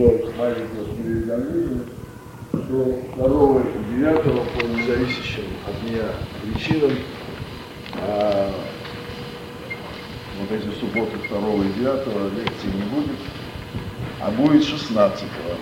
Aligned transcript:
сделать 0.00 0.36
маленькое 0.36 0.84
переуведомление, 0.96 1.84
что 2.50 3.02
2 3.16 3.60
и 3.60 3.98
9 3.98 4.22
по 4.22 4.64
независящим 4.64 5.44
от 5.66 5.82
меня 5.82 6.06
причинам 6.42 6.92
а, 7.96 8.50
вот 10.40 10.50
эти 10.50 10.68
субботы 10.78 11.18
2 11.28 11.38
и 11.38 11.72
9 11.80 12.06
лекции 12.34 12.68
не 12.74 12.82
будет, 12.84 13.20
а 14.20 14.30
будет 14.30 14.64
16 14.64 15.22
-го. 15.22 15.56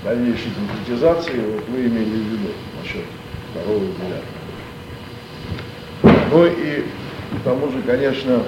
дальнейшей 0.03 0.51
конкретизации 0.51 1.39
вот 1.39 1.63
вы 1.69 1.87
имели 1.87 2.03
в 2.03 2.27
виду 2.27 2.49
насчет 2.81 3.05
2 3.53 3.73
и 3.73 3.79
9. 3.79 4.23
Ну 6.31 6.45
и 6.45 6.83
тому 7.45 7.71
же, 7.71 7.81
конечно, 7.83 8.43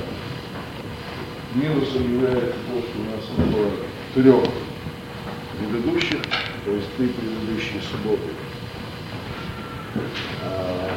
минусом 1.54 2.16
является 2.16 2.50
то, 2.50 2.82
что 2.82 3.00
у 3.00 3.06
нас 3.06 3.24
не 3.38 3.46
было 3.54 3.72
трех 4.16 4.44
предыдущих, 5.60 6.18
то 6.66 6.72
есть 6.72 6.88
три 6.98 7.08
предыдущие 7.10 7.80
субботы. 7.92 8.30
А, 10.44 10.90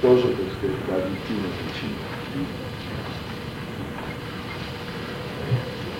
тоже, 0.00 0.28
так 0.28 0.46
сказать, 0.58 0.76
по 0.86 0.94
объективным 0.94 1.50
причинам. 1.58 2.46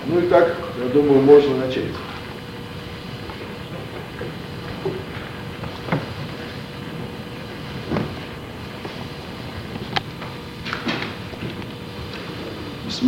Ну 0.06 0.20
и 0.20 0.28
так, 0.28 0.56
я 0.80 0.88
думаю, 0.90 1.20
можно 1.20 1.66
начать. 1.66 2.05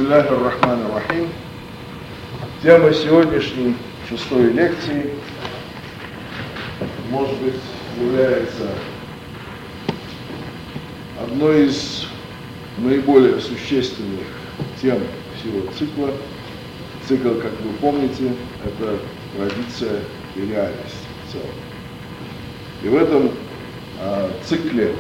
Бисмиллахи 0.09 0.43
рахмани 0.43 0.83
рахим. 0.91 1.29
Тема 2.63 2.95
сегодняшней 2.95 3.77
шестой 4.09 4.53
лекции, 4.53 5.11
может 7.11 7.37
быть, 7.43 7.61
является 8.01 8.71
одной 11.21 11.67
из 11.67 12.07
наиболее 12.79 13.39
существенных 13.39 14.25
тем 14.81 14.99
всего 15.37 15.71
цикла. 15.79 16.11
Цикл, 17.07 17.35
как 17.43 17.53
вы 17.61 17.73
помните, 17.79 18.33
это 18.65 18.99
традиция 19.37 20.01
и 20.37 20.41
реальность 20.41 21.05
в 21.27 21.33
целом. 21.33 21.47
И 22.83 22.89
в 22.89 22.97
этом 22.97 23.31
а, 24.01 24.31
цикле 24.47 24.95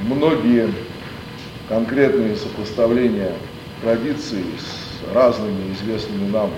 многие 0.00 0.70
конкретные 1.70 2.36
сопоставления 2.36 3.32
традиций 3.82 4.44
с 4.58 5.14
разными 5.14 5.72
известными 5.74 6.30
нам 6.30 6.50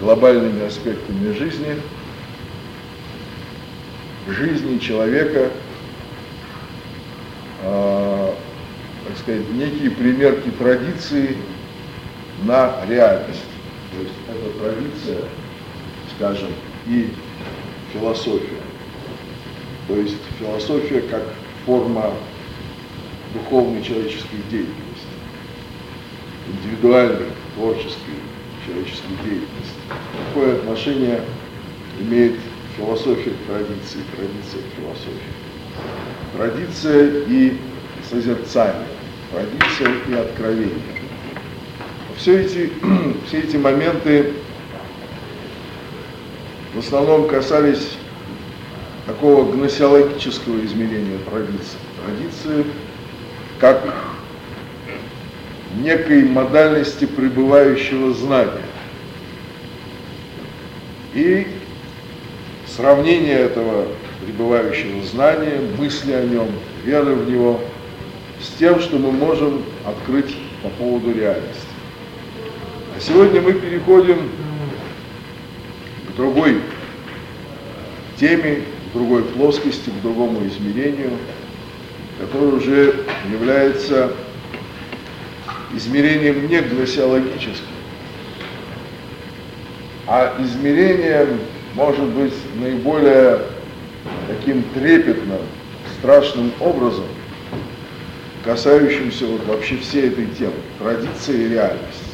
глобальными 0.00 0.66
аспектами 0.66 1.32
жизни, 1.32 1.80
жизни 4.28 4.78
человека, 4.78 5.50
э, 7.62 8.32
так 9.08 9.18
сказать, 9.18 9.50
некие 9.50 9.90
примерки 9.90 10.50
традиции 10.50 11.36
на 12.44 12.74
реальность. 12.86 13.44
То 13.92 14.02
есть 14.02 14.14
это 14.28 14.58
традиция, 14.60 15.28
скажем, 16.14 16.50
и 16.86 17.08
философия. 17.92 18.60
То 19.88 19.96
есть 19.96 20.16
философия 20.38 21.00
как 21.00 21.22
форма 21.64 22.12
духовной 23.32 23.82
человеческой 23.82 24.42
деятельности, 24.50 24.87
индивидуальной, 26.48 27.26
творческой 27.54 28.18
человеческой 28.66 29.16
деятельности. 29.24 29.80
Какое 30.28 30.56
отношение 30.56 31.22
имеет 32.00 32.34
философия 32.76 33.30
к 33.30 33.46
традиции, 33.46 34.00
традиция 34.16 34.60
к 34.62 34.76
философии? 34.76 35.32
Традиция 36.36 37.24
и 37.26 37.56
созерцание, 38.08 38.86
традиция 39.32 39.94
и 40.08 40.14
откровение. 40.14 40.98
Все 42.16 42.40
эти, 42.40 42.72
все 43.26 43.40
эти 43.40 43.56
моменты 43.56 44.32
в 46.74 46.78
основном 46.80 47.28
касались 47.28 47.96
такого 49.06 49.50
гносеологического 49.50 50.64
измерения 50.64 51.18
традиции. 51.30 51.78
Традиции 52.04 52.64
как 53.58 53.82
некой 55.76 56.24
модальности 56.24 57.04
пребывающего 57.04 58.12
знания. 58.12 58.62
И 61.14 61.46
сравнение 62.66 63.38
этого 63.38 63.86
пребывающего 64.24 65.04
знания, 65.04 65.60
мысли 65.78 66.12
о 66.12 66.24
нем, 66.24 66.48
веры 66.84 67.14
в 67.14 67.30
него, 67.30 67.60
с 68.42 68.58
тем, 68.58 68.80
что 68.80 68.98
мы 68.98 69.10
можем 69.10 69.64
открыть 69.86 70.36
по 70.62 70.68
поводу 70.70 71.12
реальности. 71.12 71.62
А 72.96 73.00
сегодня 73.00 73.40
мы 73.40 73.52
переходим 73.52 74.30
к 76.08 76.16
другой 76.16 76.60
теме, 78.18 78.62
к 78.90 78.94
другой 78.94 79.24
плоскости, 79.24 79.90
к 79.90 80.02
другому 80.02 80.46
измерению– 80.46 81.12
который 82.18 82.56
уже 82.56 83.04
является 83.30 84.12
измерением 85.74 86.48
не 86.48 86.60
гносеологическим, 86.60 87.66
а 90.06 90.34
измерением, 90.40 91.40
может 91.74 92.06
быть, 92.06 92.34
наиболее 92.56 93.40
таким 94.26 94.62
трепетным, 94.74 95.40
страшным 95.98 96.52
образом, 96.60 97.04
касающимся 98.44 99.26
вот 99.26 99.44
вообще 99.46 99.76
всей 99.76 100.08
этой 100.08 100.26
темы, 100.26 100.54
традиции 100.78 101.44
и 101.44 101.48
реальности. 101.48 102.04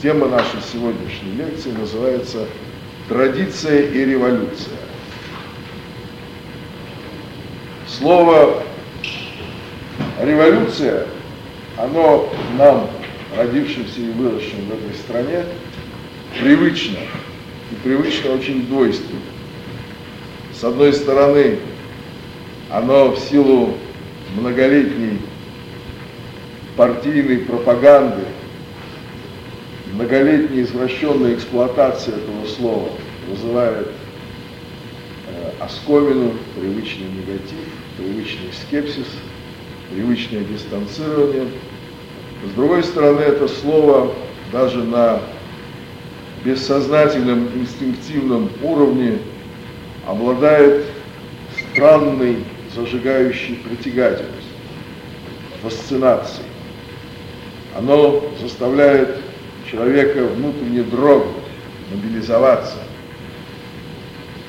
Тема 0.00 0.28
нашей 0.28 0.60
сегодняшней 0.72 1.32
лекции 1.36 1.70
называется 1.70 2.46
«Традиция 3.08 3.82
и 3.82 4.04
революция». 4.04 4.78
Слово 7.86 8.62
революция, 10.20 11.06
оно 11.76 12.28
нам, 12.58 12.90
родившимся 13.36 14.00
и 14.00 14.10
выросшим 14.10 14.66
в 14.66 14.72
этой 14.72 14.94
стране, 14.98 15.44
привычно. 16.40 16.98
И 17.70 17.74
привычно 17.82 18.32
очень 18.32 18.66
двойственно. 18.66 19.20
С 20.54 20.62
одной 20.64 20.92
стороны, 20.92 21.58
оно 22.70 23.12
в 23.12 23.18
силу 23.18 23.74
многолетней 24.36 25.18
партийной 26.76 27.38
пропаганды, 27.38 28.22
многолетней 29.92 30.62
извращенной 30.62 31.34
эксплуатации 31.34 32.12
этого 32.12 32.46
слова 32.46 32.88
вызывает 33.28 33.88
э, 35.28 35.52
оскомину, 35.60 36.32
привычный 36.58 37.06
негатив, 37.08 37.66
привычный 37.96 38.52
скепсис– 38.52 39.06
привычное 39.92 40.44
дистанцирование. 40.44 41.48
С 42.46 42.54
другой 42.54 42.82
стороны, 42.82 43.20
это 43.20 43.46
слово 43.46 44.14
даже 44.50 44.82
на 44.82 45.20
бессознательном 46.44 47.48
инстинктивном 47.54 48.50
уровне 48.62 49.18
обладает 50.06 50.86
странной 51.72 52.38
зажигающей 52.74 53.56
притягательностью, 53.56 54.50
фасцинацией. 55.62 56.46
Оно 57.76 58.24
заставляет 58.40 59.18
человека 59.70 60.24
внутренне 60.24 60.82
дрогнуть, 60.82 61.36
мобилизоваться. 61.90 62.78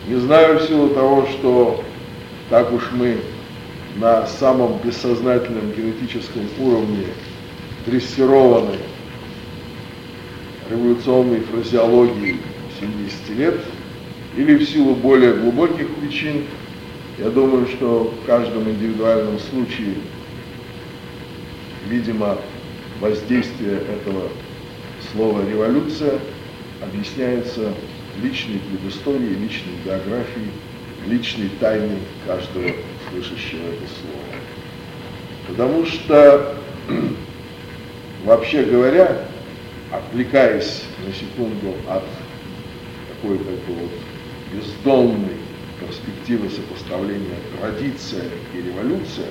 Не 0.07 0.15
знаю 0.15 0.59
в 0.59 0.63
силу 0.63 0.89
того, 0.89 1.27
что 1.27 1.83
так 2.49 2.71
уж 2.73 2.83
мы 2.91 3.17
на 3.95 4.25
самом 4.25 4.79
бессознательном 4.79 5.71
генетическом 5.71 6.43
уровне 6.59 7.07
дрессированы 7.85 8.77
революционной 10.69 11.41
фразеологией 11.41 12.37
70 12.79 13.29
лет, 13.37 13.59
или 14.35 14.55
в 14.55 14.63
силу 14.67 14.95
более 14.95 15.33
глубоких 15.33 15.93
причин, 15.95 16.45
я 17.19 17.29
думаю, 17.29 17.67
что 17.67 18.11
в 18.23 18.25
каждом 18.25 18.67
индивидуальном 18.69 19.37
случае, 19.39 19.95
видимо, 21.87 22.37
воздействие 22.99 23.77
этого 23.77 24.29
слова 25.11 25.47
«революция» 25.47 26.19
объясняется 26.81 27.73
личной 28.21 28.59
предысторией, 28.59 29.35
личной 29.35 29.73
биографией, 29.85 30.49
личной 31.07 31.49
тайной 31.59 31.99
каждого 32.25 32.71
слышащего 33.13 33.67
это 33.67 33.85
слово. 34.01 34.39
Потому 35.47 35.85
что 35.85 36.55
вообще 38.25 38.63
говоря, 38.63 39.25
отвлекаясь 39.91 40.83
на 41.05 41.13
секунду 41.13 41.75
от 41.89 42.03
какой-то 43.09 43.43
вот 43.67 43.91
бездонной 44.51 45.37
перспективы 45.79 46.49
сопоставления 46.49 47.37
традиция 47.59 48.23
и 48.53 48.57
революция, 48.57 49.27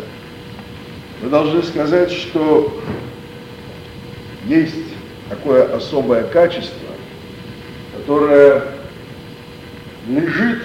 мы 1.23 1.31
должны 1.31 1.63
сказать, 1.63 2.11
что 2.11 2.83
есть 4.47 4.75
такое 5.29 5.75
особое 5.75 6.25
качество, 6.25 6.89
которое 7.97 8.65
лежит 10.09 10.63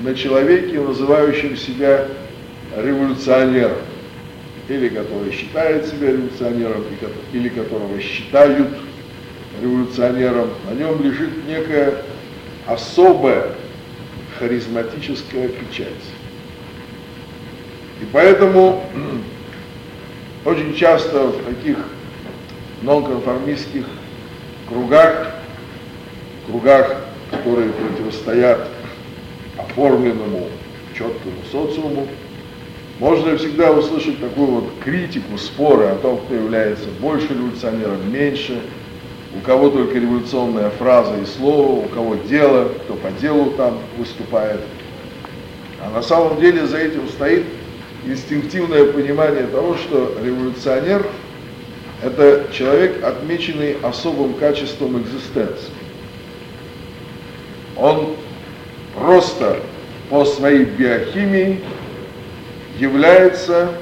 на 0.00 0.14
человеке, 0.14 0.80
называющем 0.80 1.56
себя 1.56 2.06
революционером, 2.76 3.78
или 4.68 4.88
который 4.88 5.32
считает 5.32 5.86
себя 5.86 6.12
революционером, 6.12 6.84
или 7.32 7.48
которого 7.48 8.00
считают 8.00 8.68
революционером, 9.60 10.50
на 10.68 10.74
нем 10.74 11.02
лежит 11.02 11.46
некая 11.46 11.94
особая 12.66 13.54
харизматическая 14.38 15.48
печать. 15.48 15.88
И 18.00 18.06
поэтому 18.12 18.84
очень 20.44 20.74
часто 20.74 21.28
в 21.28 21.44
таких 21.44 21.78
нонконформистских 22.82 23.86
кругах, 24.68 25.34
кругах, 26.46 26.96
которые 27.30 27.70
противостоят 27.70 28.68
оформленному 29.58 30.48
четкому 30.94 31.36
социуму, 31.50 32.08
можно 33.00 33.36
всегда 33.38 33.72
услышать 33.72 34.20
такую 34.20 34.46
вот 34.48 34.64
критику, 34.84 35.38
споры 35.38 35.86
о 35.86 35.96
том, 35.96 36.18
кто 36.18 36.34
является 36.34 36.86
больше 37.00 37.28
революционером, 37.30 38.12
меньше, 38.12 38.60
у 39.34 39.40
кого 39.40 39.70
только 39.70 39.98
революционная 39.98 40.68
фраза 40.70 41.16
и 41.16 41.24
слово, 41.24 41.86
у 41.86 41.88
кого 41.88 42.16
дело, 42.28 42.68
кто 42.84 42.94
по 42.94 43.10
делу 43.12 43.52
там 43.56 43.78
выступает. 43.96 44.60
А 45.82 45.90
на 45.90 46.02
самом 46.02 46.38
деле 46.40 46.66
за 46.66 46.76
этим 46.76 47.08
стоит 47.08 47.44
инстинктивное 48.04 48.92
понимание 48.92 49.46
того, 49.46 49.76
что 49.76 50.16
революционер– 50.22 51.06
это 52.02 52.48
человек, 52.52 53.02
отмеченный 53.02 53.78
особым 53.82 54.34
качеством 54.34 55.00
экзистенции. 55.00 55.72
Он 57.76 58.14
просто 58.94 59.60
по 60.10 60.26
своей 60.26 60.64
биохимии 60.64 61.60
является 62.78 63.72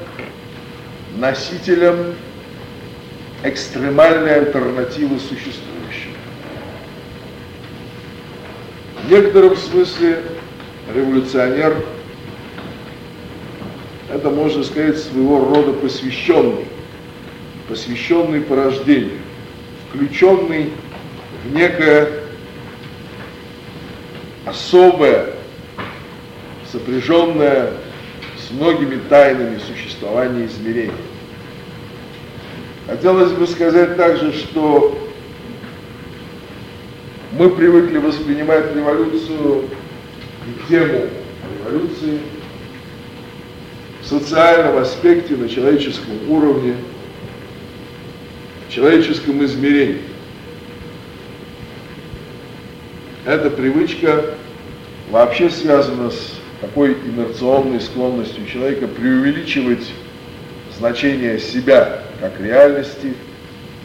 носителем 1.16 2.14
экстремальной 3.42 4.34
альтернативы 4.40 5.18
существующей. 5.18 6.14
В 9.04 9.10
некотором 9.10 9.56
смысле 9.56 10.22
революционер– 10.94 11.76
это, 14.10 14.30
можно 14.30 14.64
сказать, 14.64 14.98
своего 14.98 15.38
рода 15.54 15.72
посвященный, 15.72 16.64
посвященный 17.68 18.40
по 18.40 18.56
рождению, 18.56 19.18
включенный 19.88 20.72
в 21.44 21.54
некое 21.54 22.08
особое, 24.46 25.34
сопряженное 26.72 27.72
с 28.48 28.50
многими 28.50 28.98
тайнами 29.08 29.58
существования 29.58 30.46
измерений. 30.46 30.92
Хотелось 32.86 33.32
бы 33.32 33.46
сказать 33.46 33.96
также, 33.96 34.32
что 34.32 34.98
мы 37.32 37.50
привыкли 37.50 37.98
воспринимать 37.98 38.74
революцию 38.74 39.64
и 40.46 40.68
тему 40.68 41.08
революции 41.58 42.20
в 44.00 44.06
социальном 44.06 44.78
аспекте, 44.78 45.36
на 45.36 45.48
человеческом 45.48 46.30
уровне, 46.30 46.76
в 48.66 48.72
человеческом 48.72 49.44
измерении. 49.44 50.00
Эта 53.26 53.50
привычка 53.50 54.24
вообще 55.10 55.50
связана 55.50 56.10
с 56.10 56.37
такой 56.60 56.92
инерционной 56.92 57.80
склонностью 57.80 58.46
человека 58.46 58.88
преувеличивать 58.88 59.92
значение 60.76 61.38
себя 61.38 62.02
как 62.20 62.40
реальности, 62.40 63.14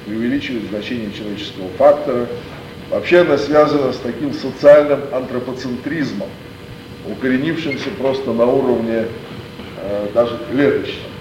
преувеличивать 0.05 0.69
значение 0.69 1.11
человеческого 1.11 1.69
фактора. 1.77 2.27
Вообще 2.89 3.21
она 3.21 3.37
связана 3.37 3.93
с 3.93 3.97
таким 3.97 4.33
социальным 4.33 5.01
антропоцентризмом, 5.11 6.29
укоренившимся 7.09 7.89
просто 7.97 8.33
на 8.33 8.45
уровне 8.45 9.05
э, 9.77 10.07
даже 10.13 10.39
клеточном, 10.51 11.11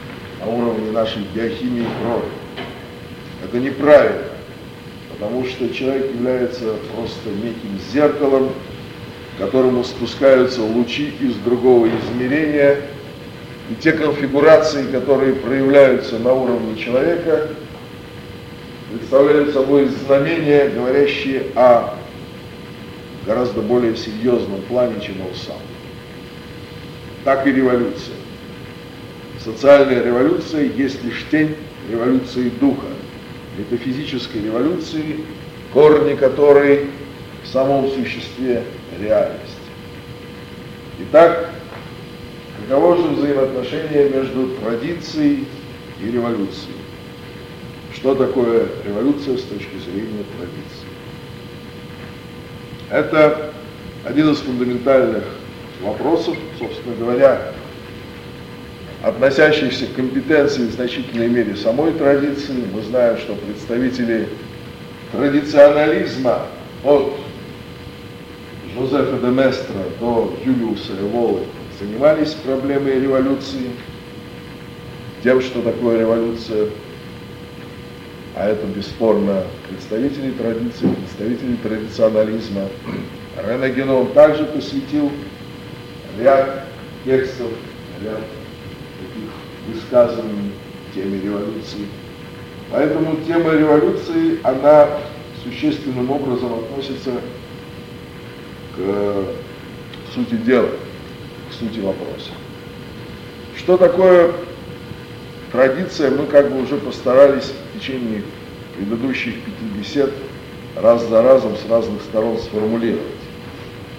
на 0.40 0.46
уровне 0.46 0.90
нашей 0.90 1.22
биохимии 1.34 1.86
крови. 2.02 2.28
Это 3.44 3.58
неправильно, 3.58 4.22
потому 5.12 5.44
что 5.46 5.72
человек 5.72 6.12
является 6.14 6.74
просто 6.94 7.28
неким 7.30 7.78
зеркалом, 7.92 8.50
которому 9.38 9.84
спускаются 9.84 10.62
лучи 10.62 11.12
из 11.20 11.34
другого 11.36 11.88
измерения, 11.88 12.80
и 13.70 13.74
те 13.80 13.92
конфигурации, 13.92 14.90
которые 14.90 15.34
проявляются 15.34 16.18
на 16.18 16.32
уровне 16.32 16.76
человека, 16.76 17.48
представляют 18.90 19.54
собой 19.54 19.88
знамения, 20.06 20.68
говорящие 20.68 21.46
о 21.54 21.94
гораздо 23.26 23.62
более 23.62 23.96
серьезном 23.96 24.60
плане, 24.62 25.00
чем 25.00 25.20
он 25.20 25.34
сам. 25.34 25.56
Так 27.24 27.46
и 27.46 27.52
революция. 27.52 28.16
Социальная 29.42 30.02
революция 30.02 30.64
есть 30.64 31.02
лишь 31.04 31.24
тень 31.30 31.56
революции 31.90 32.50
духа, 32.60 32.86
метафизической 33.56 34.42
революции, 34.42 35.20
корни 35.72 36.14
которой 36.14 36.86
в 37.42 37.48
самом 37.48 37.88
существе 37.90 38.64
реальности. 39.02 39.56
Итак, 41.00 41.50
каково 42.60 42.96
же 42.96 43.08
взаимоотношение 43.08 44.10
между 44.10 44.48
традицией 44.56 45.46
и 46.00 46.10
революцией? 46.10 46.76
Что 47.94 48.14
такое 48.14 48.66
революция 48.84 49.36
с 49.36 49.42
точки 49.42 49.76
зрения 49.78 50.24
традиции? 50.38 50.88
Это 52.90 53.52
один 54.04 54.30
из 54.30 54.38
фундаментальных 54.38 55.24
вопросов, 55.82 56.36
собственно 56.58 56.94
говоря, 56.96 57.52
относящихся 59.02 59.86
к 59.86 59.94
компетенции 59.94 60.66
в 60.66 60.72
значительной 60.72 61.28
мере 61.28 61.56
самой 61.56 61.92
традиции. 61.92 62.64
Мы 62.72 62.82
знаем, 62.82 63.18
что 63.18 63.34
представители 63.34 64.28
традиционализма 65.10 66.46
от 66.84 67.14
Жозефа 68.82 69.16
де 69.16 69.28
Местра 69.28 69.76
до 70.00 70.34
Юлиуса 70.44 70.92
Эволы 71.00 71.42
занимались 71.78 72.34
проблемой 72.34 72.98
революции, 73.00 73.70
тем, 75.22 75.40
что 75.40 75.62
такое 75.62 76.00
революция, 76.00 76.68
а 78.34 78.48
это 78.48 78.66
бесспорно 78.66 79.44
представители 79.68 80.32
традиции, 80.32 80.88
представители 80.88 81.56
традиционализма. 81.62 82.62
Рене 83.46 83.72
Геном 83.72 84.08
также 84.14 84.46
посвятил 84.46 85.12
ряд 86.18 86.64
текстов, 87.04 87.50
ряд 88.02 88.22
таких 88.98 89.30
высказываний 89.68 90.50
теме 90.92 91.20
революции. 91.20 91.86
Поэтому 92.72 93.16
тема 93.26 93.52
революции, 93.52 94.40
она 94.42 94.88
существенным 95.44 96.10
образом 96.10 96.52
относится 96.54 97.12
к 97.12 97.41
сути 100.14 100.34
дела, 100.36 100.70
к 101.50 101.54
сути 101.54 101.80
вопроса. 101.80 102.30
Что 103.56 103.76
такое 103.76 104.32
традиция, 105.52 106.10
мы 106.10 106.26
как 106.26 106.50
бы 106.50 106.62
уже 106.62 106.76
постарались 106.76 107.52
в 107.52 107.78
течение 107.78 108.22
предыдущих 108.76 109.34
пяти 109.34 109.64
бесед 109.78 110.12
раз 110.76 111.06
за 111.08 111.22
разом 111.22 111.56
с 111.56 111.68
разных 111.68 112.02
сторон 112.02 112.38
сформулировать. 112.38 113.02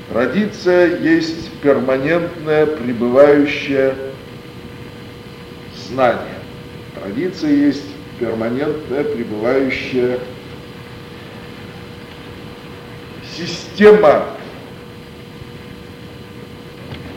Традиция 0.09 0.99
есть 0.99 1.51
перманентное 1.61 2.65
пребывающее 2.65 3.95
знание. 5.87 6.39
Традиция 6.99 7.51
есть 7.51 7.85
перманентное 8.19 9.03
пребывающая 9.03 10.19
система 13.37 14.25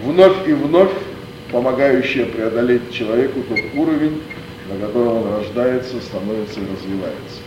вновь 0.06 0.48
и 0.48 0.52
вновь 0.52 0.92
помогающая 1.50 2.26
преодолеть 2.26 2.92
человеку 2.92 3.42
тот 3.42 3.58
уровень, 3.74 4.22
на 4.68 4.86
котором 4.86 5.22
он 5.22 5.34
рождается, 5.34 6.00
становится 6.00 6.60
и 6.60 6.64
развивается. 6.64 7.40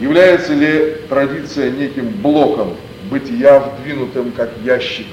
Является 0.00 0.54
ли 0.54 0.96
традиция 1.08 1.70
неким 1.70 2.08
блоком 2.08 2.74
бытия, 3.10 3.60
вдвинутым 3.60 4.32
как 4.32 4.50
ящик 4.64 5.06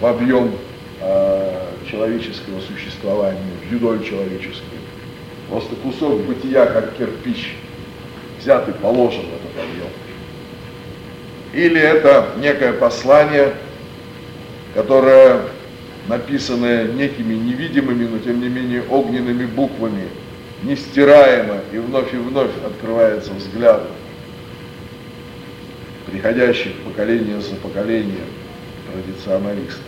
в 0.00 0.06
объем 0.06 0.52
э, 1.00 1.66
человеческого 1.88 2.60
существования, 2.60 3.38
в 3.62 3.72
юдоль 3.72 4.04
человеческую? 4.04 4.80
Просто 5.48 5.74
кусок 5.76 6.20
бытия, 6.22 6.66
как 6.66 6.96
кирпич, 6.96 7.56
взятый, 8.40 8.74
положен 8.74 9.22
в 9.22 9.34
этот 9.34 9.64
объем. 9.64 9.90
Или 11.52 11.80
это 11.80 12.30
некое 12.38 12.72
послание, 12.72 13.52
которое 14.74 15.42
написанное 16.08 16.88
некими 16.88 17.34
невидимыми, 17.34 18.06
но 18.06 18.18
тем 18.18 18.40
не 18.40 18.48
менее 18.48 18.82
огненными 18.88 19.46
буквами, 19.46 20.08
нестираемо 20.62 21.60
и 21.72 21.78
вновь 21.78 22.12
и 22.12 22.16
вновь 22.16 22.50
открывается 22.64 23.32
взгляд 23.32 23.82
приходящих 26.06 26.74
поколения 26.84 27.40
за 27.40 27.54
поколением 27.56 28.26
традиционалистов. 28.92 29.80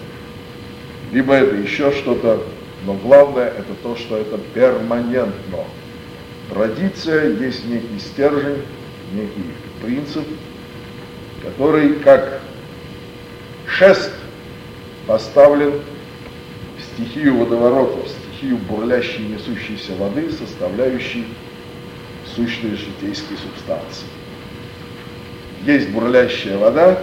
Либо 1.13 1.35
это 1.35 1.57
еще 1.57 1.93
что-то, 1.93 2.43
но 2.87 2.95
главное 2.95 3.49
это 3.49 3.75
то, 3.83 3.95
что 3.97 4.17
это 4.17 4.39
перманентно. 4.55 5.59
Традиция 6.51 7.31
есть 7.31 7.67
некий 7.67 7.99
стержень, 7.99 8.63
некий 9.13 9.51
принцип, 9.83 10.25
который 11.43 11.95
как 11.97 12.41
шест 13.67 14.14
поставлен 15.07 15.81
стихию 16.79 17.39
водоворотов, 17.39 18.09
стихию 18.09 18.59
бурлящей 18.59 19.27
несущейся 19.27 19.95
воды, 19.97 20.31
составляющей 20.31 21.27
сущные 22.35 22.77
житейские 22.77 23.39
субстанции. 23.39 24.07
Есть 25.65 25.91
бурлящая 25.91 26.59
вода, 26.59 26.99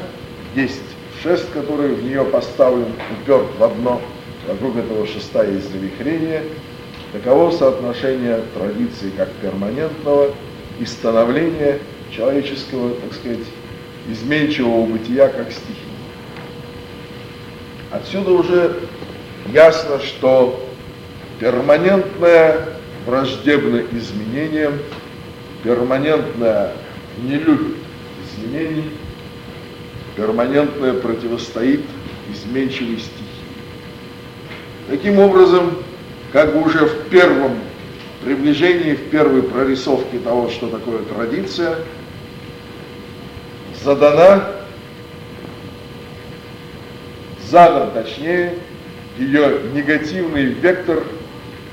есть 0.55 0.81
шест, 1.22 1.50
который 1.51 1.93
в 1.93 2.03
нее 2.03 2.24
поставлен, 2.25 2.93
уперт 3.22 3.48
в 3.58 3.63
одно, 3.63 4.01
вокруг 4.48 4.77
этого 4.77 5.08
шеста 5.08 5.43
есть 5.43 5.72
завихрение. 5.72 6.43
Таково 7.13 7.51
соотношение 7.51 8.41
традиции 8.55 9.12
как 9.17 9.29
перманентного 9.34 10.34
и 10.79 10.86
становления 10.86 11.79
человеческого, 12.10 12.96
так 12.96 13.13
сказать, 13.13 13.46
изменчивого 14.10 14.86
бытия 14.86 15.27
как 15.27 15.51
стихии. 15.51 15.90
Отсюда 17.91 18.31
уже 18.31 18.79
ясно, 19.48 20.00
что 20.00 20.65
перманентное 21.39 22.69
враждебно 23.05 23.83
изменениям, 23.91 24.79
перманентное 25.63 26.71
не 27.21 27.36
любит 27.36 27.75
изменений, 28.24 28.91
перманентное 30.15 30.93
противостоит 30.93 31.81
изменчивой 32.31 32.98
стихии. 33.00 33.27
Таким 34.88 35.19
образом, 35.19 35.77
как 36.31 36.53
бы 36.53 36.63
уже 36.63 36.86
в 36.86 37.10
первом 37.10 37.57
приближении, 38.24 38.93
в 38.93 39.10
первой 39.10 39.43
прорисовке 39.43 40.19
того, 40.19 40.50
что 40.50 40.67
такое 40.67 41.00
традиция, 41.00 41.75
задана, 43.83 44.61
задан 47.51 47.91
точнее, 47.91 48.53
ее 49.17 49.60
негативный 49.74 50.46
вектор 50.46 51.03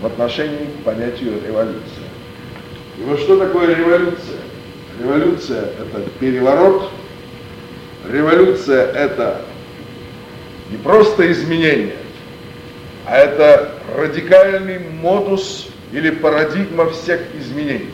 в 0.01 0.07
отношении 0.07 0.67
к 0.67 0.85
понятию 0.85 1.41
революция. 1.47 2.09
И 2.99 3.03
вот 3.03 3.21
что 3.21 3.39
такое 3.39 3.77
революция? 3.77 4.41
Революция– 5.01 5.63
это 5.81 6.11
переворот, 6.19 6.91
революция– 8.11 8.87
это 8.93 9.43
не 10.71 10.79
просто 10.79 11.31
изменение, 11.31 11.95
а 13.07 13.17
это 13.17 13.71
радикальный 13.97 14.81
модус 14.81 15.69
или 15.93 16.11
парадигма 16.11 16.91
всех 16.91 17.21
изменений. 17.39 17.91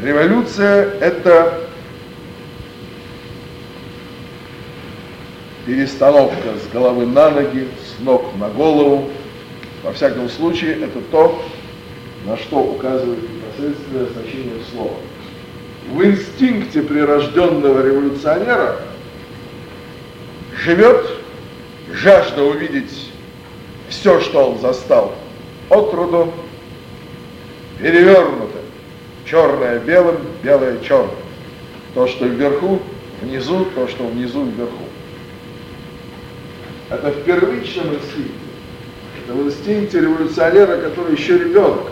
Революция– 0.00 0.94
это 1.00 1.68
перестановка 5.66 6.54
с 6.62 6.72
головы 6.72 7.06
на 7.06 7.30
ноги, 7.30 7.68
с 7.86 8.02
ног 8.02 8.24
на 8.38 8.48
голову. 8.48 9.10
Во 9.82 9.92
всяком 9.92 10.28
случае, 10.28 10.74
это 10.82 11.00
то, 11.10 11.42
на 12.26 12.36
что 12.36 12.58
указывает 12.58 13.18
непосредственное 13.22 14.06
значение 14.06 14.60
слова. 14.72 14.96
В 15.90 16.04
инстинкте 16.04 16.82
прирожденного 16.82 17.84
революционера 17.84 18.76
живет 20.56 21.04
жажда 21.92 22.44
увидеть 22.44 23.10
все, 23.88 24.20
что 24.20 24.50
он 24.50 24.60
застал 24.60 25.14
от 25.68 25.90
труду, 25.90 26.32
перевернуто, 27.78 28.58
черное 29.24 29.80
белым, 29.80 30.18
белое 30.42 30.78
черным. 30.80 31.10
То, 31.94 32.06
что 32.06 32.26
вверху, 32.26 32.80
внизу, 33.20 33.66
то, 33.74 33.88
что 33.88 34.06
внизу, 34.06 34.44
вверху. 34.44 34.91
Это 36.92 37.10
в 37.10 37.22
первичном 37.22 37.94
инстинкте. 37.94 38.32
Это 39.24 39.32
в 39.32 39.46
инстинкте 39.46 40.00
революционера, 40.00 40.76
который 40.76 41.14
еще 41.14 41.38
ребенок. 41.38 41.90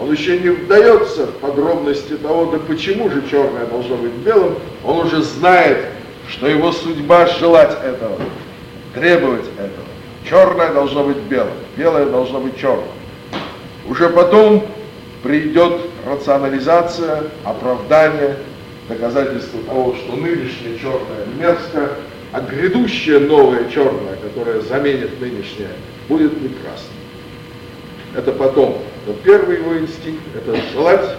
Он 0.00 0.12
еще 0.12 0.38
не 0.38 0.50
вдается 0.50 1.26
в 1.26 1.32
подробности 1.38 2.16
того, 2.18 2.46
да 2.52 2.58
почему 2.58 3.10
же 3.10 3.22
черное 3.28 3.66
должно 3.66 3.96
быть 3.96 4.12
белым. 4.12 4.56
Он 4.84 4.98
уже 5.06 5.22
знает, 5.22 5.86
что 6.28 6.46
его 6.46 6.70
судьба 6.70 7.26
желать 7.26 7.76
этого, 7.82 8.16
требовать 8.94 9.46
этого. 9.56 9.86
Черное 10.28 10.72
должно 10.72 11.04
быть 11.04 11.16
белым, 11.16 11.54
белое 11.76 12.06
должно 12.06 12.40
быть 12.40 12.58
черным. 12.58 12.84
Уже 13.88 14.10
потом 14.10 14.66
придет 15.22 15.80
рационализация, 16.06 17.24
оправдание, 17.42 18.36
доказательство 18.88 19.60
того, 19.62 19.94
что 19.96 20.14
нынешнее 20.14 20.78
черное 20.78 21.26
мерзко, 21.38 21.94
а 22.32 22.40
грядущее 22.40 23.20
новое 23.20 23.70
черное, 23.70 24.16
которое 24.16 24.60
заменит 24.60 25.20
нынешнее, 25.20 25.70
будет 26.08 26.32
не 26.40 26.48
красным. 26.48 26.98
Это 28.14 28.32
потом. 28.32 28.82
Но 29.06 29.14
первый 29.24 29.56
его 29.58 29.78
инстинкт– 29.78 30.22
это 30.34 30.56
желать, 30.72 31.16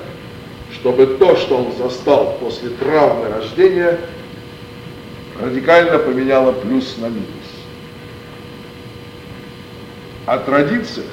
чтобы 0.74 1.08
то, 1.08 1.36
что 1.36 1.58
он 1.58 1.76
застал 1.78 2.38
после 2.40 2.70
травмы 2.70 3.30
рождения, 3.30 4.00
радикально 5.42 5.98
поменяло 5.98 6.52
плюс 6.52 6.98
на 6.98 7.06
минус. 7.06 7.26
А 10.28 10.38
традиция 10.38 11.06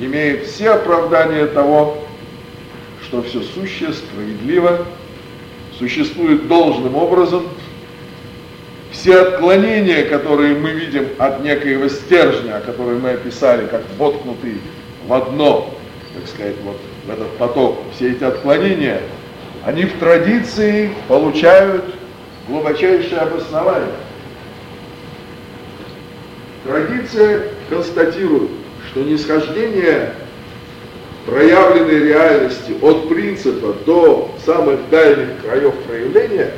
имеет 0.00 0.46
все 0.46 0.70
оправдания 0.70 1.46
того, 1.46 2.02
что 3.02 3.22
все 3.22 3.42
сущее 3.42 3.92
справедливо, 3.92 4.86
существует 5.78 6.48
должным 6.48 6.96
образом– 6.96 7.46
все 9.02 9.20
отклонения, 9.20 10.04
которые 10.04 10.54
мы 10.54 10.70
видим 10.70 11.08
от 11.18 11.42
некоего 11.42 11.88
стержня, 11.88 12.60
которые 12.60 13.00
мы 13.00 13.10
описали, 13.10 13.66
как 13.66 13.82
воткнутый 13.98 14.58
в 15.08 15.12
одно, 15.12 15.74
так 16.14 16.28
сказать, 16.28 16.54
вот 16.62 16.76
в 17.04 17.10
этот 17.10 17.36
поток, 17.36 17.78
все 17.96 18.12
эти 18.12 18.22
отклонения, 18.22 19.00
они 19.64 19.86
в 19.86 19.98
традиции 19.98 20.92
получают 21.08 21.84
глубочайшее 22.46 23.22
обоснование. 23.22 23.90
Традиция 26.64 27.48
констатирует, 27.70 28.50
что 28.88 29.02
нисхождение 29.02 30.12
проявленной 31.26 32.04
реальности 32.04 32.76
от 32.80 33.08
принципа 33.08 33.74
до 33.84 34.30
самых 34.46 34.88
дальних 34.90 35.42
краев 35.42 35.74
проявления, 35.88 36.52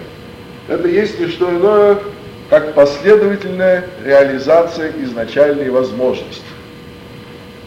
это 0.68 0.88
есть 0.88 1.18
не 1.18 1.28
что 1.28 1.50
иное, 1.50 1.98
как 2.54 2.72
последовательная 2.74 3.84
реализация 4.04 4.92
изначальной 5.02 5.70
возможности 5.70 6.44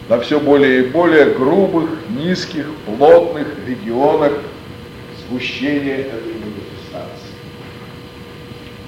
на 0.08 0.18
все 0.18 0.40
более 0.40 0.80
и 0.80 0.86
более 0.86 1.26
грубых, 1.26 1.90
низких, 2.08 2.64
плотных 2.86 3.48
регионах 3.66 4.32
сгущения 5.20 6.06
этой 6.06 6.32
манифестации. 6.32 7.34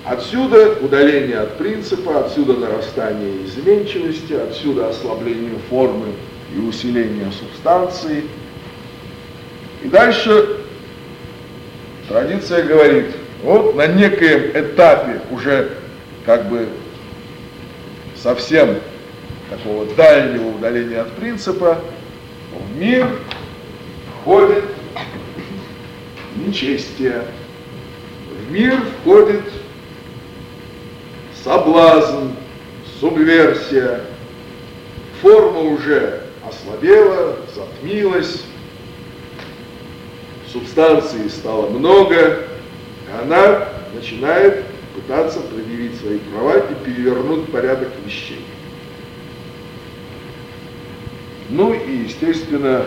Отсюда 0.07 0.79
удаление 0.81 1.41
от 1.41 1.59
принципа, 1.59 2.25
отсюда 2.25 2.55
нарастание 2.55 3.45
изменчивости, 3.45 4.33
отсюда 4.33 4.89
ослабление 4.89 5.59
формы 5.69 6.15
и 6.57 6.61
усиление 6.61 7.31
субстанции. 7.31 8.25
И 9.83 9.89
дальше 9.89 10.61
традиция 12.09 12.63
говорит, 12.63 13.09
вот 13.43 13.77
на 13.77 13.87
некоем 13.87 14.51
этапе 14.55 15.21
уже 15.31 15.73
как 16.25 16.49
бы 16.49 16.69
совсем 18.17 18.79
такого 19.49 19.87
дальнего 19.95 20.49
удаления 20.49 21.03
от 21.03 21.13
принципа, 21.13 21.81
в 22.53 22.77
мир 22.77 23.09
входит 24.21 24.65
нечестие, 26.37 27.25
в 28.29 28.53
мир 28.53 28.81
входит 29.01 29.43
соблазн, 31.43 32.31
субверсия, 33.01 34.03
форма 35.23 35.61
уже 35.61 36.23
ослабела, 36.47 37.37
затмилась, 37.55 38.43
субстанции 40.53 41.29
стало 41.29 41.69
много, 41.71 42.41
и 43.09 43.23
она 43.23 43.69
начинает 43.95 44.65
пытаться 44.95 45.41
предъявить 45.41 45.99
свои 46.01 46.19
права 46.19 46.59
и 46.59 46.85
перевернуть 46.85 47.51
порядок 47.51 47.89
вещей. 48.05 48.45
Ну 51.49 51.75
и, 51.75 52.05
естественно, 52.05 52.85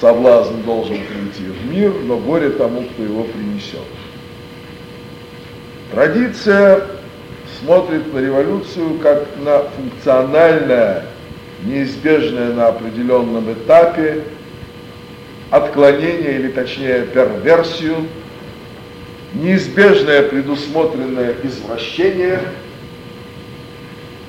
соблазн 0.00 0.62
должен 0.64 0.98
прийти 0.98 1.50
в 1.50 1.72
мир, 1.72 1.92
но 2.04 2.16
горе 2.18 2.50
тому, 2.50 2.82
кто 2.82 3.02
его 3.02 3.24
принесет. 3.24 3.80
Традиция 5.90 6.82
смотрит 7.60 8.12
на 8.12 8.18
революцию 8.18 8.98
как 8.98 9.26
на 9.42 9.64
функциональное, 9.64 11.06
неизбежное 11.64 12.52
на 12.52 12.68
определенном 12.68 13.52
этапе 13.52 14.22
отклонение 15.50 16.34
или 16.34 16.48
точнее 16.48 17.06
перверсию, 17.06 18.06
неизбежное 19.34 20.22
предусмотренное 20.22 21.34
извращение, 21.42 22.40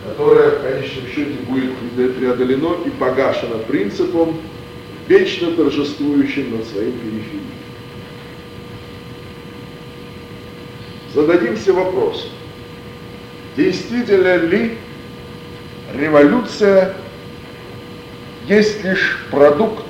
которое 0.06 0.51
в 0.51 0.62
конечном 0.62 1.08
счете 1.08 1.34
будет 1.48 2.18
преодолено 2.18 2.77
и 2.86 2.89
погашено 2.89 3.58
принципом, 3.60 4.38
вечно 5.08 5.51
торжествующим 5.51 6.58
над 6.58 6.68
своим 6.68 6.94
периферией. 6.94 7.44
Зададимся 11.13 11.74
вопросом, 11.74 12.29
действительно 13.58 14.36
ли 14.38 14.77
революция 15.94 16.94
есть 18.48 18.84
лишь 18.84 19.25
продукт 19.32 19.86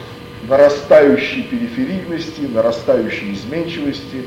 нарастающей 0.48 1.44
периферийности, 1.44 2.42
нарастающей 2.42 3.34
изменчивости, 3.34 4.24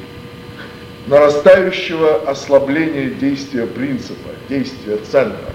нарастающего 1.06 2.22
ослабления 2.30 3.10
действия 3.10 3.66
принципа, 3.66 4.30
действия 4.48 4.98
центра. 4.98 5.52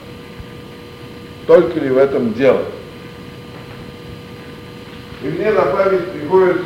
Только 1.45 1.79
ли 1.79 1.89
в 1.89 1.97
этом 1.97 2.33
дело? 2.33 2.65
И 5.23 5.27
мне 5.27 5.51
на 5.51 5.61
память 5.63 6.11
приходит, 6.11 6.57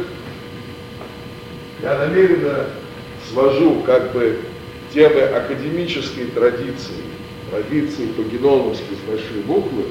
я 1.82 1.98
намеренно 1.98 2.66
свожу 3.32 3.82
как 3.86 4.12
бы 4.12 4.40
темы 4.94 5.22
академической 5.22 6.26
традиции, 6.26 7.04
традиции 7.50 8.08
по-геномовски 8.08 8.94
с 8.94 9.10
большой 9.10 9.42
буквы, 9.46 9.86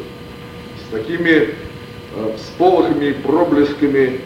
с 0.84 0.92
такими 0.92 1.30
э, 1.30 2.36
всполохами 2.36 3.06
и 3.06 3.12
проблесками 3.12 4.20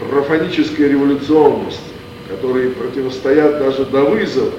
профанической 0.00 0.88
революционности, 0.88 1.95
которые 2.28 2.70
противостоят 2.70 3.58
даже 3.58 3.84
до 3.86 4.02
вызова 4.02 4.52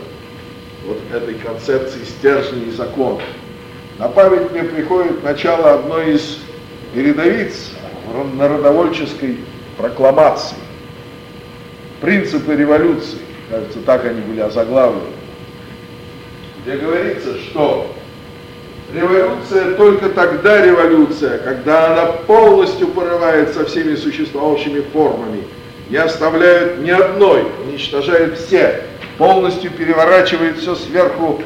вот 0.85 0.97
этой 1.13 1.35
концепции 1.35 2.03
стержней 2.05 2.69
и 2.69 2.71
законов. 2.71 3.23
На 3.99 4.07
память 4.07 4.51
мне 4.51 4.63
приходит 4.63 5.23
начало 5.23 5.73
одной 5.73 6.15
из 6.15 6.39
передовиц 6.93 7.71
народовольческой 8.35 9.37
прокламации. 9.77 10.57
Принципы 11.99 12.55
революции, 12.55 13.19
кажется, 13.49 13.79
так 13.79 14.05
они 14.05 14.21
были 14.21 14.39
озаглавлены 14.39 15.17
где 16.67 16.75
говорится, 16.75 17.37
что 17.39 17.89
революция 18.93 19.75
только 19.75 20.09
тогда 20.09 20.65
революция, 20.65 21.37
когда 21.37 21.93
она 21.93 22.05
полностью 22.07 22.89
порывает 22.89 23.53
со 23.53 23.63
всеми 23.65 23.95
существующими 23.95 24.81
формами, 24.91 25.45
не 25.89 25.97
оставляет 25.97 26.79
ни 26.79 26.89
одной, 26.89 27.45
уничтожает 27.65 28.37
все, 28.37 28.83
полностью 29.17 29.71
переворачивает 29.71 30.57
все 30.57 30.75
сверху 30.75 31.41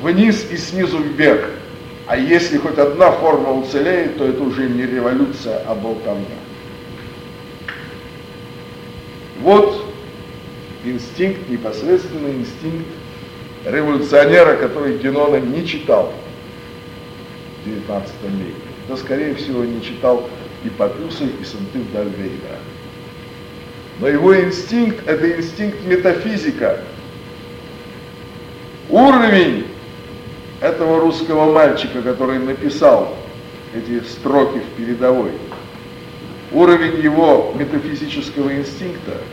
вниз 0.00 0.46
и 0.50 0.56
снизу 0.56 0.98
вверх. 0.98 1.48
А 2.06 2.16
если 2.16 2.58
хоть 2.58 2.78
одна 2.78 3.10
форма 3.12 3.52
уцелеет, 3.52 4.18
то 4.18 4.26
это 4.26 4.42
уже 4.42 4.68
не 4.68 4.82
революция, 4.82 5.62
а 5.66 5.74
болтовня. 5.74 6.26
Вот 9.40 9.84
инстинкт, 10.84 11.48
непосредственный 11.48 12.32
инстинкт 12.32 12.86
революционера, 13.64 14.56
который 14.56 14.98
Генона 14.98 15.36
не 15.36 15.66
читал 15.66 16.12
в 17.64 17.68
XIX 17.68 18.02
веке. 18.22 18.54
Да, 18.88 18.96
скорее 18.98 19.34
всего, 19.34 19.64
не 19.64 19.82
читал 19.82 20.28
и 20.62 20.68
Папюса, 20.68 21.24
и 21.24 21.44
Сантып 21.44 21.90
Дальвейдера. 21.92 22.58
Но 24.00 24.08
его 24.08 24.38
инстинкт– 24.40 25.04
это 25.06 25.30
инстинкт 25.36 25.84
метафизика. 25.84 26.80
Уровень 28.88 29.66
этого 30.60 31.00
русского 31.00 31.52
мальчика, 31.52 32.02
который 32.02 32.38
написал 32.38 33.14
эти 33.74 34.04
строки 34.04 34.58
в 34.58 34.76
передовой, 34.76 35.32
уровень 36.52 37.00
его 37.00 37.54
метафизического 37.56 38.54
инстинкта– 38.54 39.18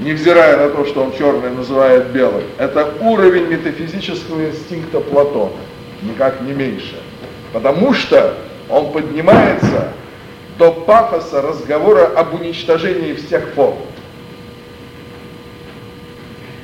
невзирая 0.00 0.56
на 0.56 0.68
то, 0.70 0.84
что 0.86 1.04
он 1.04 1.12
черное 1.16 1.50
называет 1.50 2.08
белым, 2.08 2.44
это 2.58 2.94
уровень 3.00 3.46
метафизического 3.46 4.48
инстинкта 4.48 5.00
Платона, 5.00 5.52
никак 6.02 6.40
не 6.42 6.52
меньше. 6.52 6.96
Потому 7.52 7.92
что 7.92 8.36
он 8.68 8.92
поднимается 8.92 9.92
до 10.60 10.72
пафоса 10.72 11.40
разговора 11.40 12.06
об 12.06 12.34
уничтожении 12.34 13.14
всех 13.14 13.48
форм. 13.54 13.78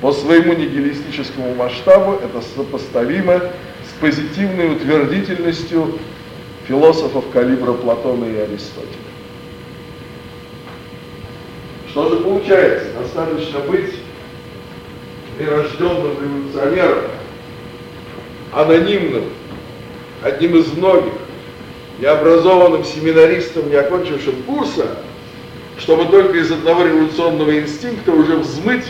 По 0.03 0.13
своему 0.13 0.53
нигилистическому 0.53 1.55
масштабу 1.55 2.21
это 2.23 2.43
сопоставимо 2.55 3.39
с 3.39 3.99
позитивной 3.99 4.73
утвердительностью 4.73 5.99
философов 6.69 7.25
калибра 7.33 7.73
Платона 7.73 8.27
и 8.27 8.37
Аристотеля. 8.37 8.91
Что 11.89 12.11
же 12.11 12.17
получается? 12.17 12.93
Достаточно 13.01 13.61
быть 13.61 13.95
прирожденным 15.39 16.21
революционером, 16.21 17.05
анонимным, 18.53 19.25
одним 20.23 20.57
из 20.57 20.71
многих, 20.75 21.15
необразованным 21.99 22.85
семинаристом, 22.85 23.69
не 23.69 23.77
окончившим 23.77 24.43
курса, 24.43 24.99
чтобы 25.79 26.07
только 26.07 26.39
из 26.39 26.51
одного 26.51 26.85
революционного 26.85 27.59
инстинкта 27.59 28.13
уже 28.13 28.37
взмыть 28.37 28.87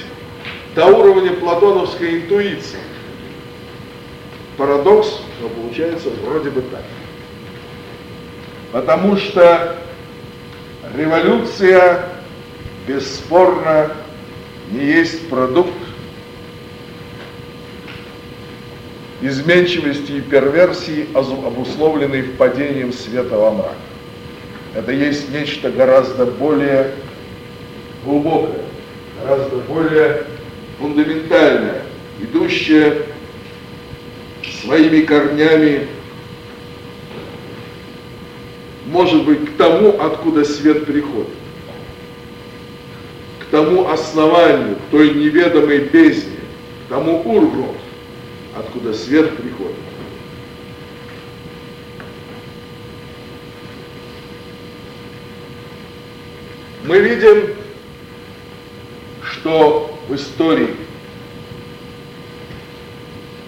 до 0.74 0.86
уровня 0.86 1.32
платоновской 1.32 2.16
интуиции. 2.16 2.78
Парадокс, 4.56 5.20
но 5.40 5.48
получается 5.48 6.08
вроде 6.24 6.50
бы 6.50 6.62
так. 6.62 6.82
Потому 8.72 9.16
что 9.16 9.76
революция 10.96 12.08
бесспорно 12.86 13.92
не 14.70 14.84
есть 14.84 15.28
продукт 15.28 15.72
изменчивости 19.20 20.12
и 20.12 20.20
перверсии, 20.20 21.07
обусловленной 21.14 22.22
впадением 22.22 22.92
света 22.92 23.37
во 23.37 23.50
мрак. 23.52 23.76
Это 24.74 24.92
есть 24.92 25.31
нечто 25.31 25.70
гораздо 25.70 26.26
более 26.26 26.92
глубокое, 28.05 28.62
гораздо 29.22 29.57
более 29.57 30.24
фундаментальное, 30.79 31.83
идущее 32.20 33.02
своими 34.62 35.00
корнями, 35.00 35.88
может 38.87 39.24
быть, 39.24 39.44
к 39.46 39.57
тому, 39.57 40.00
откуда 40.00 40.44
свет 40.44 40.87
приходит 40.87 41.29
к 43.46 43.50
тому 43.50 43.88
основанию, 43.88 44.76
к 44.76 44.90
той 44.90 45.14
неведомой 45.14 45.79
бездне, 45.79 46.38
к 46.87 46.90
тому 46.90 47.22
ургу, 47.24 47.74
откуда 48.56 48.92
свет 48.94 49.36
приходит. 49.36 49.76
Мы 56.84 57.00
видим, 57.00 57.54
что 59.22 59.98
в 60.08 60.14
истории 60.14 60.76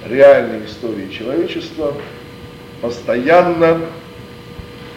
реальной 0.06 0.66
истории 0.66 1.10
человечества 1.10 1.94
постоянно 2.80 3.82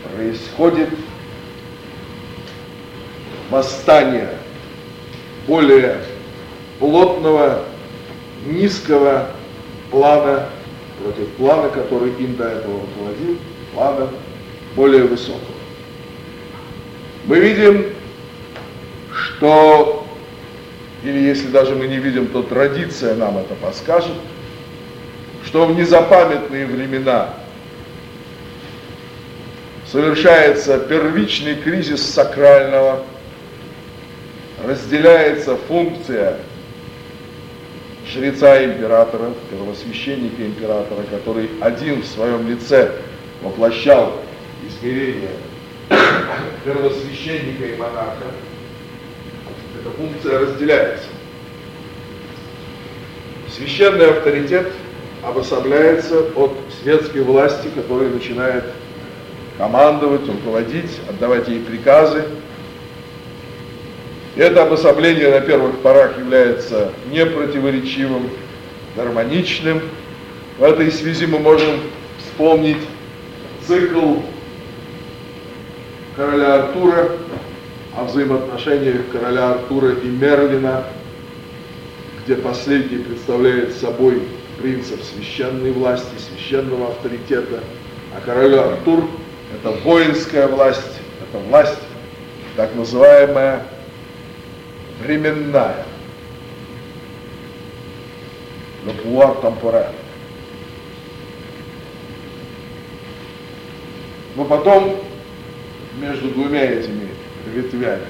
происходит 0.04 0.89
восстание 3.50 4.30
более 5.47 6.02
плотного, 6.80 7.63
низкого 8.45 9.30
плана 9.92 10.50
против 11.02 11.30
плана, 11.34 11.70
который 11.70 12.12
им 12.14 12.36
до 12.36 12.46
этого 12.46 12.82
руководил, 12.82 13.38
плана 13.74 14.10
более 14.76 15.04
высокого. 15.04 15.42
Мы 17.26 17.40
видим, 17.40 17.86
что, 19.14 20.06
или 21.04 21.20
если 21.20 21.48
даже 21.48 21.76
мы 21.76 21.88
не 21.88 21.98
видим, 21.98 22.28
то 22.28 22.42
традиция 22.42 23.16
нам 23.16 23.38
это 23.38 23.54
подскажет, 23.56 24.16
что 25.46 25.66
в 25.66 25.76
незапамятные 25.76 26.66
времена 26.66 27.34
совершается 29.92 30.80
первичный 30.80 31.56
кризис 31.56 32.02
сакрального, 32.02 33.04
разделяется 34.64 35.58
функция 35.68 36.38
жреца 38.13 38.63
императора, 38.63 39.34
первосвященника 39.50 40.45
императора, 40.45 41.04
который 41.10 41.50
один 41.62 42.02
в 42.02 42.06
своем 42.06 42.47
лице 42.47 42.91
воплощал 43.41 44.21
измерение 44.67 45.32
первосвященника 46.63 47.65
и 47.65 47.78
монаха, 47.78 48.26
эта 49.80 49.89
функция 49.91 50.39
разделяется. 50.39 51.08
Священный 53.56 54.10
авторитет 54.12 54.71
обособляется 55.24 56.21
от 56.36 56.54
светской 56.82 57.21
власти, 57.21 57.67
которая 57.76 58.10
начинает 58.10 58.65
командовать, 59.58 60.28
руководить, 60.28 61.00
отдавать 61.10 61.47
ей 61.47 61.60
приказы. 61.60 62.24
Это 64.36 64.63
обособление 64.63 65.30
на 65.30 65.41
первых 65.41 65.80
порах 65.80 66.17
является 66.17 66.94
непротиворечивым, 67.12 68.30
гармоничным. 68.96 69.82
В 70.58 70.63
этой 70.63 70.89
связи 70.91 71.26
мы 71.26 71.39
можем 71.39 71.82
вспомнить 72.17 72.78
цикл 73.67 74.20
короля 76.15 76.56
Артура, 76.56 77.12
о 77.98 78.06
взаимоотношениях 78.06 79.02
короля 79.12 79.52
Артура 79.52 79.91
и 79.91 80.08
Мерлина, 80.08 80.86
где 82.24 82.36
последний 82.36 83.00
представляет 83.00 83.76
собой 83.76 84.22
принцип 84.62 85.02
священной 85.04 85.72
власти, 85.72 86.13
священного 86.17 86.89
авторитета, 86.89 87.60
а 88.15 88.22
король 88.26 88.56
Артур– 88.56 89.10
это 89.54 89.72
воинская 89.84 90.48
власть, 90.48 91.02
это 91.22 91.38
власть, 91.50 91.80
так 92.56 92.74
называемая 92.76 93.65
временная, 95.02 95.86
le 98.86 98.94
pouvoir 98.94 99.42
temporaire. 99.42 99.94
Но 104.36 104.46
потом 104.46 104.96
между 106.00 106.30
двумя 106.30 106.64
этими 106.64 107.10
ветвями 107.54 108.08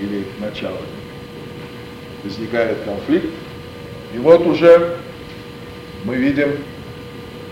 или 0.00 0.26
началами 0.38 0.78
возникает 2.22 2.78
конфликт, 2.84 3.30
и 4.14 4.18
вот 4.18 4.46
уже 4.46 4.96
мы 6.04 6.16
видим, 6.16 6.58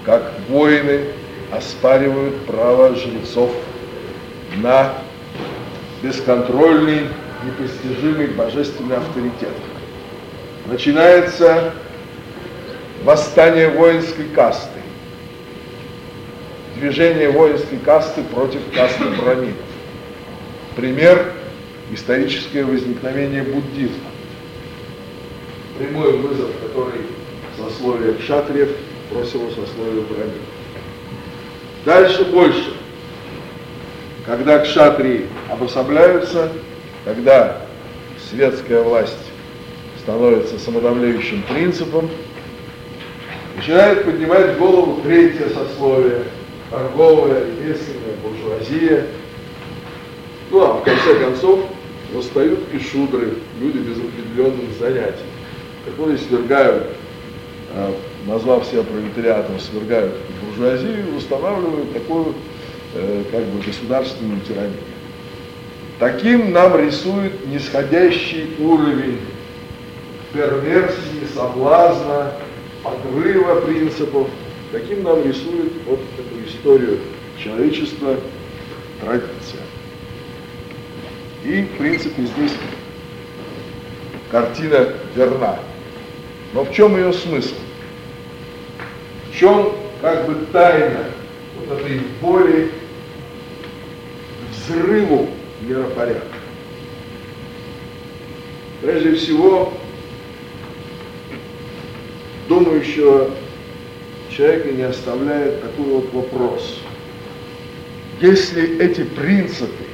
как 0.05 0.33
воины 0.49 1.07
оспаривают 1.51 2.47
право 2.47 2.95
жрецов 2.95 3.51
на 4.57 4.95
бесконтрольный, 6.03 7.09
непостижимый 7.45 8.29
божественный 8.29 8.97
авторитет. 8.97 9.53
Начинается 10.67 11.73
восстание 13.05 13.69
воинской 13.69 14.27
касты, 14.27 14.81
движение 16.77 17.31
воинской 17.31 17.79
касты 17.79 18.23
против 18.25 18.61
касты 18.75 19.05
браминов. 19.21 19.57
Пример– 20.77 21.33
историческое 21.93 22.65
возникновение 22.65 23.43
буддизма. 23.43 24.11
Прямой 25.79 26.17
вызов, 26.19 26.51
который 26.63 27.03
сословие 27.57 28.15
кшатриев 28.15 28.71
бросило 29.11 29.49
сословие 29.51 30.03
браминов. 30.03 30.39
Дальше 31.85 32.25
больше. 32.25 32.75
Когда 34.25 34.61
кшатрии 34.61 35.27
обособляются, 35.51 36.53
когда 37.05 37.63
светская 38.31 38.83
власть 38.83 39.31
становится 40.03 40.59
самодавляющим 40.59 41.43
принципом, 41.43 42.11
начинает 43.57 44.05
поднимать 44.05 44.59
голову 44.59 45.01
третье 45.03 45.49
сословие, 45.49 46.25
торговая, 46.71 47.45
ремесленная, 47.45 48.17
буржуазия. 48.23 49.07
Ну 50.51 50.63
а 50.63 50.73
в 50.75 50.85
конце 50.85 51.15
концов 51.21 51.61
восстают 52.13 52.61
и 52.73 52.79
шудры, 52.79 53.35
люди 53.61 53.79
без 53.79 53.99
определенных 53.99 54.79
занятий, 54.79 55.25
которые 55.87 56.19
свергают 56.19 56.89
а, 57.75 57.95
назвав 58.27 58.67
себя 58.67 58.83
пролетариатом, 58.83 59.59
свергают 59.59 60.13
буржуазию 60.45 61.17
устанавливают 61.17 61.93
такую 61.95 62.35
э, 62.95 63.25
как 63.31 63.45
бы 63.45 63.63
государственную 63.63 64.41
тиранию. 64.43 64.77
Таким 66.03 66.51
нам 66.51 66.77
рисует 66.85 67.47
нисходящий 67.47 68.57
уровень 68.59 69.21
перверсии, 70.33 71.25
соблазна, 71.33 72.33
подрыва 72.83 73.61
принципов. 73.61 74.27
Таким 74.73 75.05
нам 75.05 75.25
рисует 75.25 75.73
вот 75.87 76.01
эту 76.19 76.45
историю 76.45 76.99
человечества 77.39 78.17
традиция. 79.01 79.61
И, 81.45 81.63
в 81.63 81.79
принципе, 81.79 82.23
здесь 82.23 82.55
картина 84.29 84.89
верна. 85.15 85.61
Но 86.53 86.65
в 86.65 86.73
чем 86.73 86.97
ее 86.97 87.13
смысл? 87.13 87.55
В 89.31 89.37
чем 89.39 89.73
как 90.01 90.27
бы 90.27 90.47
тайна 90.47 91.05
вот 91.61 91.79
этой 91.79 92.01
боли 92.21 92.73
взрыву 94.51 95.29
миропорядка? 95.63 96.37
Прежде 98.81 99.15
всего, 99.15 99.73
думающего 102.49 103.31
человека 104.29 104.73
не 104.73 104.83
оставляет 104.83 105.63
такой 105.63 105.85
вот 105.85 106.13
вопрос. 106.13 106.81
Если 108.21 108.79
эти 108.79 109.03
принципы, 109.03 109.85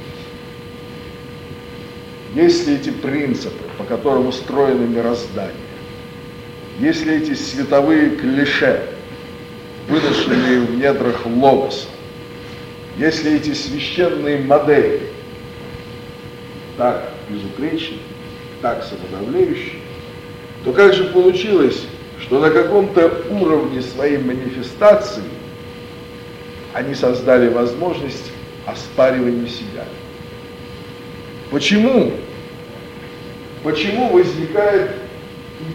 если 2.33 2.75
эти 2.75 2.89
принципы, 2.89 3.63
по 3.77 3.83
которым 3.83 4.27
устроено 4.27 4.85
мироздание, 4.85 5.53
если 6.79 7.15
эти 7.15 7.33
световые 7.33 8.11
клише, 8.11 8.87
выношенные 9.87 10.61
в 10.61 10.77
недрах 10.77 11.25
логоса, 11.25 11.87
если 12.97 13.35
эти 13.35 13.53
священные 13.53 14.39
модели 14.39 15.01
так 16.79 17.11
безупречны, 17.29 17.97
так 18.61 18.83
самодавляющие, 18.85 19.81
то 20.63 20.71
как 20.71 20.93
же 20.93 21.03
получилось, 21.05 21.83
что 22.21 22.39
на 22.39 22.49
каком-то 22.49 23.25
уровне 23.29 23.81
своей 23.81 24.17
манифестации 24.17 25.23
они 26.73 26.95
создали 26.95 27.49
возможность 27.49 28.31
оспаривания 28.65 29.47
себя? 29.47 29.83
Почему? 31.51 32.13
Почему 33.61 34.13
возникает 34.13 34.91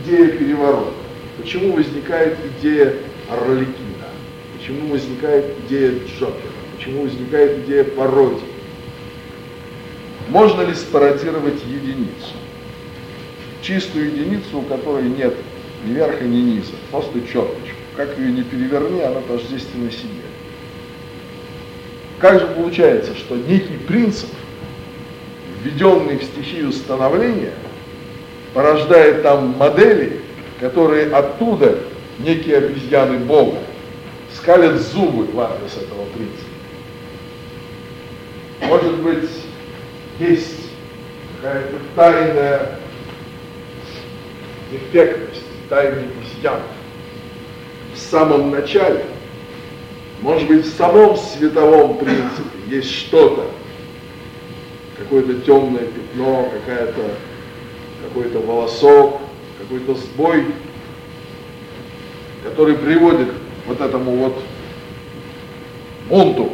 идея 0.01 0.29
переворота? 0.29 0.95
Почему 1.37 1.75
возникает 1.75 2.39
идея 2.59 2.95
Орликина? 3.31 4.09
Почему 4.57 4.89
возникает 4.89 5.55
идея 5.67 5.91
Джокера? 5.91 6.55
Почему 6.79 7.03
возникает 7.03 7.59
идея 7.65 7.85
пародии? 7.85 8.54
Можно 10.29 10.63
ли 10.63 10.75
спародировать 10.75 11.63
единицу? 11.65 12.35
Чистую 13.63 14.07
единицу, 14.07 14.59
у 14.59 14.63
которой 14.63 15.05
нет 15.05 15.35
ни 15.85 15.93
верха, 15.93 16.25
ни 16.25 16.39
низа, 16.39 16.73
просто 16.91 17.21
черточку. 17.21 17.77
Как 17.97 18.19
ее 18.19 18.33
не 18.33 18.43
переверни, 18.43 19.03
она 19.03 19.21
тождественна 19.21 19.91
себе. 19.91 20.25
Как 22.19 22.41
же 22.41 22.47
получается, 22.47 23.15
что 23.15 23.37
некий 23.37 23.77
принцип, 23.77 24.31
введенный 25.63 26.19
в 26.19 26.25
стихию 26.25 26.73
становления, 26.73 27.55
порождает 28.55 29.23
там 29.23 29.57
модели, 29.59 30.21
которые 30.61 31.15
оттуда 31.15 31.81
некие 32.19 32.59
обезьяны 32.59 33.19
Бога, 33.19 33.59
скалят 34.35 34.81
зубы 34.81 35.25
в 35.25 35.39
адрес 35.39 35.77
этого 35.77 36.07
принципа. 36.15 36.55
Может 38.63 38.97
быть, 38.99 39.31
есть 40.19 40.71
какая-то 41.37 41.77
тайная 41.95 42.79
эффектность, 44.73 45.43
тайный 45.69 46.09
изъян 46.23 46.61
в 47.95 47.99
самом 47.99 48.51
начале, 48.51 49.05
может 50.21 50.49
быть, 50.49 50.67
в 50.67 50.77
самом 50.77 51.17
световом 51.17 51.99
принципе 51.99 52.59
есть 52.69 52.91
что-то, 52.91 53.51
какое-то 54.99 55.35
темное 55.41 55.87
пятно, 55.87 56.49
какая-то, 56.53 57.03
какой-то 58.05 58.39
волосок, 58.41 59.21
какой-то 59.59 59.95
сбой, 59.95 60.47
который 62.43 62.75
приводит 62.75 63.29
к 63.29 63.69
вот 63.69 63.81
этому 63.81 64.17
вот 64.17 64.43
бунту. 66.09 66.53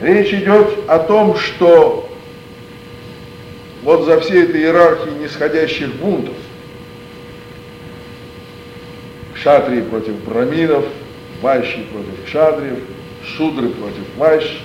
Речь 0.00 0.32
идет 0.32 0.88
о 0.88 0.98
том, 0.98 1.36
что 1.36 2.08
вот 3.82 4.06
за 4.06 4.18
всей 4.20 4.44
этой 4.44 4.62
иерархией 4.62 5.18
нисходящих 5.18 5.94
бунтов, 5.96 6.34
шатрии 9.34 9.82
против 9.82 10.14
браминов, 10.24 10.86
вайши 11.42 11.84
против 11.92 12.24
кшадриев, 12.24 12.78
шудры 13.24 13.68
против 13.68 14.16
вайш. 14.16 14.62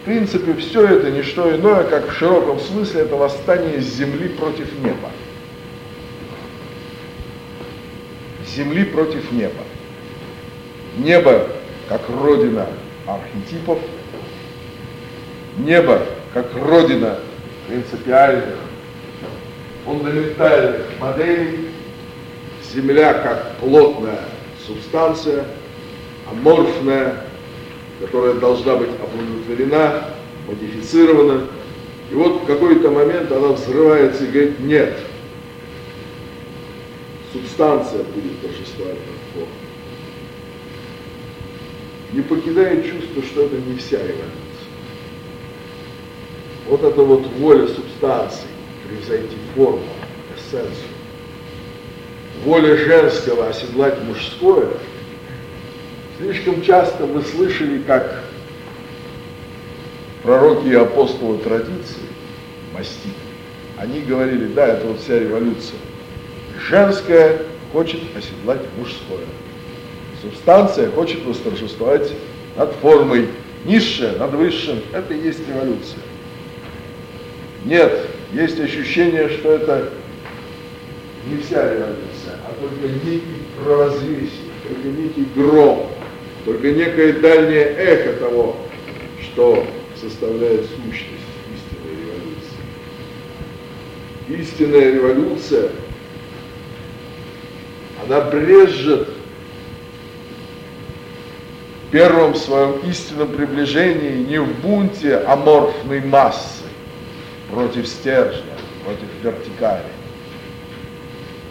В 0.00 0.04
принципе, 0.04 0.54
все 0.54 0.86
это 0.86 1.10
не 1.10 1.22
что 1.22 1.54
иное, 1.54 1.84
как 1.84 2.10
в 2.10 2.14
широком 2.14 2.60
смысле 2.60 3.02
это 3.02 3.16
восстание 3.16 3.80
земли 3.80 4.28
против 4.28 4.70
неба. 4.80 5.10
Земли 8.46 8.84
против 8.84 9.30
неба. 9.32 9.62
Небо 10.96 11.48
как 11.88 12.02
родина 12.08 12.66
архетипов, 13.08 13.78
небо 15.56 16.02
как 16.34 16.54
родина 16.54 17.18
принципиальных, 17.66 18.56
фундаментальных 19.84 20.86
моделей, 21.00 21.70
земля 22.72 23.14
как 23.14 23.56
плотная 23.56 24.20
субстанция, 24.66 25.46
аморфная, 26.30 27.24
которая 28.00 28.34
должна 28.34 28.76
быть 28.76 28.90
оплодотворена, 28.90 30.04
модифицирована. 30.46 31.46
И 32.10 32.14
вот 32.14 32.42
в 32.42 32.46
какой-то 32.46 32.90
момент 32.90 33.32
она 33.32 33.48
взрывается 33.48 34.24
и 34.24 34.30
говорит, 34.30 34.60
нет, 34.60 34.98
субстанция 37.32 38.02
будет 38.04 38.40
торжествовать. 38.40 38.96
Не 42.12 42.22
покидает 42.22 42.86
чувство, 42.86 43.22
что 43.22 43.42
это 43.44 43.56
не 43.56 43.76
вся 43.76 43.98
эволюция. 43.98 44.38
Вот 46.66 46.82
эта 46.82 47.02
вот 47.02 47.26
воля 47.38 47.66
субстанции, 47.66 48.48
превзойти 48.86 49.36
форму, 49.54 49.82
эссенцию. 50.36 50.88
Воля 52.44 52.76
женского 52.76 53.48
оседлать 53.48 54.02
мужское. 54.04 54.68
Слишком 56.18 56.62
часто 56.62 57.06
мы 57.06 57.22
слышали, 57.22 57.82
как 57.82 58.24
пророки 60.22 60.68
и 60.68 60.74
апостолы 60.74 61.38
традиции, 61.38 62.02
мастики, 62.74 63.14
они 63.76 64.00
говорили, 64.00 64.46
да, 64.46 64.66
это 64.66 64.86
вот 64.86 65.00
вся 65.00 65.18
революция. 65.18 65.78
Женское 66.68 67.42
хочет 67.72 68.00
оседлать 68.16 68.60
мужское. 68.76 69.24
Субстанция 70.22 70.90
хочет 70.90 71.24
восторжествовать 71.24 72.12
над 72.56 72.72
формой. 72.74 73.28
Низшее 73.64 74.12
над 74.12 74.32
высшим– 74.32 74.80
это 74.92 75.14
и 75.14 75.20
есть 75.20 75.40
революция. 75.48 76.00
Нет, 77.64 78.06
есть 78.32 78.58
ощущение, 78.60 79.28
что 79.28 79.52
это 79.52 79.90
не 81.26 81.42
вся 81.42 81.62
революция, 81.62 82.38
а 82.46 82.54
только 82.60 82.88
некий 83.04 83.42
провозвесие, 83.62 84.52
только 84.66 84.88
некий 84.88 85.26
гром, 85.34 85.90
только 86.44 86.70
некое 86.70 87.14
дальнее 87.14 87.64
эхо 87.64 88.12
того, 88.14 88.56
что 89.22 89.66
составляет 90.00 90.66
сущность 90.66 91.28
истинной 91.54 91.96
революции. 94.28 94.42
Истинная 94.42 94.92
революция, 94.92 95.70
она 98.06 98.20
брежет 98.22 99.08
первом 101.90 102.34
своем 102.34 102.78
истинном 102.88 103.28
приближении 103.28 104.24
не 104.24 104.38
в 104.38 104.60
бунте 104.60 105.16
аморфной 105.16 106.00
массы, 106.00 106.64
против 107.50 107.86
стержня, 107.86 108.54
против 108.84 109.08
вертикали. 109.22 109.84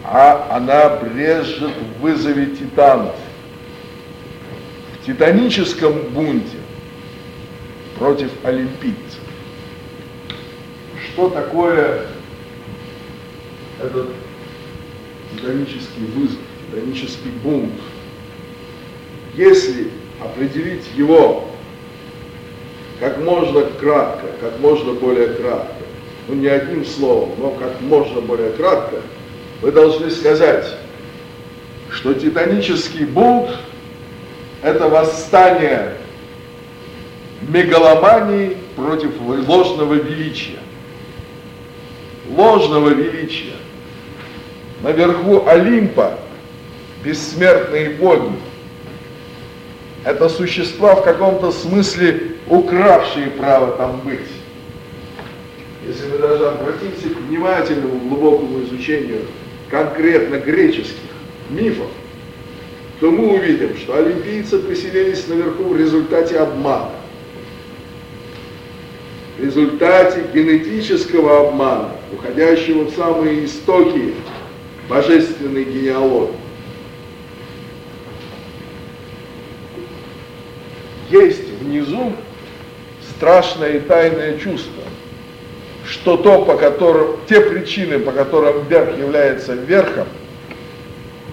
А 0.04 0.48
она 0.50 0.96
брежет 0.96 1.72
в 1.76 2.00
вызове 2.00 2.46
титанов. 2.46 3.16
В 5.00 5.06
титаническом 5.06 5.92
бунте 6.10 6.58
против 7.98 8.30
олимпийцев. 8.44 9.20
Что 11.04 11.30
такое 11.30 12.06
этот 13.82 14.10
титанический 15.32 16.06
вызов, 16.14 16.38
титанический 16.70 17.30
бунт? 17.42 17.72
Если 19.34 19.90
определить 20.20 20.84
его 20.96 21.48
как 23.00 23.18
можно 23.18 23.62
кратко, 23.62 24.26
как 24.40 24.58
можно 24.60 24.92
более 24.94 25.28
кратко, 25.28 25.84
ну 26.26 26.34
не 26.34 26.48
одним 26.48 26.84
словом, 26.84 27.30
но 27.38 27.50
как 27.50 27.80
можно 27.80 28.20
более 28.20 28.50
кратко, 28.50 28.96
вы 29.62 29.72
должны 29.72 30.10
сказать, 30.10 30.66
что 31.90 32.14
титанический 32.14 33.04
бунт– 33.04 33.50
это 34.62 34.88
восстание 34.88 35.94
мегаломании 37.42 38.56
против 38.76 39.12
ложного 39.20 39.94
величия. 39.94 40.58
Ложного 42.36 42.90
величия. 42.90 43.54
Наверху 44.82 45.46
Олимпа 45.46 46.18
бессмертные 47.02 47.90
боги. 47.90 48.32
Это 50.08 50.28
существа 50.28 50.94
в 50.94 51.04
каком-то 51.04 51.52
смысле 51.52 52.36
укравшие 52.48 53.26
право 53.28 53.72
там 53.72 54.00
быть 54.04 54.20
если 55.88 56.06
мы 56.10 56.18
даже 56.18 56.46
обратимся 56.48 57.08
к 57.08 57.16
внимательному, 57.28 57.98
глубокому 57.98 58.62
изучению 58.64 59.22
конкретно 59.70 60.36
греческих 60.36 61.10
мифов, 61.48 61.88
то 63.00 63.10
мы 63.10 63.34
увидим, 63.34 63.76
что 63.76 63.96
олимпийцы 63.96 64.58
поселились 64.58 65.26
наверху 65.28 65.64
в 65.64 65.76
результате 65.78 66.38
обмана. 66.38 66.90
В 69.38 69.44
результате 69.44 70.24
генетического 70.34 71.48
обмана, 71.48 71.90
уходящего 72.12 72.84
в 72.84 72.94
самые 72.94 73.46
истоки 73.46 74.14
божественной 74.88 75.64
генеалогии. 75.64 76.34
Есть 81.10 81.48
внизу 81.60 82.12
страшное 83.10 83.78
и 83.78 83.80
тайное 83.80 84.38
чувство, 84.38 84.82
что 85.86 86.16
то, 86.16 86.44
по 86.44 86.56
которым, 86.56 87.16
те 87.28 87.40
причины, 87.40 87.98
по 87.98 88.12
которым 88.12 88.66
верх 88.68 88.96
является 88.98 89.54
верхом, 89.54 90.06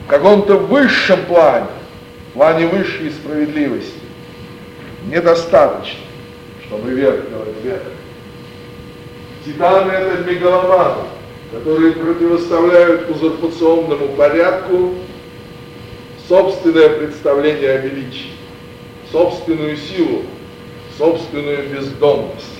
в 0.05 0.07
каком-то 0.07 0.55
высшем 0.55 1.25
плане, 1.25 1.67
в 2.29 2.33
плане 2.33 2.67
высшей 2.67 3.11
справедливости, 3.11 3.99
недостаточно, 5.07 5.99
чтобы 6.65 6.91
верх 6.91 7.29
делать 7.29 7.55
верх. 7.63 7.81
Титаны– 9.45 9.91
это 9.93 10.23
мегаломаны, 10.23 11.03
которые 11.51 11.91
противоставляют 11.93 13.09
узурпационному 13.09 14.09
порядку 14.15 14.95
собственное 16.27 16.89
представление 16.89 17.71
о 17.71 17.77
величии, 17.77 18.31
собственную 19.11 19.77
силу, 19.77 20.23
собственную 20.97 21.69
бездомность 21.69 22.55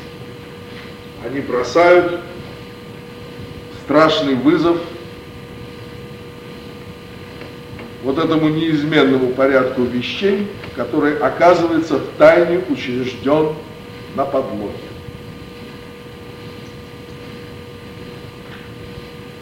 они 1.26 1.40
бросают 1.40 2.22
страшный 3.84 4.36
вызов 4.36 4.78
вот 8.04 8.20
этому 8.20 8.50
неизменному 8.50 9.30
порядку 9.30 9.82
вещей, 9.82 10.48
который 10.76 11.18
оказывается 11.18 11.98
в 11.98 12.08
тайне 12.18 12.62
учрежден 12.70 13.56
на 14.14 14.26
подлоге. 14.26 14.74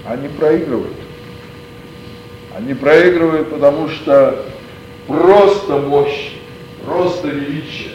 Они 0.05 0.29
проигрывают. 0.29 0.97
Они 2.55 2.73
проигрывают, 2.73 3.49
потому 3.49 3.89
что 3.89 4.45
просто 5.07 5.77
мощь, 5.79 6.32
просто 6.85 7.27
величие, 7.29 7.93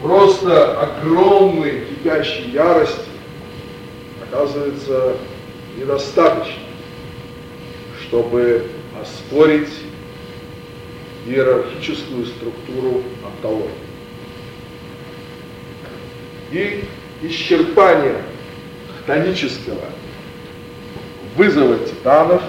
просто 0.00 0.80
огромной 0.80 1.84
кипящей 1.86 2.50
ярости 2.50 3.08
оказывается 4.22 5.16
недостаточно, 5.76 6.62
чтобы 8.02 8.66
оспорить 9.00 9.68
иерархическую 11.26 12.26
структуру 12.26 13.02
антологии. 13.24 13.70
И 16.50 16.84
исчерпание 17.22 18.22
хтонического 18.98 19.84
вызова 21.36 21.78
титанов 21.78 22.42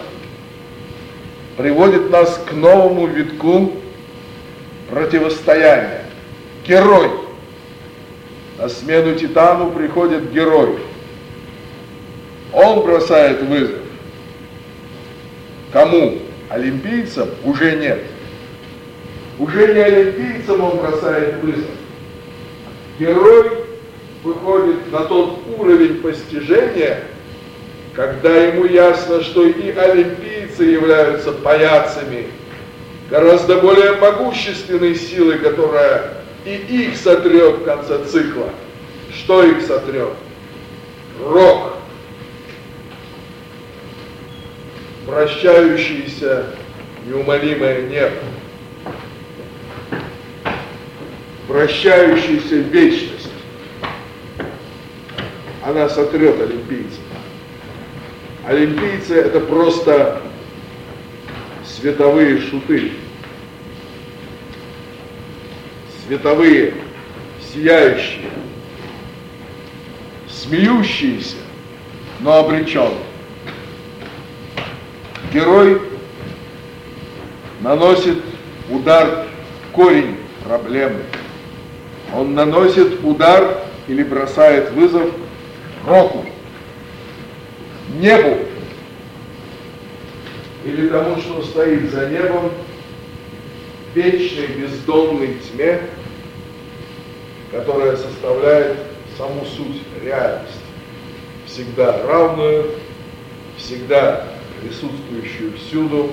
приводит 1.56 2.10
нас 2.10 2.44
к 2.50 2.52
новому 2.54 3.08
витку 3.08 3.83
противостояния. 4.94 6.06
Герой. 6.66 7.10
На 8.58 8.70
смену 8.70 9.16
титану 9.16 9.72
приходит 9.72 10.32
герой. 10.32 10.78
Он 12.54 12.82
бросает 12.84 13.42
вызов. 13.42 13.80
Кому? 15.72 16.20
Олимпийцам 16.50 17.30
уже 17.44 17.76
нет. 17.76 18.00
Уже 19.40 19.74
не 19.74 19.80
олимпийцам 19.80 20.64
он 20.64 20.78
бросает 20.78 21.42
вызов. 21.42 21.72
Герой 23.00 23.50
выходит 24.24 24.92
на 24.92 25.06
тот 25.06 25.40
уровень 25.58 25.96
постижения, 25.96 27.00
когда 27.94 28.30
ему 28.30 28.66
ясно, 28.66 29.24
что 29.24 29.48
и 29.48 29.72
олимпийцы 29.72 30.64
являются 30.64 31.32
паяцами, 31.32 32.28
гораздо 33.14 33.58
более 33.58 33.92
могущественной 33.98 34.96
силой, 34.96 35.38
которая 35.38 36.16
и 36.46 36.56
их 36.56 36.98
сотрет 36.98 37.60
в 37.60 37.64
конце 37.64 38.04
цикла. 38.06 38.50
Что 39.14 39.44
их 39.44 39.62
сотрет? 39.62 40.14
Рок. 41.24 41.78
Вращающееся 45.06 46.56
неумолимое 47.06 47.84
небо. 47.84 48.16
Вращающаяся 51.48 52.56
вечность. 52.56 53.30
Она 55.64 55.88
сотрет 55.88 56.42
олимпийцев. 56.42 57.00
Олимпийцы 58.48 59.14
это 59.14 59.40
просто 59.40 60.20
световые 61.64 62.42
шуты. 62.42 62.94
Световые, 66.06 66.74
сияющие, 67.54 68.30
смеющиеся, 70.28 71.38
но 72.20 72.40
обреченные. 72.40 72.98
Герой 75.34 75.82
наносит 77.62 78.20
удар 78.70 79.28
в 79.70 79.72
корень 79.72 80.18
проблемы. 80.44 81.04
Он 82.14 82.34
наносит 82.34 83.04
удар 83.04 83.64
или 83.88 84.04
бросает 84.04 84.72
вызов 84.72 85.10
року 85.86 86.26
небу 87.96 88.38
или 90.64 90.88
тому, 90.88 91.18
что 91.18 91.42
стоит 91.44 91.92
за 91.92 92.10
небом, 92.10 92.52
вечной 93.96 94.48
бездомной 94.48 95.38
тьме, 95.40 95.82
которая 97.52 97.96
составляет 97.96 98.78
саму 99.18 99.46
суть 99.46 99.82
реальности, 100.04 100.60
всегда 101.46 102.02
равную, 102.04 102.72
всегда 103.58 104.28
присутствующую 104.62 105.54
всюду, 105.58 106.10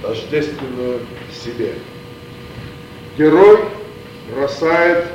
тождественную 0.00 1.00
себе. 1.30 1.74
Герой 3.18 3.60
бросает 4.34 5.08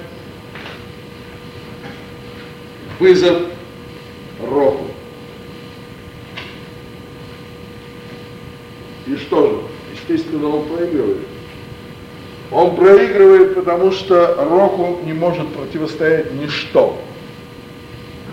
вызов 3.00 3.44
Роху. 4.40 4.88
И 9.08 9.16
что 9.16 9.50
же? 9.50 9.62
Естественно, 9.94 10.48
он 10.48 10.68
проигрывает. 10.68 11.17
Он 12.52 12.76
проигрывает, 12.76 13.56
потому 13.56 13.92
что 13.92 14.36
Роху 14.50 15.00
не 15.04 15.14
может 15.14 15.48
противостоять 15.54 16.32
ничто. 16.34 16.98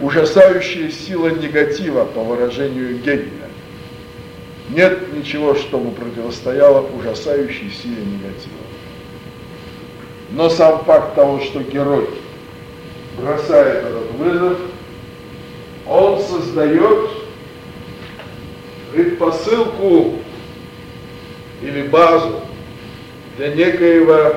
Ужасающая 0.01 0.91
сила 0.91 1.29
негатива, 1.29 2.05
по 2.05 2.23
выражению 2.23 2.99
Гегеля. 2.99 3.51
Нет 4.71 5.13
ничего, 5.13 5.55
что 5.55 5.79
бы 5.79 5.91
противостояло 5.91 6.87
ужасающей 6.97 7.71
силе 7.71 8.03
негатива. 8.03 8.55
Но 10.31 10.49
сам 10.49 10.85
факт 10.85 11.15
того, 11.15 11.41
что 11.41 11.61
герой 11.61 12.09
бросает 13.17 13.85
этот 13.85 14.11
вызов, 14.13 14.59
он 15.87 16.21
создает 16.21 17.11
предпосылку 18.93 20.15
или 21.63 21.83
базу 21.83 22.41
для 23.37 23.49
некоего 23.49 24.35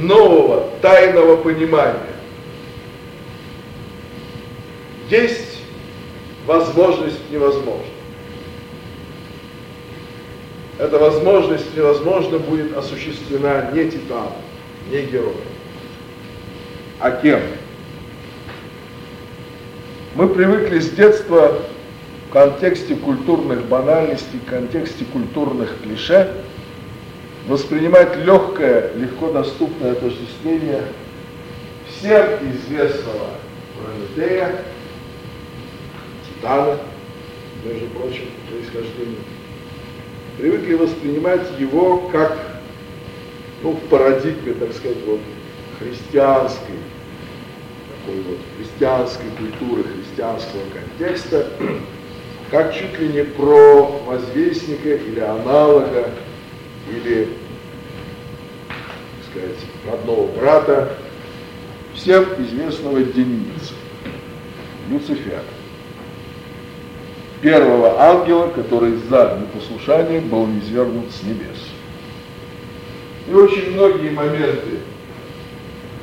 нового 0.00 0.68
тайного 0.80 1.36
понимания. 1.36 1.98
Есть 5.10 5.58
возможность 6.46 7.30
невозможно. 7.30 7.84
Эта 10.78 10.98
возможность 10.98 11.76
невозможно 11.76 12.38
будет 12.38 12.76
осуществлена 12.76 13.70
не 13.72 13.90
титаном, 13.90 14.32
не 14.90 15.02
героем. 15.02 15.34
А 17.00 17.10
кем? 17.10 17.40
Мы 20.14 20.28
привыкли 20.28 20.78
с 20.78 20.90
детства 20.90 21.58
в 22.28 22.32
контексте 22.32 22.94
культурных 22.94 23.64
банальностей, 23.66 24.38
в 24.44 24.48
контексте 24.48 25.04
культурных 25.04 25.80
клише 25.82 26.32
воспринимать 27.48 28.16
легкое, 28.18 28.92
легко 28.94 29.32
доступное 29.32 29.92
отождествление 29.92 30.82
всем 31.88 32.26
известного 32.52 33.30
Прометея, 33.74 34.64
Титана, 36.26 36.78
между 37.64 37.86
прочим, 37.86 38.24
происхождением, 38.50 39.24
привыкли 40.36 40.74
воспринимать 40.74 41.58
его 41.58 41.98
как 42.12 42.36
ну, 43.62 43.72
в 43.72 43.80
парадигме, 43.88 44.52
так 44.54 44.72
сказать, 44.72 44.98
вот, 45.06 45.20
христианской, 45.78 46.76
такой 48.04 48.22
вот 48.22 48.38
христианской 48.56 49.26
культуры, 49.38 49.84
христианского 49.84 50.60
контекста, 50.74 51.48
как 52.50 52.74
чуть 52.74 52.98
ли 52.98 53.08
не 53.08 53.24
про 53.24 53.86
возвестника 54.06 54.90
или 54.90 55.20
аналога, 55.20 56.10
или, 56.90 57.28
так 59.16 59.30
сказать, 59.30 59.58
родного 59.90 60.26
брата, 60.38 60.96
всем 61.94 62.24
известного 62.38 63.02
Деница, 63.02 63.74
Люцифера, 64.90 65.42
первого 67.40 68.00
ангела, 68.00 68.48
который 68.48 68.96
за 69.08 69.40
непослушание 69.40 70.20
был 70.20 70.46
низвергнут 70.46 71.10
с 71.12 71.22
небес. 71.22 71.58
И 73.28 73.32
очень 73.32 73.72
многие 73.72 74.10
моменты 74.10 74.78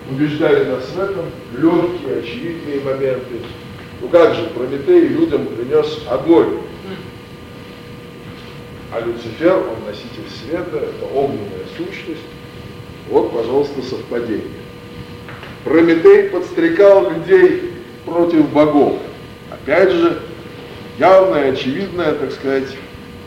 убеждали 0.09 0.65
нас 0.65 0.85
в 0.89 0.99
этом, 0.99 1.25
легкие, 1.57 2.19
очевидные 2.19 2.81
моменты, 2.81 3.41
ну 4.01 4.07
как 4.09 4.35
же, 4.35 4.43
Прометей 4.47 5.07
людям 5.07 5.47
принес 5.47 6.01
огонь. 6.09 6.59
А 8.91 9.01
Люцифер, 9.01 9.57
он 9.57 9.85
носитель 9.85 10.29
света, 10.29 10.77
это 10.77 11.05
огненная 11.13 11.65
сущность. 11.77 12.21
Вот, 13.09 13.33
пожалуйста, 13.33 13.81
совпадение. 13.81 14.43
Прометей 15.63 16.29
подстрекал 16.29 17.11
людей 17.11 17.73
против 18.05 18.49
богов. 18.49 18.99
Опять 19.51 19.91
же, 19.91 20.21
явная, 20.97 21.51
очевидная, 21.51 22.13
так 22.13 22.31
сказать, 22.31 22.75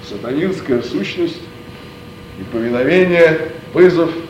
сатанинская 0.09 0.83
сущность, 0.83 1.41
неповиновение, 2.39 3.53
вызов– 3.73 4.11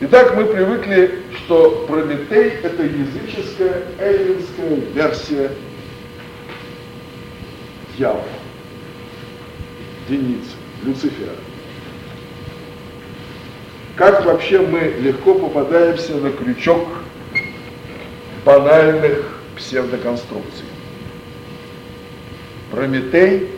Итак, 0.00 0.36
мы 0.36 0.44
привыкли, 0.44 1.22
что 1.34 1.84
Прометей– 1.88 2.50
это 2.62 2.84
языческая, 2.84 3.82
эллинская 3.98 4.76
версия 4.94 5.50
дьявола. 7.96 8.22
Деницы, 10.08 10.56
Люцифера. 10.82 11.32
Как 13.96 14.24
вообще 14.24 14.60
мы 14.60 14.94
легко 15.00 15.34
попадаемся 15.34 16.14
на 16.14 16.30
крючок 16.30 16.86
банальных 18.44 19.40
псевдоконструкций. 19.56 20.64
Прометей 22.70 23.50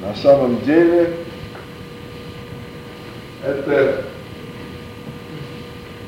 на 0.00 0.14
самом 0.16 0.60
деле 0.62 1.14
это 3.44 4.04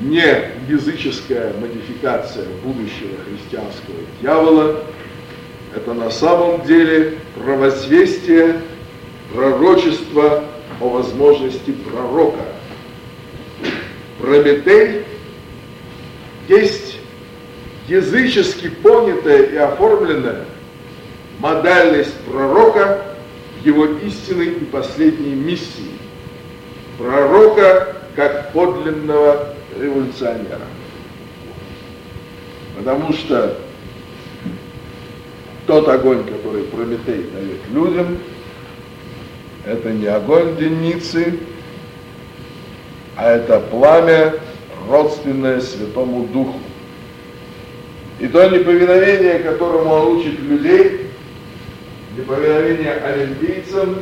не 0.00 0.24
языческая 0.68 1.52
модификация 1.60 2.46
будущего 2.62 3.16
христианского 3.24 3.96
дьявола, 4.20 4.82
это 5.74 5.94
на 5.94 6.10
самом 6.10 6.64
деле 6.66 7.18
провозвестие, 7.34 8.60
пророчество 9.34 10.44
о 10.80 10.88
возможности 10.88 11.72
пророка. 11.72 12.44
Прометей 14.20 15.04
есть 16.48 16.98
язычески 17.88 18.68
понятая 18.68 19.42
и 19.42 19.56
оформленная 19.56 20.44
модальность 21.40 22.16
пророка 22.20 23.02
в 23.60 23.66
его 23.66 23.86
истинной 23.86 24.52
и 24.52 24.64
последней 24.64 25.34
миссии. 25.34 25.90
Пророка 26.96 27.96
как 28.14 28.52
подлинного 28.52 29.54
революционера. 29.76 30.60
Потому 32.76 33.12
что 33.12 33.58
тот 35.66 35.88
огонь, 35.88 36.24
который 36.24 36.64
Прометей 36.64 37.24
дает 37.32 37.68
людям, 37.72 38.18
это 39.66 39.90
не 39.90 40.06
огонь 40.06 40.56
Деницы, 40.56 41.38
а 43.16 43.30
это 43.32 43.60
пламя, 43.60 44.34
родственное 44.88 45.60
Святому 45.60 46.26
Духу. 46.26 46.60
И 48.20 48.28
то 48.28 48.48
неповиновение, 48.48 49.40
которому 49.40 49.90
он 49.90 50.18
учит 50.18 50.38
людей, 50.40 51.08
неповиновение 52.16 52.92
олимпийцам, 52.92 53.98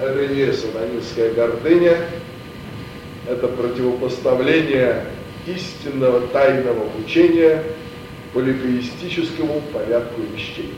это 0.00 0.26
не 0.28 0.52
сатанинская 0.52 1.32
гордыня, 1.34 1.96
это 3.28 3.48
противопоставление 3.48 5.04
истинного 5.46 6.26
тайного 6.28 6.86
учения 7.04 7.62
полифеистическому 8.32 9.62
порядку 9.72 10.22
вещей, 10.34 10.72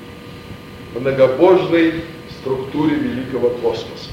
многобожной 0.94 2.02
структуре 2.42 2.96
великого 2.96 3.50
космоса. 3.50 4.10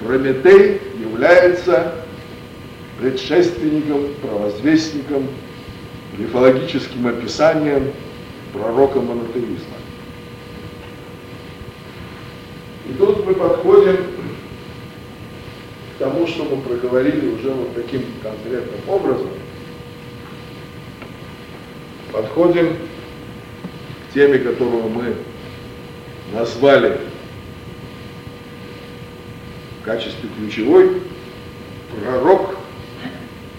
Прометей 0.00 0.80
является 1.00 2.04
предшественником, 3.00 4.14
провозвестником, 4.20 5.28
мифологическим 6.18 7.06
описанием 7.06 7.90
пророка 8.52 9.00
монотеизма. 9.00 9.76
И 12.88 12.92
тут 12.92 13.24
мы 13.24 13.34
подходим 13.34 13.96
к 15.96 15.98
тому, 15.98 16.26
что 16.26 16.44
мы 16.44 16.60
проговорили 16.60 17.28
уже 17.28 17.50
вот 17.50 17.74
таким 17.74 18.02
конкретным 18.22 18.80
образом. 18.88 19.30
Подходим 22.12 22.76
теме, 24.14 24.38
которую 24.38 24.88
мы 24.88 25.16
назвали 26.32 26.98
в 29.80 29.84
качестве 29.84 30.30
ключевой 30.38 31.02
пророк 32.00 32.56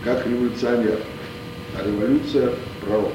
как 0.03 0.25
революционер, 0.25 0.99
а 1.77 1.85
революция 1.85 2.51
пророк. 2.81 3.11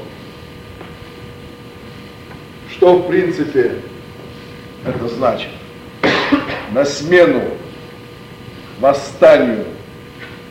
Что 2.71 2.99
в 2.99 3.09
принципе 3.09 3.77
это 4.87 5.09
значит? 5.09 5.51
На 6.73 6.85
смену 6.85 7.43
восстанию 8.79 9.65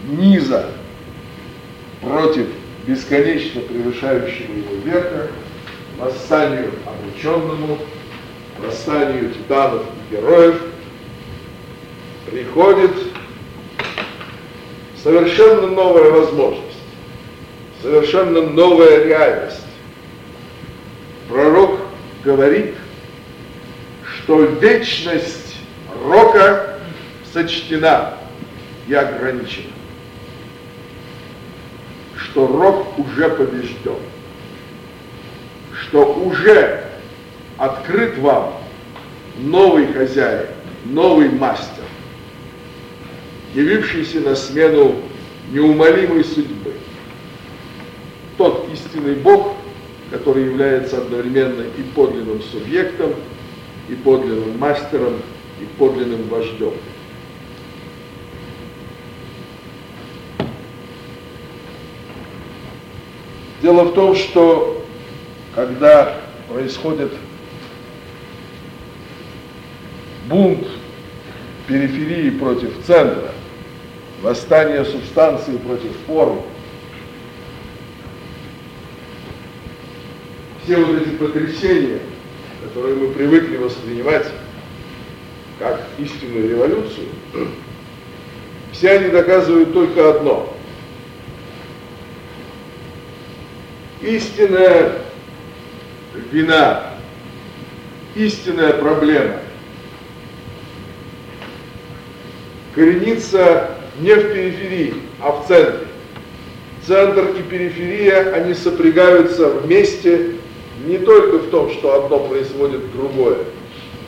низа 0.07 0.69
против 2.01 2.47
бесконечно 2.85 3.61
превышающего 3.61 4.51
его 4.51 4.75
века, 4.83 5.27
восстанию 5.99 6.71
обреченному, 6.85 7.77
восстанию 8.57 9.31
титанов 9.31 9.83
и 9.83 10.15
героев, 10.15 10.61
приходит 12.29 12.91
совершенно 15.03 15.67
новая 15.67 16.09
возможность, 16.11 16.77
совершенно 17.81 18.41
новая 18.41 19.03
реальность. 19.03 19.61
Пророк 21.27 21.79
говорит, 22.23 22.75
что 24.03 24.41
вечность 24.43 25.55
рока 26.05 26.79
сочтена 27.33 28.15
и 28.87 28.93
ограничена, 28.93 29.71
что 32.17 32.47
рок 32.47 32.97
уже 32.97 33.29
побежден, 33.29 33.99
что 35.89 36.13
уже 36.13 36.83
открыт 37.57 38.17
вам 38.19 38.53
новый 39.37 39.91
хозяин, 39.91 40.45
новый 40.85 41.29
мастер 41.29 41.83
явившийся 43.55 44.19
на 44.19 44.35
смену 44.35 44.95
неумолимой 45.51 46.23
судьбы. 46.23 46.73
Тот 48.37 48.69
истинный 48.71 49.15
Бог, 49.15 49.55
который 50.11 50.45
является 50.45 50.99
одновременно 50.99 51.61
и 51.61 51.81
подлинным 51.95 52.43
субъектом, 52.43 53.15
и 53.89 53.95
подлинным 53.95 54.59
мастером, 54.59 55.15
и 55.59 55.65
подлинным 55.79 56.27
вождем. 56.29 56.73
Дело 63.63 63.85
в 63.85 63.93
том, 63.93 64.15
что 64.15 64.78
когда 65.55 66.17
происходит 66.47 67.11
бунт 70.27 70.67
периферии 71.67 72.29
против 72.31 72.71
центра, 72.85 73.31
восстание 74.21 74.85
субстанции 74.85 75.57
против 75.57 75.91
формы. 76.07 76.41
Все 80.63 80.77
вот 80.77 81.01
эти 81.01 81.09
потрясения, 81.15 81.99
которые 82.63 82.95
мы 82.95 83.13
привыкли 83.13 83.57
воспринимать 83.57 84.27
как 85.57 85.85
истинную 85.97 86.49
революцию, 86.49 87.07
все 88.71 88.91
они 88.91 89.09
доказывают 89.09 89.73
только 89.73 90.09
одно. 90.09 90.53
Истинная 94.01 95.08
вина, 96.31 96.83
истинная 98.15 98.73
проблема 98.73 99.37
коренится 102.75 103.71
не 103.99 104.13
в 104.13 104.33
периферии, 104.33 104.93
а 105.21 105.31
в 105.31 105.47
центре. 105.47 105.87
Центр 106.85 107.35
и 107.37 107.41
периферия, 107.43 108.33
они 108.33 108.53
сопрягаются 108.53 109.49
вместе 109.49 110.35
не 110.85 110.97
только 110.97 111.39
в 111.39 111.49
том, 111.49 111.71
что 111.71 112.03
одно 112.03 112.19
производит 112.19 112.91
другое, 112.93 113.39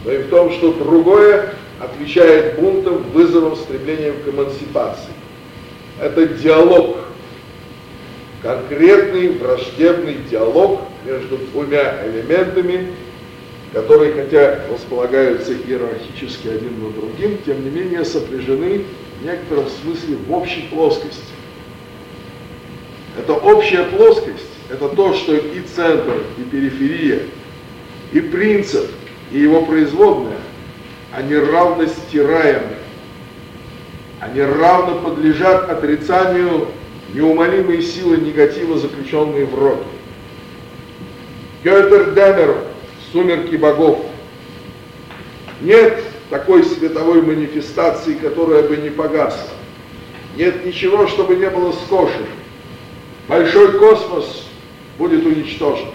но 0.05 0.11
и 0.11 0.19
в 0.19 0.29
том, 0.29 0.51
что 0.51 0.73
другое 0.73 1.53
отвечает 1.79 2.59
бунтам, 2.59 3.03
вызовам, 3.11 3.55
стремлениям 3.55 4.15
к 4.23 4.29
эмансипации. 4.29 5.13
Это 5.99 6.25
диалог, 6.27 6.97
конкретный 8.41 9.29
враждебный 9.29 10.17
диалог 10.29 10.81
между 11.05 11.37
двумя 11.37 12.05
элементами, 12.05 12.93
которые, 13.73 14.13
хотя 14.13 14.61
располагаются 14.71 15.53
иерархически 15.53 16.47
один 16.47 16.83
над 16.83 16.95
другим, 16.95 17.37
тем 17.45 17.63
не 17.63 17.69
менее 17.69 18.05
сопряжены 18.05 18.85
в 19.19 19.25
некотором 19.25 19.65
смысле 19.81 20.17
в 20.27 20.33
общей 20.33 20.67
плоскости. 20.71 21.21
Это 23.17 23.33
общая 23.33 23.83
плоскость, 23.83 24.47
это 24.69 24.89
то, 24.89 25.13
что 25.13 25.35
и 25.35 25.61
центр, 25.75 26.23
и 26.37 26.43
периферия, 26.43 27.23
и 28.11 28.19
принцип, 28.19 28.89
и 29.31 29.39
его 29.39 29.65
производная, 29.65 30.39
они 31.13 31.35
равно 31.35 31.85
стираемы. 31.87 32.75
Они 34.19 34.41
равно 34.41 34.99
подлежат 34.99 35.69
отрицанию 35.69 36.67
неумолимой 37.13 37.81
силы 37.81 38.17
негатива, 38.17 38.77
заключенные 38.77 39.45
в 39.45 39.57
роке. 39.57 39.83
Гётер 41.63 42.11
Демер 42.11 42.57
«Сумерки 43.11 43.55
богов» 43.55 44.05
Нет 45.61 46.03
такой 46.29 46.63
световой 46.63 47.21
манифестации, 47.21 48.15
которая 48.15 48.63
бы 48.63 48.77
не 48.77 48.89
погасла. 48.89 49.51
Нет 50.35 50.65
ничего, 50.65 51.07
чтобы 51.07 51.35
не 51.35 51.49
было 51.49 51.71
скошено. 51.71 52.25
Большой 53.27 53.77
космос 53.77 54.47
будет 54.97 55.25
уничтожен. 55.25 55.89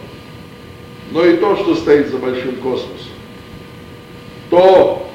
Но 1.11 1.25
и 1.25 1.37
то, 1.37 1.57
что 1.57 1.75
стоит 1.75 2.09
за 2.09 2.19
большим 2.19 2.57
космосом, 2.57 3.13
то 4.51 5.09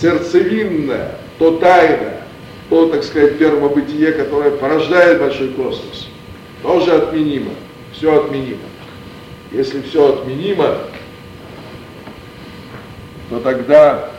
сердцевинное, 0.00 1.18
то 1.38 1.58
тайное, 1.58 2.22
то, 2.68 2.88
так 2.88 3.04
сказать, 3.04 3.38
первобытие, 3.38 4.12
которое 4.12 4.50
порождает 4.52 5.20
большой 5.20 5.48
космос, 5.50 6.08
тоже 6.62 6.92
отменимо. 6.92 7.50
Все 7.92 8.24
отменимо. 8.24 8.60
Если 9.50 9.80
все 9.80 10.14
отменимо, 10.14 10.78
то 13.30 13.40
тогда 13.40 14.10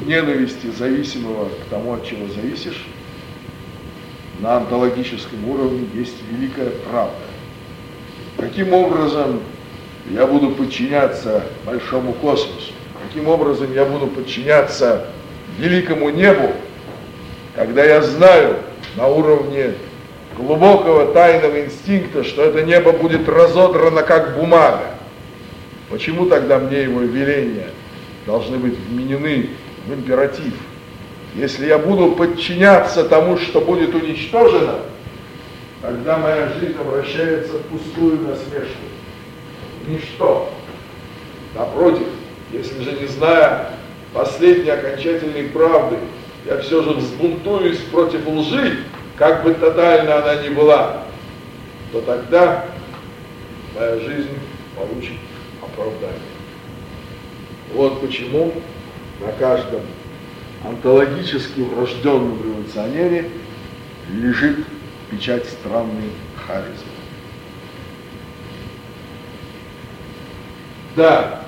в 0.00 0.06
ненависти 0.08 0.70
зависимого 0.70 1.46
к 1.46 1.70
тому, 1.70 1.94
от 1.94 2.06
чего 2.06 2.26
зависишь, 2.28 2.86
на 4.40 4.56
онтологическом 4.56 5.46
уровне 5.48 5.86
есть 5.94 6.16
великая 6.30 6.70
правда. 6.90 7.14
Каким 8.38 8.72
образом 8.72 9.40
я 10.10 10.26
буду 10.26 10.52
подчиняться 10.52 11.44
большому 11.66 12.14
космосу? 12.14 12.72
Каким 13.06 13.28
образом 13.28 13.72
я 13.74 13.84
буду 13.84 14.06
подчиняться 14.06 15.06
великому 15.58 16.08
небу, 16.08 16.52
когда 17.54 17.84
я 17.84 18.00
знаю 18.00 18.56
на 18.96 19.08
уровне 19.08 19.74
глубокого 20.36 21.12
тайного 21.12 21.64
инстинкта, 21.64 22.24
что 22.24 22.44
это 22.44 22.62
небо 22.62 22.92
будет 22.92 23.28
разодрано 23.28 24.02
как 24.02 24.36
бумага? 24.36 24.94
Почему 25.90 26.26
тогда 26.26 26.58
мне 26.58 26.82
его 26.82 27.00
веления 27.00 27.70
должны 28.26 28.58
быть 28.58 28.78
вменены 28.78 29.50
в 29.86 29.92
императив? 29.92 30.54
Если 31.34 31.66
я 31.66 31.78
буду 31.78 32.12
подчиняться 32.12 33.04
тому, 33.04 33.38
что 33.38 33.60
будет 33.60 33.94
уничтожено, 33.94 34.80
тогда 35.82 36.18
моя 36.18 36.48
жизнь 36.58 36.76
обращается 36.78 37.54
в 37.54 37.62
пустую 37.62 38.20
насмешку. 38.22 38.82
Ничто. 39.86 40.50
Напротив, 41.54 42.06
если 42.52 42.82
же 42.82 42.92
не 42.92 43.06
зная 43.06 43.70
последней 44.12 44.70
окончательной 44.70 45.44
правды, 45.44 45.96
я 46.46 46.58
все 46.58 46.82
же 46.82 46.90
взбунтуюсь 46.90 47.78
против 47.92 48.26
лжи, 48.26 48.78
как 49.20 49.44
бы 49.44 49.52
тотально 49.52 50.16
она 50.16 50.42
ни 50.42 50.48
была, 50.48 51.04
то 51.92 52.00
тогда 52.00 52.64
моя 53.74 54.00
жизнь 54.00 54.38
получит 54.74 55.18
оправдание. 55.60 56.18
Вот 57.74 58.00
почему 58.00 58.54
на 59.20 59.30
каждом 59.32 59.82
онтологически 60.64 61.60
врожденном 61.60 62.42
революционере 62.42 63.30
лежит 64.08 64.64
печать 65.10 65.44
странной 65.44 66.12
харизмы. 66.46 66.72
Да, 70.96 71.44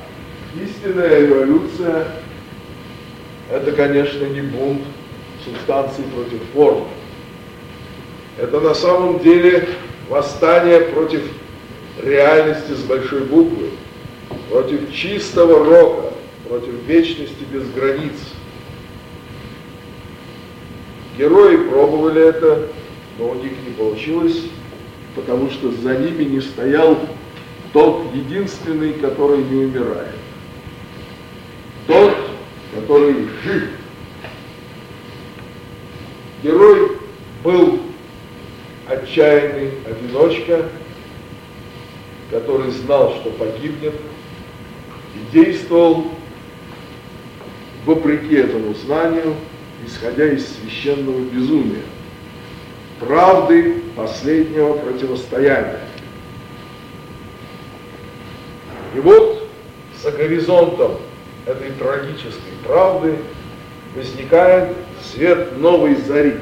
истинная 0.62 1.20
революция– 1.20 2.07
это, 3.51 3.73
конечно, 3.73 4.27
не 4.27 4.43
бунт 4.43 4.83
субстанции 5.43 6.03
против 6.14 6.43
формы. 6.53 6.89
Это 8.39 8.61
на 8.61 8.74
самом 8.74 9.20
деле 9.20 9.68
восстание 10.09 10.80
против 10.80 11.22
реальности 12.03 12.72
с 12.72 12.83
большой 12.83 13.20
буквы, 13.20 13.70
против 14.51 14.93
чистого 14.93 15.64
рока, 15.64 16.14
против 16.49 16.74
вечности 16.87 17.45
без 17.53 17.68
границ– 17.70 18.14
Герои 21.18 21.57
пробовали 21.68 22.22
это, 22.22 22.68
но 23.18 23.30
у 23.30 23.35
них 23.35 23.53
не 23.66 23.74
получилось, 23.74 24.45
потому 25.14 25.51
что 25.51 25.70
за 25.70 25.97
ними 25.97 26.24
не 26.24 26.41
стоял 26.41 26.99
тот 27.72 28.07
единственный, 28.14 28.95
который 28.95 29.45
не 29.45 29.66
умирает. 29.66 30.16
Тот, 31.87 32.14
который 32.74 33.28
жив. 33.45 33.64
Герой 36.43 36.93
был 37.45 37.78
отчаянный 38.93 39.70
одиночка, 39.86 40.68
который 42.30 42.70
знал, 42.70 43.14
что 43.20 43.30
погибнет, 43.30 43.95
и 45.14 45.32
действовал 45.32 46.07
вопреки 47.84 48.34
этому 48.34 48.74
знанию, 48.74 49.34
исходя 49.86 50.26
из 50.26 50.47
священного 50.57 51.20
безумия, 51.20 51.82
правды 53.01 53.82
последнего 53.97 54.74
противостояния. 54.74 55.80
И 58.95 59.01
вот 59.01 59.49
за 60.03 60.12
горизонтом 60.12 60.99
этой 61.47 61.70
трагической 61.72 62.53
правды 62.64 63.16
возникает 63.95 64.76
свет 65.03 65.59
новой 65.59 65.97
зари. 65.97 66.34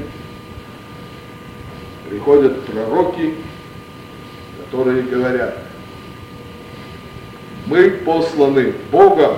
Приходят 2.11 2.66
пророки, 2.66 3.36
которые 4.64 5.02
говорят, 5.02 5.56
мы 7.66 7.90
посланы 7.90 8.74
Богом 8.90 9.36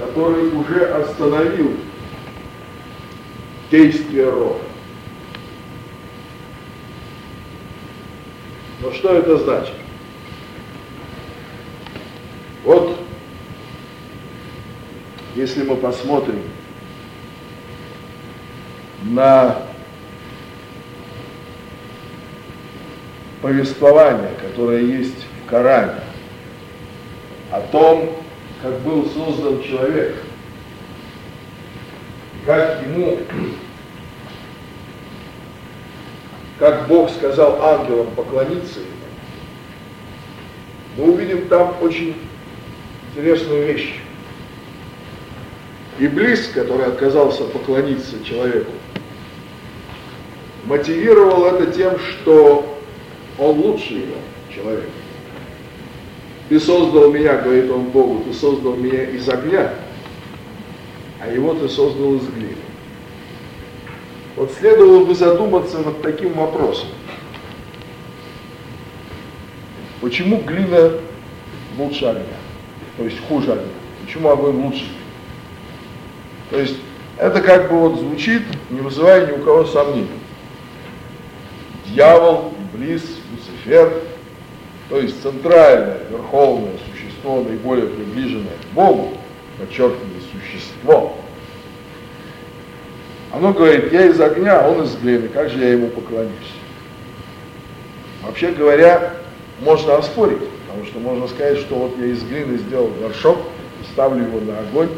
который 0.00 0.48
уже 0.48 0.86
остановил 0.86 1.76
действие 3.70 4.28
рока. 4.28 4.64
Но 8.82 8.92
что 8.92 9.14
это 9.14 9.36
значит? 9.38 9.74
Вот, 12.64 12.98
если 15.34 15.64
мы 15.64 15.76
посмотрим 15.76 16.42
на 19.02 19.69
повествование, 23.40 24.30
которое 24.40 24.82
есть 24.82 25.26
в 25.44 25.50
Коране, 25.50 26.00
о 27.50 27.60
том, 27.60 28.16
как 28.62 28.78
был 28.80 29.08
создан 29.10 29.62
человек, 29.62 30.16
как 32.46 32.82
ему, 32.82 33.18
как 36.58 36.86
Бог 36.86 37.10
сказал 37.10 37.62
ангелам 37.62 38.08
поклониться 38.14 38.80
ему, 38.80 38.90
мы 40.96 41.12
увидим 41.12 41.48
там 41.48 41.76
очень 41.80 42.16
интересную 43.10 43.66
вещь. 43.66 44.00
Иблис, 45.98 46.48
который 46.48 46.86
отказался 46.86 47.44
поклониться 47.44 48.22
человеку, 48.24 48.72
мотивировал 50.64 51.46
это 51.46 51.66
тем, 51.72 51.98
что 51.98 52.79
он 53.40 53.58
лучше 53.58 53.94
его, 53.94 54.16
человек. 54.54 54.88
Ты 56.48 56.60
создал 56.60 57.10
меня, 57.10 57.38
говорит 57.38 57.70
он 57.70 57.84
Богу, 57.84 58.22
ты 58.24 58.34
создал 58.34 58.76
меня 58.76 59.04
из 59.04 59.28
огня, 59.28 59.72
а 61.20 61.28
его 61.28 61.54
ты 61.54 61.68
создал 61.68 62.16
из 62.16 62.26
глины. 62.26 62.56
Вот 64.36 64.52
следовало 64.58 65.04
бы 65.04 65.14
задуматься 65.14 65.78
над 65.78 66.02
таким 66.02 66.34
вопросом. 66.34 66.88
Почему 70.00 70.38
глина 70.38 70.92
лучше 71.78 72.06
огня? 72.06 72.24
То 72.96 73.04
есть 73.04 73.18
хуже 73.26 73.52
огня? 73.52 73.68
Почему 74.04 74.30
огонь 74.30 74.56
лучше? 74.64 74.86
То 76.50 76.58
есть 76.58 76.76
это 77.16 77.40
как 77.40 77.70
бы 77.70 77.78
вот 77.78 78.00
звучит, 78.00 78.42
не 78.70 78.80
вызывая 78.80 79.26
ни 79.26 79.32
у 79.32 79.44
кого 79.44 79.64
сомнений. 79.64 80.08
Дьявол, 81.86 82.52
Иблис, 82.72 83.19
Люцифер 83.64 84.02
то 84.90 84.98
есть 85.00 85.22
центральное, 85.22 86.00
верховное 86.10 86.72
существо, 86.90 87.42
наиболее 87.42 87.86
приближенное 87.86 88.56
к 88.60 88.74
Богу, 88.74 89.16
подчеркиваю, 89.56 90.20
существо, 90.32 91.16
оно 93.32 93.52
говорит, 93.52 93.92
я 93.92 94.06
из 94.06 94.20
огня, 94.20 94.60
а 94.60 94.68
он 94.68 94.82
из 94.82 94.96
глины, 94.96 95.28
как 95.28 95.48
же 95.48 95.60
я 95.60 95.72
ему 95.74 95.86
поклонюсь? 95.88 96.32
Вообще 98.24 98.50
говоря, 98.50 99.14
можно 99.60 99.96
оспорить, 99.96 100.42
потому 100.66 100.84
что 100.86 100.98
можно 100.98 101.28
сказать, 101.28 101.58
что 101.58 101.76
вот 101.76 101.96
я 101.96 102.06
из 102.06 102.24
глины 102.24 102.58
сделал 102.58 102.90
горшок, 103.00 103.38
ставлю 103.92 104.24
его 104.24 104.40
на 104.40 104.58
огонь, 104.58 104.90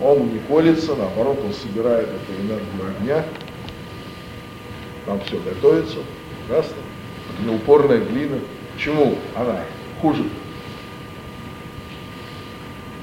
он 0.00 0.30
не 0.32 0.38
колется, 0.48 0.94
наоборот, 0.94 1.38
он 1.44 1.52
собирает 1.52 2.08
эту 2.08 2.40
энергию 2.40 2.96
огня, 2.98 3.24
там 5.04 5.20
все 5.26 5.38
готовится, 5.40 5.98
прекрасно, 6.38 6.76
это 7.42 7.52
упорная 7.52 7.98
глина, 7.98 8.38
Почему 8.80 9.18
она 9.36 9.56
хуже? 10.00 10.24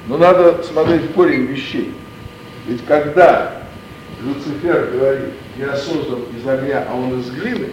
Но 0.07 0.17
надо 0.17 0.63
смотреть 0.63 1.13
корень 1.13 1.45
вещей. 1.45 1.93
Ведь 2.65 2.83
когда 2.87 3.61
Люцифер 4.23 4.89
говорит, 4.91 5.33
я 5.55 5.75
создан 5.75 6.21
из 6.35 6.47
огня, 6.47 6.83
а 6.89 6.95
он 6.95 7.19
из 7.19 7.29
глины, 7.29 7.67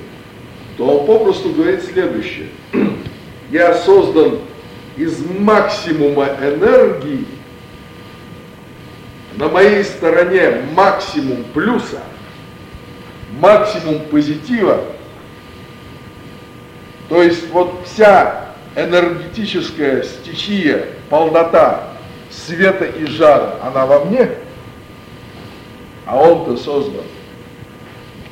то 0.76 0.86
он 0.86 1.06
попросту 1.06 1.50
говорит 1.54 1.82
следующее. 1.82 2.48
Я 3.50 3.74
создан 3.74 4.40
из 4.98 5.24
максимума 5.24 6.26
энергии, 6.42 7.24
на 9.36 9.48
моей 9.48 9.82
стороне 9.82 10.62
максимум 10.74 11.44
плюса, 11.54 12.02
максимум 13.40 14.00
позитива, 14.10 14.84
то 17.14 17.22
есть 17.22 17.48
вот 17.50 17.82
вся 17.84 18.46
энергетическая 18.74 20.02
стихия, 20.02 20.86
полнота 21.08 21.90
света 22.28 22.86
и 22.86 23.06
жара, 23.06 23.60
она 23.62 23.86
во 23.86 24.04
мне, 24.04 24.30
а 26.06 26.16
он-то 26.18 26.56
создан 26.56 27.04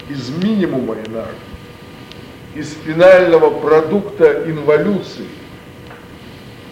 из 0.09 0.31
минимума 0.31 0.95
энергии, 0.95 2.57
из 2.57 2.77
финального 2.85 3.51
продукта 3.51 4.51
инволюции, 4.51 5.29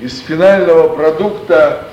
из 0.00 0.18
финального 0.18 0.96
продукта 0.96 1.90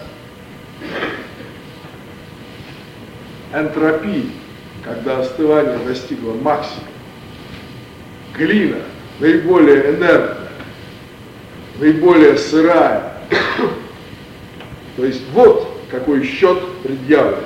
энтропии, 3.54 4.32
когда 4.84 5.20
остывание 5.20 5.78
достигло 5.78 6.34
максимума. 6.34 6.88
Глина 8.36 8.82
наиболее 9.20 9.96
энергная, 9.96 10.38
наиболее 11.80 12.38
сырая. 12.38 13.14
То 14.96 15.06
есть 15.06 15.22
вот 15.32 15.78
какой 15.90 16.26
счет 16.26 16.60
предъявлен. 16.84 17.44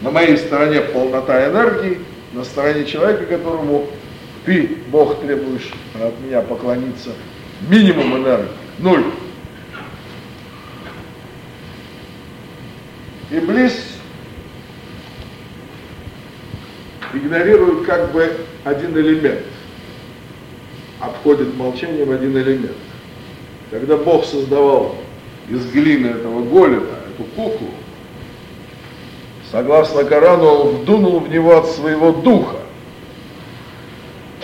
На 0.00 0.10
моей 0.10 0.36
стороне 0.36 0.80
полнота 0.80 1.48
энергии, 1.48 1.98
на 2.32 2.44
стороне 2.44 2.84
человека, 2.84 3.26
которому 3.26 3.88
ты, 4.44 4.78
Бог, 4.88 5.20
требуешь 5.20 5.70
от 5.94 6.20
меня 6.20 6.40
поклониться, 6.40 7.10
минимум 7.68 8.16
энергии, 8.16 8.48
ноль. 8.78 9.04
Иблис 13.30 13.74
игнорирует 17.12 17.84
как 17.86 18.12
бы 18.12 18.32
один 18.64 18.96
элемент, 18.96 19.44
обходит 21.00 21.56
молчанием 21.56 22.10
один 22.10 22.36
элемент. 22.36 22.76
Когда 23.70 23.96
Бог 23.96 24.24
создавал 24.24 24.96
из 25.48 25.70
глины 25.70 26.08
этого 26.08 26.42
голема, 26.42 26.96
эту 27.14 27.24
куклу, 27.36 27.68
согласно 29.50 30.04
Корану, 30.04 30.46
он 30.46 30.68
вдунул 30.76 31.20
в 31.20 31.28
него 31.28 31.56
от 31.56 31.66
своего 31.66 32.12
духа, 32.12 32.56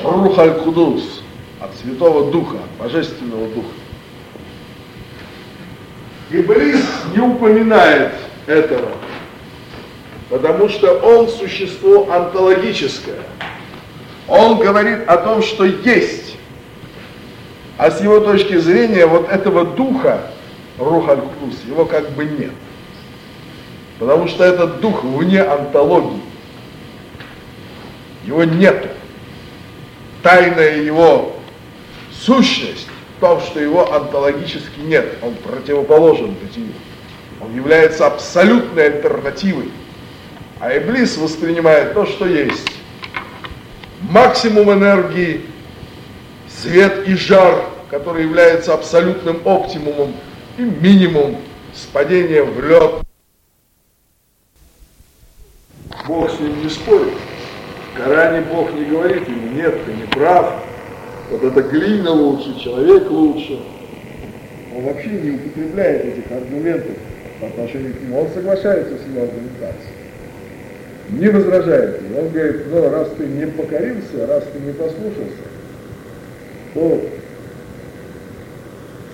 Рухаль 0.03 0.55
Кудус, 0.63 1.23
от 1.61 1.75
Святого 1.77 2.31
Духа, 2.31 2.57
от 2.57 2.87
Божественного 2.87 3.49
Духа. 3.49 3.69
Иблис 6.31 6.85
не 7.15 7.21
упоминает 7.21 8.13
этого, 8.47 8.91
потому 10.29 10.69
что 10.69 10.99
он 10.99 11.29
существо 11.29 12.11
онтологическое. 12.11 13.21
Он 14.27 14.59
говорит 14.59 15.07
о 15.07 15.17
том, 15.19 15.43
что 15.43 15.65
есть. 15.65 16.37
А 17.77 17.91
с 17.91 18.01
его 18.01 18.21
точки 18.21 18.57
зрения 18.57 19.07
вот 19.07 19.29
этого 19.29 19.65
духа, 19.65 20.31
Рухаль-Кус, 20.79 21.65
его 21.67 21.85
как 21.85 22.11
бы 22.13 22.25
нет. 22.25 22.53
Потому 23.99 24.29
что 24.29 24.45
этот 24.45 24.81
дух 24.81 25.03
вне 25.03 25.43
онтологии. 25.43 26.23
Его 28.27 28.45
нету. 28.45 28.89
Тайная 30.23 30.83
его 30.83 31.37
сущность 32.13 32.89
в 33.17 33.21
том, 33.21 33.41
что 33.41 33.61
его 33.61 33.93
онтологически 33.93 34.81
нет. 34.81 35.19
Он 35.23 35.35
противоположен 35.35 36.35
бытию. 36.35 36.73
Он 37.41 37.55
является 37.55 38.07
абсолютной 38.07 38.87
альтернативой. 38.87 39.71
А 40.61 40.77
Иблис 40.77 41.17
воспринимает 41.19 41.93
то, 41.93 42.07
что 42.07 42.27
есть. 42.27 42.71
Максимум 44.01 44.73
энергии, 44.73 45.43
свет 46.65 47.07
и 47.07 47.15
жар, 47.15 47.67
который 47.91 48.23
является 48.23 48.73
абсолютным 48.73 49.41
оптимумом, 49.45 50.15
и 50.57 50.63
минимум 50.63 51.37
с 51.75 51.85
падением 51.87 52.53
в 52.53 52.65
лед. 52.65 53.03
Бог 56.09 56.31
с 56.31 56.41
ним 56.41 56.63
не 56.63 56.69
спорит. 56.69 57.15
В 57.93 57.97
Коране 57.97 58.41
Бог 58.43 58.73
не 58.73 58.85
говорит 58.85 59.29
ему, 59.29 59.53
нет, 59.53 59.85
ты 59.85 59.93
не 59.93 60.07
прав, 60.07 60.63
вот 61.31 61.43
это 61.43 61.63
глина 61.63 62.11
лучше, 62.11 62.59
человек 62.61 63.11
лучше. 63.11 63.61
Он 64.75 64.85
вообще 64.85 65.11
не 65.11 65.31
употребляет 65.33 66.05
этих 66.05 66.33
аргументов 66.33 66.97
по 67.41 67.47
отношению 67.47 67.95
к 67.95 68.01
нему, 68.01 68.23
он 68.23 68.29
соглашается 68.35 68.97
с 68.99 69.07
его 69.07 69.23
аргументацией 69.23 70.05
не 71.11 71.29
возражает. 71.29 72.01
Он 72.17 72.31
говорит, 72.31 72.63
ну 72.71 72.91
раз 72.91 73.09
ты 73.19 73.27
не 73.27 73.47
покорился, 73.47 74.27
раз 74.27 74.45
ты 74.53 74.59
не 74.59 74.73
послушался, 74.73 75.54
то 76.75 77.01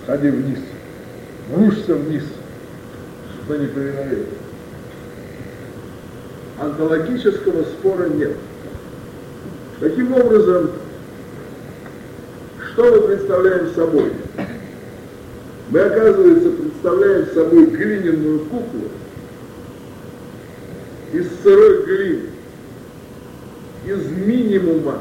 сходи 0.03 0.29
вниз, 0.29 0.59
рушься 1.55 1.95
вниз, 1.95 2.23
что 3.45 3.57
не 3.57 3.67
повиновение. 3.67 4.25
Онтологического 6.59 7.63
спора 7.63 8.09
нет. 8.09 8.35
Таким 9.79 10.13
образом, 10.13 10.71
что 12.71 12.83
мы 12.83 13.07
представляем 13.07 13.73
собой? 13.73 14.11
Мы, 15.69 15.79
оказывается, 15.79 16.49
представляем 16.49 17.27
собой 17.33 17.65
глиняную 17.67 18.39
куклу, 18.41 18.89
из 21.13 21.27
сырой 21.41 21.85
глины, 21.85 22.29
из 23.85 24.05
минимума, 24.11 24.99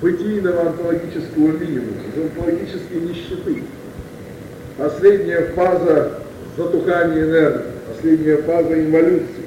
бытийного 0.00 0.68
онтологического 0.68 1.52
минимума, 1.52 2.02
из 2.08 2.22
онтологической 2.22 3.00
нищеты. 3.00 3.62
Последняя 4.76 5.52
фаза 5.54 6.20
затухания 6.56 7.24
энергии, 7.24 7.72
последняя 7.88 8.36
фаза 8.38 8.80
инволюции. 8.80 9.44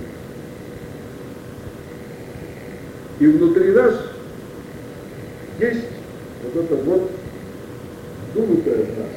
И 3.20 3.28
внутри 3.28 3.72
нас 3.72 3.96
есть 5.60 5.86
вот 6.44 6.64
это 6.64 6.76
вот 6.76 7.12
дунутое 8.36 8.86
в 8.86 9.00
нас, 9.00 9.12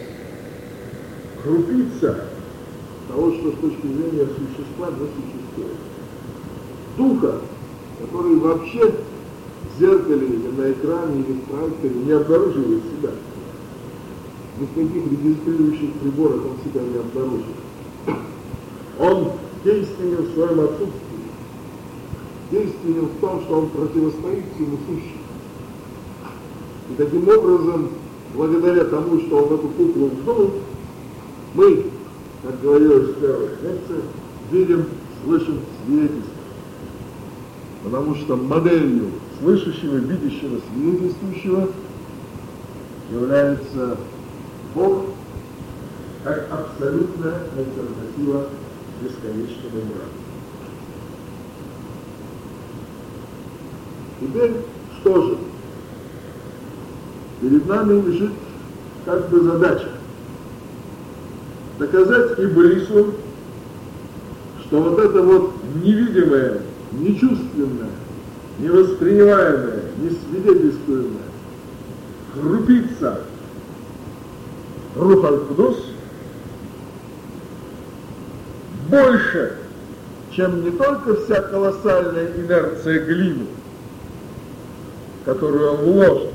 крупица 1.43 2.24
того, 3.09 3.33
что 3.33 3.53
с 3.53 3.61
точки 3.61 3.87
зрения 3.87 4.26
существа 4.26 4.89
не 4.91 5.07
существует 5.07 5.76
духа, 6.97 7.41
который 8.01 8.37
вообще 8.37 8.95
зеркале 9.81 10.26
или 10.26 10.49
на 10.57 10.70
экране 10.72 11.20
или 11.20 11.33
в 11.33 11.41
проекторе 11.43 11.95
не 11.95 12.12
обнаруживает 12.12 12.83
себя. 12.85 13.11
Ни 14.59 14.66
в 14.66 14.74
каких 14.74 15.11
регистрирующих 15.11 15.93
приборах 15.95 16.41
он 16.45 16.57
себя 16.64 16.83
не 16.83 16.99
обнаруживает. 16.99 17.57
Он 18.99 19.33
действенен 19.64 20.22
в 20.24 20.35
своем 20.35 20.61
отсутствии, 20.61 20.93
действенен 22.51 23.07
в 23.07 23.20
том, 23.20 23.41
что 23.43 23.61
он 23.61 23.68
противостоит 23.70 24.45
всему 24.55 24.76
сущему. 24.87 25.20
И 26.91 26.95
таким 26.97 27.28
образом, 27.28 27.89
благодаря 28.35 28.85
тому, 28.85 29.20
что 29.20 29.37
он 29.39 29.55
эту 29.55 29.68
куклу 29.68 30.09
вдул, 30.09 30.51
мы, 31.55 31.87
как 32.43 32.61
говорилось 32.61 33.11
в 33.11 33.20
первой 33.20 33.49
лекции, 33.62 34.03
видим, 34.51 34.85
слышим 35.24 35.61
свидетельство 35.87 36.41
потому 37.83 38.14
что 38.16 38.37
моделью 38.37 39.07
слышащего, 39.41 39.97
видящего, 39.97 40.61
свидетельствующего 40.72 41.68
является 43.11 43.97
Бог 44.74 45.07
как 46.22 46.47
абсолютная 46.51 47.34
альтернатива 47.57 48.47
бесконечному 49.03 49.76
миру. 49.76 50.11
Теперь 54.20 54.53
что 55.01 55.22
же? 55.22 55.38
Перед 57.41 57.66
нами 57.66 58.07
лежит 58.07 58.32
как 59.07 59.30
бы 59.30 59.41
задача 59.41 59.88
доказать 61.78 62.38
Ибрису, 62.38 63.14
что 64.66 64.82
вот 64.82 64.99
это 64.99 65.22
вот 65.22 65.55
невидимое 65.82 66.61
нечувственное, 66.93 67.91
невоспринимаемое, 68.61 69.82
несвидетельствуемое, 69.98 71.22
крупица 72.34 73.20
Рух 74.96 75.24
Аль-Кудус 75.24 75.76
больше, 78.88 79.56
чем 80.32 80.64
не 80.64 80.70
только 80.72 81.16
вся 81.16 81.42
колоссальная 81.42 82.32
инерция 82.36 83.00
глины, 83.04 83.46
которую 85.24 85.72
он 85.72 85.76
вложит, 85.76 86.30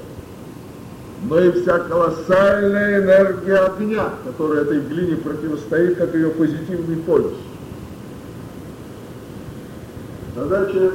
но 1.23 1.39
и 1.39 1.51
вся 1.51 1.79
колоссальная 1.79 3.01
энергия 3.01 3.57
огня, 3.57 4.09
которая 4.23 4.61
этой 4.61 4.79
глине 4.79 5.17
противостоит, 5.17 5.97
как 5.97 6.13
ее 6.15 6.29
позитивный 6.29 6.97
полюс. 6.97 7.33
Задача 10.35 10.91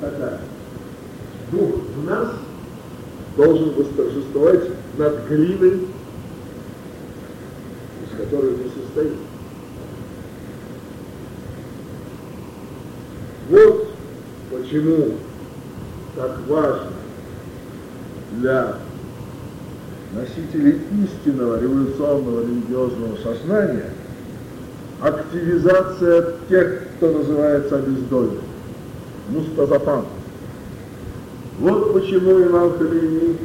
такая. 0.00 0.40
Дух 1.50 1.70
в 1.96 2.04
нас 2.04 2.28
должен 3.36 3.70
восторжествовать 3.74 4.70
над 4.98 5.26
глиной, 5.28 5.88
из 8.04 8.16
которой 8.18 8.52
мы 8.52 8.64
состоим. 8.84 9.16
Вот 13.48 13.88
почему 14.50 15.14
так 16.16 16.38
важно 16.46 16.92
для 18.32 18.76
носителей 20.12 20.80
истинного 21.04 21.60
революционного 21.60 22.42
религиозного 22.42 23.16
сознания 23.16 23.90
активизация 25.00 26.34
тех, 26.48 26.82
кто 26.96 27.12
называется 27.12 27.76
обездоленным, 27.76 28.42
мустазапан. 29.30 30.04
Вот 31.60 31.92
почему 31.92 32.40
имам 32.42 32.78
Хамейни 32.78 33.36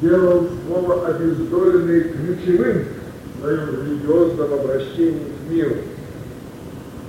сделал 0.00 0.46
слово 0.66 1.08
«обездоленный» 1.08 2.10
ключевым 2.10 2.84
в 3.24 3.40
своем 3.40 3.68
религиозном 3.70 4.52
обращении 4.52 5.18
к 5.18 5.50
миру. 5.50 5.76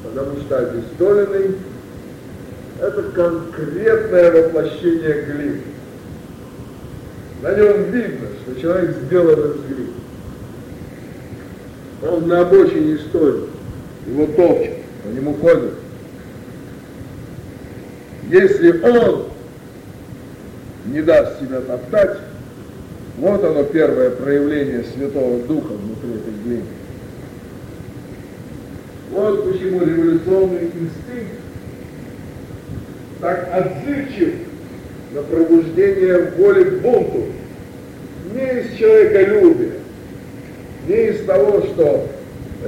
Потому 0.02 0.40
что 0.40 0.60
обездоленный– 0.60 1.56
это 2.82 3.04
конкретное 3.04 4.44
воплощение 4.44 5.26
глины. 5.26 5.62
На 7.42 7.54
нем 7.54 7.92
видно, 7.92 8.28
что 8.44 8.62
человек 8.62 8.96
сделан 9.04 9.40
из 9.40 9.56
глины. 9.68 9.90
Он 12.02 12.28
на 12.30 12.42
обочине 12.42 12.98
стоит, 13.10 13.50
его 14.08 14.26
топчут, 14.28 14.76
по 15.04 15.08
нему 15.10 15.34
ходят. 15.34 15.74
Если 18.30 18.80
он 18.82 19.35
не 20.86 21.02
даст 21.02 21.40
себя 21.40 21.62
топтать, 21.62 22.18
вот 23.18 23.44
оно 23.44 23.64
первое 23.64 24.12
проявление 24.12 24.84
Святого 24.84 25.40
Духа 25.40 25.74
внутри 25.74 26.16
этой 26.16 26.34
глины. 26.44 26.64
Вот 29.12 29.52
почему 29.52 29.80
революционный 29.82 30.66
инстинкт 30.66 31.40
так 33.22 33.50
отзывчив 33.54 34.34
на 35.14 35.22
пробуждение 35.24 36.32
воли 36.38 36.64
к 36.66 36.82
бунту. 36.82 37.24
Не 38.34 38.60
из 38.60 38.78
человеколюбия, 38.78 39.72
не 40.90 41.08
из 41.08 41.26
того, 41.26 41.62
что 41.62 42.08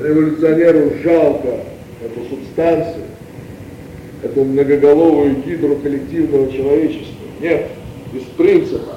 революционеру 0.01 0.93
жалко 1.03 1.59
эту 2.05 2.29
субстанцию, 2.29 3.03
эту 4.23 4.45
многоголовую 4.45 5.43
гидру 5.43 5.75
коллективного 5.75 6.51
человечества. 6.53 7.25
Нет 7.41 7.67
из 8.13 8.23
принципа. 8.37 8.95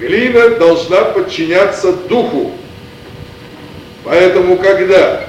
Глина 0.00 0.50
должна 0.50 1.02
подчиняться 1.06 1.92
духу. 1.92 2.52
Поэтому, 4.04 4.56
когда 4.56 5.24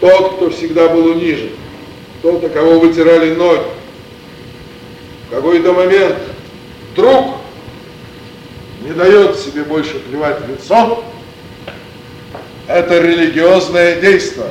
тот, 0.00 0.36
кто 0.36 0.50
всегда 0.50 0.88
был 0.88 1.06
унижен, 1.06 1.50
тот, 2.22 2.42
у 2.42 2.48
кого 2.48 2.80
вытирали 2.80 3.34
ноги, 3.34 3.62
в 5.28 5.34
какой-то 5.34 5.72
момент 5.72 6.16
вдруг 6.92 7.36
не 8.82 8.92
дает 8.92 9.38
себе 9.38 9.62
больше 9.62 10.00
плевать 10.00 10.38
лицо, 10.48 11.04
это 12.66 13.00
религиозное 13.00 14.00
действие, 14.00 14.50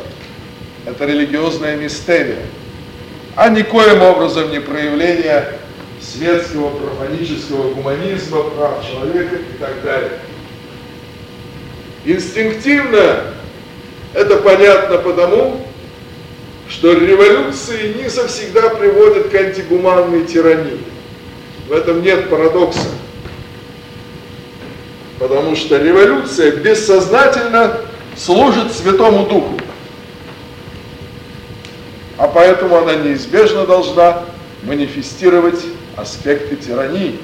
это 0.86 1.06
религиозная 1.06 1.76
мистерия, 1.76 2.46
а 3.36 3.50
никоим 3.50 4.02
образом 4.02 4.52
не 4.52 4.60
проявление 4.60 5.60
светского, 6.02 6.70
профанического 6.78 7.74
гуманизма, 7.74 8.44
прав 8.44 8.86
человека 8.86 9.36
и 9.36 9.58
так 9.60 9.82
далее. 9.84 10.20
Инстинктивно 12.06 13.34
это 14.14 14.38
понятно 14.38 14.98
потому, 14.98 15.66
что 16.68 16.94
революции 16.94 17.94
не 18.02 18.10
всегда 18.10 18.70
приводят 18.70 19.30
к 19.30 19.36
антигуманной 19.36 20.26
тирании. 20.26 20.80
В 21.68 21.72
этом 21.72 22.02
нет 22.02 22.30
парадокса. 22.30 22.88
Потому 25.20 25.56
что 25.56 25.78
революция 25.78 26.52
бессознательно 26.52 27.78
служит 28.18 28.74
Святому 28.74 29.28
Духу. 29.28 29.60
А 32.18 32.28
поэтому 32.28 32.78
она 32.78 32.96
неизбежно 32.96 33.66
должна 33.66 34.26
манифестировать 34.64 35.64
аспекты 35.98 36.56
тирании. 36.56 37.20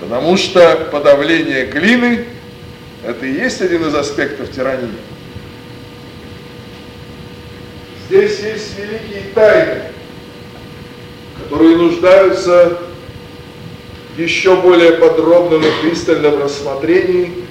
Потому 0.00 0.36
что 0.36 0.88
подавление 0.90 1.66
глины– 1.66 2.26
это 3.04 3.24
и 3.26 3.32
есть 3.32 3.60
один 3.60 3.86
из 3.86 3.94
аспектов 3.94 4.50
тирании. 4.50 4.90
Здесь 8.08 8.40
есть 8.40 8.78
великие 8.78 9.32
тайны, 9.34 9.82
которые 11.42 11.76
нуждаются 11.76 12.78
в 14.14 14.18
еще 14.18 14.56
более 14.60 14.92
подробном 14.92 15.62
и 15.62 15.82
пристальном 15.82 16.42
рассмотрении. 16.42 17.44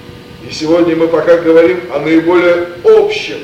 И 0.48 0.54
сегодня 0.54 0.96
мы 0.96 1.08
пока 1.08 1.38
говорим 1.38 1.82
о 1.94 2.00
наиболее 2.00 2.68
общем, 2.84 3.39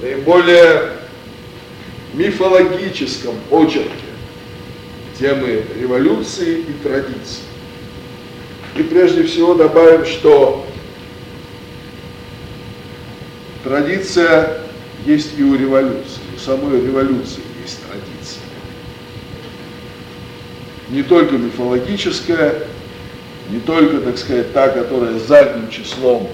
наиболее 0.00 0.92
мифологическом 2.14 3.34
очерке 3.50 4.05
темы 5.18 5.64
революции 5.80 6.60
и 6.60 6.72
традиций. 6.82 7.42
И 8.76 8.82
прежде 8.82 9.24
всего 9.24 9.54
добавим, 9.54 10.04
что 10.04 10.66
традиция 13.64 14.60
есть 15.06 15.38
и 15.38 15.42
у 15.42 15.56
революции, 15.56 16.20
у 16.34 16.38
самой 16.38 16.80
революции 16.80 17.40
есть 17.62 17.80
традиция. 17.86 18.42
Не 20.90 21.02
только 21.02 21.36
мифологическая, 21.36 22.66
не 23.48 23.60
только, 23.60 24.00
так 24.00 24.18
сказать, 24.18 24.52
та, 24.52 24.68
которая 24.68 25.18
задним 25.18 25.70
числом 25.70 26.28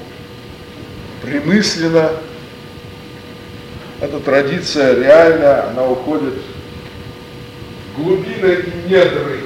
примыслена, 1.22 2.11
эта 4.01 4.18
традиция 4.18 4.97
реальная, 4.97 5.68
она 5.68 5.87
уходит 5.87 6.35
глубины 8.03 8.64
и 8.66 8.90
недры, 8.90 9.40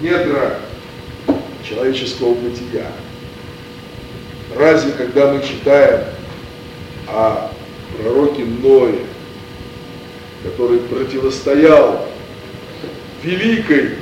недра 0.00 0.58
человеческого 1.66 2.34
бытия. 2.34 2.86
Разве 4.56 4.92
когда 4.92 5.32
мы 5.32 5.42
читаем 5.42 6.04
о 7.08 7.50
пророке 7.96 8.44
Ное, 8.44 8.98
который 10.42 10.80
противостоял 10.80 12.06
великой, 13.22 13.96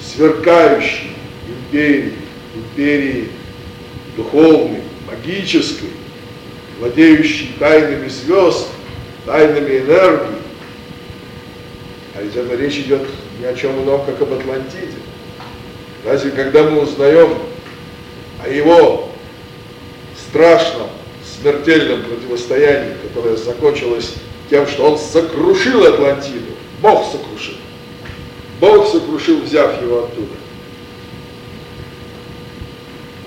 сверкающей 0.00 1.12
империи, 1.46 2.14
империи 2.54 3.28
духовной, 4.16 4.80
магической, 5.06 5.90
владеющей 6.80 7.54
тайнами 7.58 8.08
звезд, 8.08 8.68
тайнами 9.24 9.78
энергии, 9.78 10.41
ведь 12.22 12.36
это 12.36 12.54
речь 12.56 12.78
идет 12.78 13.02
ни 13.40 13.44
о 13.44 13.54
чем 13.54 13.82
ином, 13.82 14.04
как 14.06 14.20
об 14.22 14.32
Атлантиде. 14.32 14.98
Разве 16.04 16.30
когда 16.30 16.62
мы 16.64 16.82
узнаем 16.82 17.38
о 18.44 18.48
его 18.48 19.10
страшном, 20.16 20.88
смертельном 21.40 22.02
противостоянии, 22.02 22.94
которое 23.02 23.36
закончилось 23.36 24.14
тем, 24.48 24.66
что 24.66 24.92
он 24.92 24.98
сокрушил 24.98 25.84
Атлантиду, 25.84 26.52
Бог 26.80 27.04
сокрушил. 27.10 27.54
Бог 28.60 28.88
сокрушил, 28.88 29.40
взяв 29.42 29.80
его 29.82 30.04
оттуда. 30.04 30.34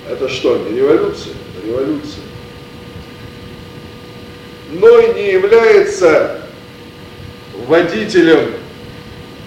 Это 0.09 0.29
что, 0.29 0.57
не 0.57 0.77
революция? 0.77 1.33
Революция. 1.65 2.23
Но 4.71 4.99
и 4.99 5.13
не 5.13 5.31
является 5.31 6.41
водителем 7.67 8.51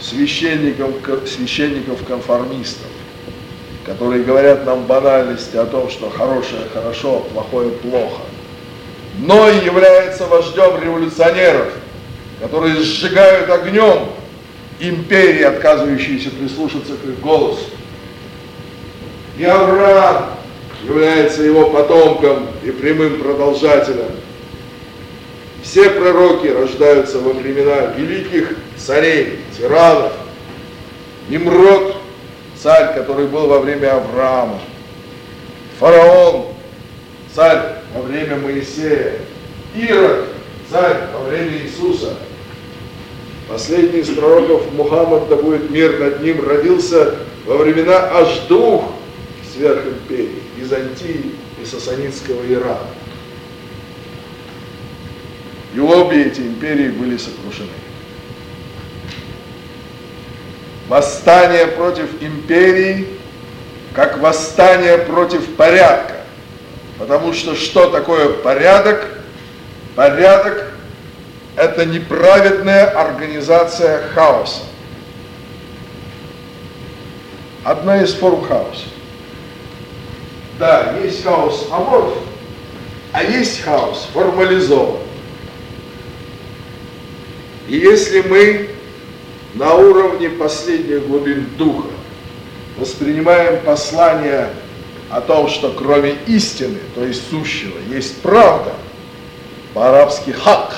священников, 0.00 0.90
священников-конформистов, 1.26 2.86
которые 3.84 4.24
говорят 4.24 4.64
нам 4.66 4.84
банальности 4.84 5.56
о 5.56 5.66
том, 5.66 5.90
что 5.90 6.10
хорошее 6.10 6.62
хорошо, 6.72 7.20
плохое 7.32 7.70
плохо. 7.70 8.22
Но 9.18 9.48
и 9.48 9.64
является 9.64 10.26
вождем 10.26 10.80
революционеров, 10.82 11.72
которые 12.40 12.76
сжигают 12.76 13.50
огнем 13.50 14.10
империи, 14.78 15.42
отказывающиеся 15.42 16.30
прислушаться 16.30 16.92
к 16.94 17.04
их 17.04 17.20
голосу. 17.20 17.64
И 19.36 19.44
Авраам 19.44 20.30
является 20.84 21.42
его 21.42 21.70
потомком 21.70 22.46
и 22.62 22.70
прямым 22.70 23.20
продолжателем. 23.20 24.10
Все 25.62 25.90
пророки 25.90 26.46
рождаются 26.46 27.18
во 27.18 27.32
времена 27.32 27.92
великих 27.96 28.54
царей, 28.76 29.40
тиранов. 29.58 30.12
Немрод, 31.28 31.96
царь, 32.56 32.94
который 32.94 33.26
был 33.26 33.48
во 33.48 33.60
время 33.60 33.96
Авраама. 33.96 34.60
Фараон, 35.78 36.46
царь 37.34 37.82
во 37.94 38.02
время 38.02 38.36
Моисея. 38.36 39.16
Ирод, 39.76 40.26
царь 40.70 40.96
во 41.12 41.28
время 41.28 41.58
Иисуса. 41.58 42.14
Последний 43.48 44.00
из 44.00 44.08
пророков 44.08 44.72
Мухаммад, 44.72 45.28
да 45.28 45.36
будет 45.36 45.70
мир 45.70 45.98
над 45.98 46.22
ним, 46.22 46.46
родился 46.46 47.16
во 47.46 47.56
времена 47.56 48.10
аж 48.12 48.40
двух 48.48 48.84
сверхимперий, 49.54 50.42
Византии 50.56 51.32
и 51.60 51.64
Сасанинского 51.64 52.42
Ирана. 52.50 52.88
И 55.74 55.80
обе 55.80 56.26
эти 56.26 56.40
империи 56.40 56.88
были 56.88 57.16
сокрушены. 57.16 57.68
Восстание 60.88 61.66
против 61.66 62.22
империи, 62.22 63.06
как 63.94 64.18
восстание 64.18 64.98
против 64.98 65.54
порядка. 65.54 66.16
Потому 66.98 67.32
что 67.34 67.54
что 67.54 67.90
такое 67.90 68.30
порядок? 68.30 69.06
Порядок– 69.94 70.72
это 71.56 71.84
неправедная 71.84 72.86
организация 72.86 74.08
хаоса. 74.08 74.62
Одна 77.64 78.02
из 78.02 78.14
форм 78.14 78.42
хаоса. 78.46 78.86
Да, 80.58 80.94
есть 81.02 81.22
хаос 81.22 81.68
аморф, 81.70 82.14
а 83.12 83.22
есть 83.22 83.62
хаос 83.62 84.08
формализован. 84.12 85.00
И 87.68 87.76
если 87.76 88.22
мы 88.22 88.67
на 89.58 89.74
уровне 89.74 90.30
последних 90.30 91.08
глубин 91.08 91.48
духа 91.58 91.88
воспринимаем 92.76 93.60
послание 93.64 94.50
о 95.10 95.20
том, 95.20 95.48
что 95.48 95.72
кроме 95.72 96.14
истины, 96.28 96.78
то 96.94 97.04
есть 97.04 97.28
сущего, 97.28 97.76
есть 97.90 98.22
правда, 98.22 98.72
по-арабски 99.74 100.30
хак, 100.30 100.76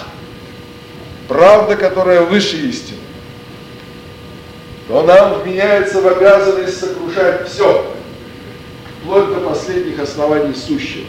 правда, 1.29 1.77
которая 1.77 2.23
выше 2.23 2.57
истины, 2.57 2.97
то 4.89 5.03
нам 5.03 5.41
вменяется 5.41 6.01
в 6.01 6.07
обязанность 6.07 6.81
сокрушать 6.81 7.51
все, 7.51 7.87
вплоть 9.03 9.29
до 9.29 9.41
последних 9.41 10.01
оснований 10.01 10.55
сущего, 10.55 11.07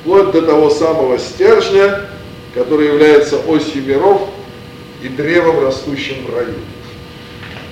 вплоть 0.00 0.30
до 0.30 0.40
того 0.40 0.70
самого 0.70 1.18
стержня, 1.18 2.06
который 2.54 2.86
является 2.86 3.36
осью 3.36 3.82
миров 3.84 4.30
и 5.02 5.08
древом, 5.08 5.62
растущим 5.62 6.24
в 6.26 6.34
раю. 6.34 6.54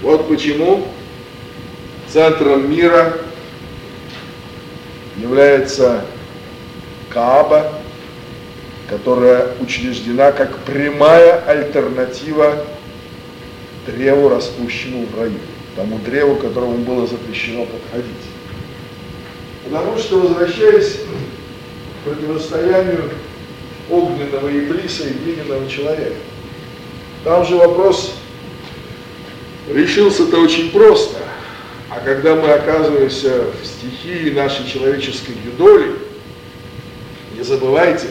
Вот 0.03 0.29
почему 0.29 0.87
центром 2.09 2.71
мира 2.71 3.19
является 5.19 6.05
Кааба, 7.11 7.73
которая 8.89 9.49
учреждена 9.61 10.33
как 10.33 10.59
прямая 10.61 11.45
альтернатива 11.47 12.65
древу, 13.87 14.31
растущему 14.31 15.07
в 15.07 15.19
раю, 15.19 15.39
тому 15.77 15.99
древу, 15.99 16.37
которому 16.37 16.79
было 16.79 17.07
запрещено 17.07 17.67
подходить. 17.67 18.07
Потому 19.65 19.99
что, 19.99 20.21
возвращаясь 20.21 21.01
к 22.03 22.09
противостоянию 22.09 23.11
огненного 23.91 24.49
Иблиса 24.49 25.09
и 25.09 25.13
глиняного 25.13 25.69
человека, 25.69 26.17
там 27.23 27.45
же 27.45 27.57
вопрос 27.57 28.15
решился-то 29.75 30.39
очень 30.39 30.71
просто. 30.71 31.19
А 31.89 32.01
когда 32.01 32.37
мы 32.37 32.51
оказываемся 32.51 33.47
в 33.61 33.67
стихии 33.67 34.31
нашей 34.31 34.67
человеческой 34.67 35.35
юдоли, 35.45 35.97
не 37.37 37.43
забывайте, 37.43 38.07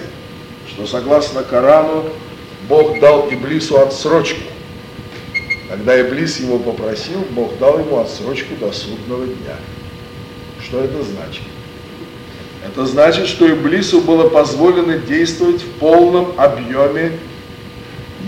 что 0.67 0.85
согласно 0.85 1.43
Корану 1.43 2.05
Бог 2.67 2.99
дал 2.99 3.29
Иблису 3.31 3.79
отсрочку. 3.79 4.41
Когда 5.69 6.01
Иблис 6.01 6.39
его 6.39 6.57
попросил, 6.57 7.19
Бог 7.31 7.57
дал 7.59 7.79
ему 7.79 7.99
отсрочку 7.99 8.55
до 8.59 8.71
судного 8.71 9.25
дня. 9.25 9.55
Что 10.61 10.81
это 10.81 11.03
значит? 11.03 11.43
Это 12.65 12.85
значит, 12.85 13.27
что 13.27 13.49
Иблису 13.49 14.01
было 14.01 14.27
позволено 14.29 14.97
действовать 14.97 15.61
в 15.61 15.71
полном 15.79 16.33
объеме 16.37 17.19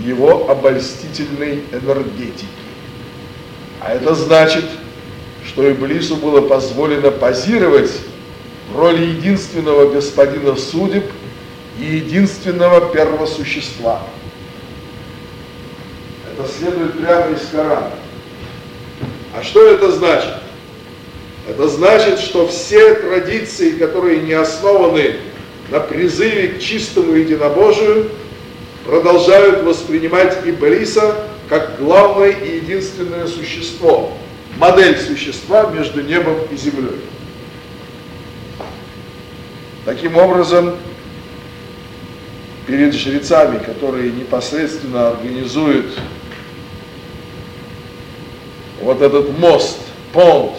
его 0.04 0.48
обольстительной 0.48 1.64
энергетики. 1.72 2.61
А 3.84 3.94
это 3.94 4.14
значит, 4.14 4.64
что 5.44 5.68
Иблису 5.68 6.14
было 6.14 6.40
позволено 6.40 7.10
позировать 7.10 7.90
в 8.72 8.78
роли 8.78 9.06
единственного 9.06 9.90
господина 9.90 10.54
судеб 10.54 11.04
и 11.80 11.84
единственного 11.96 12.92
первого 12.92 13.26
существа. 13.26 14.02
Это 16.32 16.48
следует 16.48 16.96
прямо 17.00 17.34
из 17.34 17.40
Корана. 17.50 17.90
А 19.36 19.42
что 19.42 19.66
это 19.66 19.90
значит? 19.90 20.34
Это 21.48 21.66
значит, 21.66 22.20
что 22.20 22.46
все 22.46 22.94
традиции, 22.94 23.72
которые 23.72 24.20
не 24.20 24.34
основаны 24.34 25.16
на 25.70 25.80
призыве 25.80 26.50
к 26.50 26.60
чистому 26.60 27.14
единобожию, 27.14 28.10
продолжают 28.86 29.64
воспринимать 29.64 30.38
Иблиса 30.46 31.16
как 31.48 31.78
главное 31.78 32.30
и 32.30 32.56
единственное 32.56 33.26
существо, 33.26 34.16
модель 34.56 34.98
существа 34.98 35.70
между 35.70 36.02
небом 36.02 36.36
и 36.50 36.56
землей. 36.56 37.00
Таким 39.84 40.16
образом, 40.16 40.76
перед 42.66 42.94
жрецами, 42.94 43.58
которые 43.58 44.12
непосредственно 44.12 45.08
организуют 45.08 45.98
вот 48.80 49.00
этот 49.00 49.36
мост, 49.38 49.78
понт, 50.12 50.52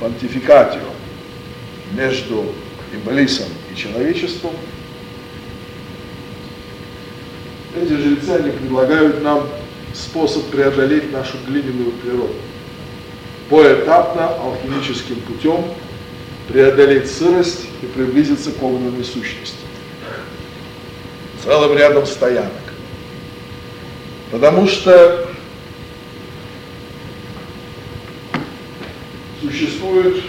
понтификатио 0.00 0.80
между 1.92 2.46
Иблисом 2.92 3.46
и 3.72 3.76
человечеством, 3.76 4.52
эти 7.76 7.92
жрецы, 7.92 8.30
они 8.30 8.50
предлагают 8.50 9.22
нам 9.22 9.46
способ 9.94 10.44
преодолеть 10.50 11.12
нашу 11.12 11.36
глиняную 11.46 11.92
природу. 11.92 12.34
Поэтапно, 13.48 14.28
алхимическим 14.28 15.16
путем 15.22 15.64
преодолеть 16.48 17.10
сырость 17.10 17.66
и 17.82 17.86
приблизиться 17.86 18.52
к 18.52 18.62
огненной 18.62 19.04
сущности. 19.04 19.56
Целым 21.44 21.76
рядом 21.76 22.06
стоянок. 22.06 22.50
Потому 24.30 24.66
что 24.66 25.28
существует 29.40 30.22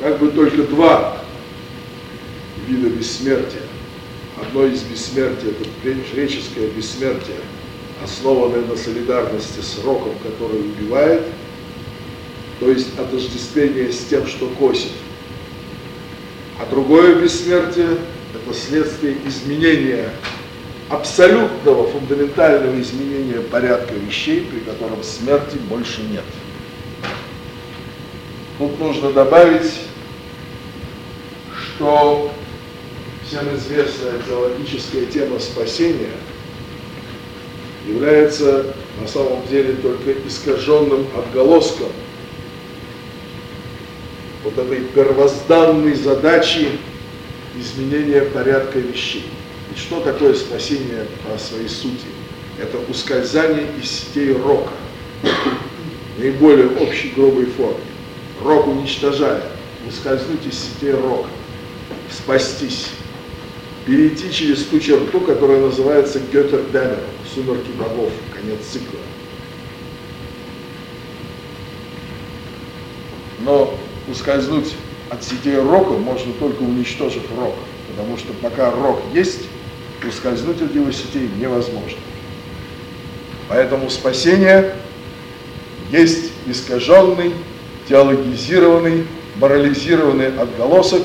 как 0.00 0.18
бы 0.18 0.30
только 0.30 0.62
два 0.64 1.18
вида 2.66 2.90
бессмертия. 2.90 3.62
Одно 4.40 4.66
из 4.66 4.82
бессмертия– 4.82 5.50
это 5.60 5.68
греческое 5.82 6.68
бессмертие, 6.68 7.38
основанное 8.02 8.64
на 8.64 8.76
солидарности 8.76 9.60
с 9.60 9.82
роком, 9.84 10.12
который 10.22 10.60
убивает, 10.60 11.24
то 12.60 12.70
есть 12.70 12.98
отождествление 12.98 13.92
с 13.92 14.04
тем, 14.04 14.26
что 14.26 14.46
косит. 14.58 14.92
А 16.60 16.66
другое 16.70 17.16
бессмертие– 17.16 17.98
это 18.34 18.54
следствие 18.56 19.16
изменения, 19.26 20.10
абсолютного, 20.88 21.88
фундаментального 21.90 22.80
изменения 22.80 23.40
порядка 23.40 23.94
вещей, 23.94 24.42
при 24.42 24.60
котором 24.60 25.02
смерти 25.02 25.56
больше 25.68 26.02
нет. 26.02 26.24
Тут 28.58 28.78
нужно 28.78 29.12
добавить, 29.12 29.72
что 31.54 32.32
всем 33.28 33.54
известная 33.56 34.14
теологическая 34.26 35.04
тема 35.04 35.38
спасения 35.38 36.12
является 37.86 38.74
на 38.98 39.06
самом 39.06 39.46
деле 39.48 39.74
только 39.74 40.12
искаженным 40.26 41.06
отголоском 41.14 41.88
вот 44.44 44.56
этой 44.56 44.80
первозданной 44.80 45.94
задачи 45.94 46.70
изменения 47.58 48.22
порядка 48.22 48.78
вещей. 48.78 49.26
И 49.74 49.78
что 49.78 50.00
такое 50.00 50.32
спасение 50.32 51.06
по 51.24 51.38
своей 51.38 51.68
сути? 51.68 52.06
Это 52.58 52.78
ускользание 52.88 53.66
из 53.80 53.90
сетей 53.90 54.32
рока, 54.32 54.72
наиболее 56.16 56.70
общей 56.78 57.10
грубой 57.10 57.46
форме. 57.46 57.76
Рок 58.42 58.68
уничтожая, 58.68 59.42
ускользнуть 59.86 60.46
из 60.46 60.58
сетей 60.58 60.92
рока, 60.92 61.28
спастись, 62.10 62.88
перейти 63.88 64.30
через 64.30 64.64
ту 64.64 64.78
черту, 64.80 65.18
которая 65.20 65.60
называется 65.60 66.20
Гётердамером, 66.30 66.98
сумерки 67.34 67.70
богов, 67.70 68.12
конец 68.34 68.58
цикла. 68.70 68.98
Но 73.40 73.74
ускользнуть 74.06 74.74
от 75.08 75.24
сетей 75.24 75.56
рока 75.56 75.92
можно 75.92 76.34
только 76.34 76.62
уничтожив 76.62 77.22
рок, 77.34 77.54
потому 77.88 78.18
что 78.18 78.34
пока 78.42 78.70
рок 78.70 79.00
есть, 79.14 79.44
ускользнуть 80.06 80.60
от 80.60 80.74
его 80.74 80.92
сетей 80.92 81.30
невозможно. 81.40 81.98
Поэтому 83.48 83.88
спасение 83.88 84.74
есть 85.90 86.30
искаженный, 86.46 87.32
теологизированный, 87.88 89.06
морализированный 89.36 90.36
отголосок 90.36 91.02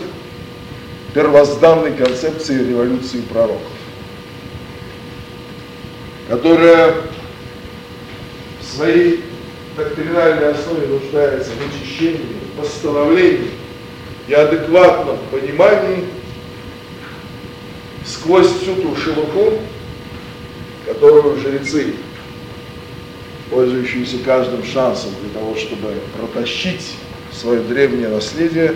первозданной 1.14 1.94
концепции 1.94 2.68
революции 2.68 3.22
пророков, 3.22 3.62
которая 6.28 6.96
в 8.60 8.66
своей 8.66 9.24
доктринальной 9.78 10.52
основе 10.52 10.88
нуждается 10.88 11.52
в 11.52 11.68
очищении, 11.68 12.38
восстановлении 12.58 13.52
и 14.28 14.34
адекватном 14.34 15.18
понимании 15.32 16.06
сквозь 18.06 18.48
всю 18.48 18.76
ту 18.76 18.96
шелуху, 18.96 19.60
которую 20.86 21.40
жрецы, 21.40 21.94
пользующиеся 23.50 24.18
каждым 24.26 24.64
шансом 24.64 25.12
для 25.22 25.40
того, 25.40 25.56
чтобы 25.56 25.94
протащить 26.18 26.96
свое 27.32 27.62
древнее 27.62 28.10
наследие, 28.10 28.76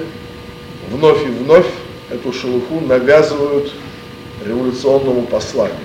вновь 0.92 1.24
и 1.24 1.30
вновь 1.30 1.66
эту 2.10 2.32
шелуху 2.32 2.80
навязывают 2.82 3.74
революционному 4.46 5.24
посланию. 5.24 5.76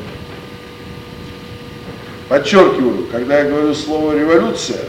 Подчеркиваю, 2.28 3.06
когда 3.10 3.40
я 3.40 3.50
говорю 3.50 3.74
слово 3.74 4.18
«революция», 4.18 4.80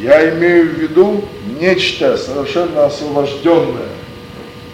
я 0.00 0.30
имею 0.36 0.70
в 0.70 0.78
виду 0.78 1.24
нечто 1.60 2.16
совершенно 2.16 2.86
освобожденное 2.86 3.88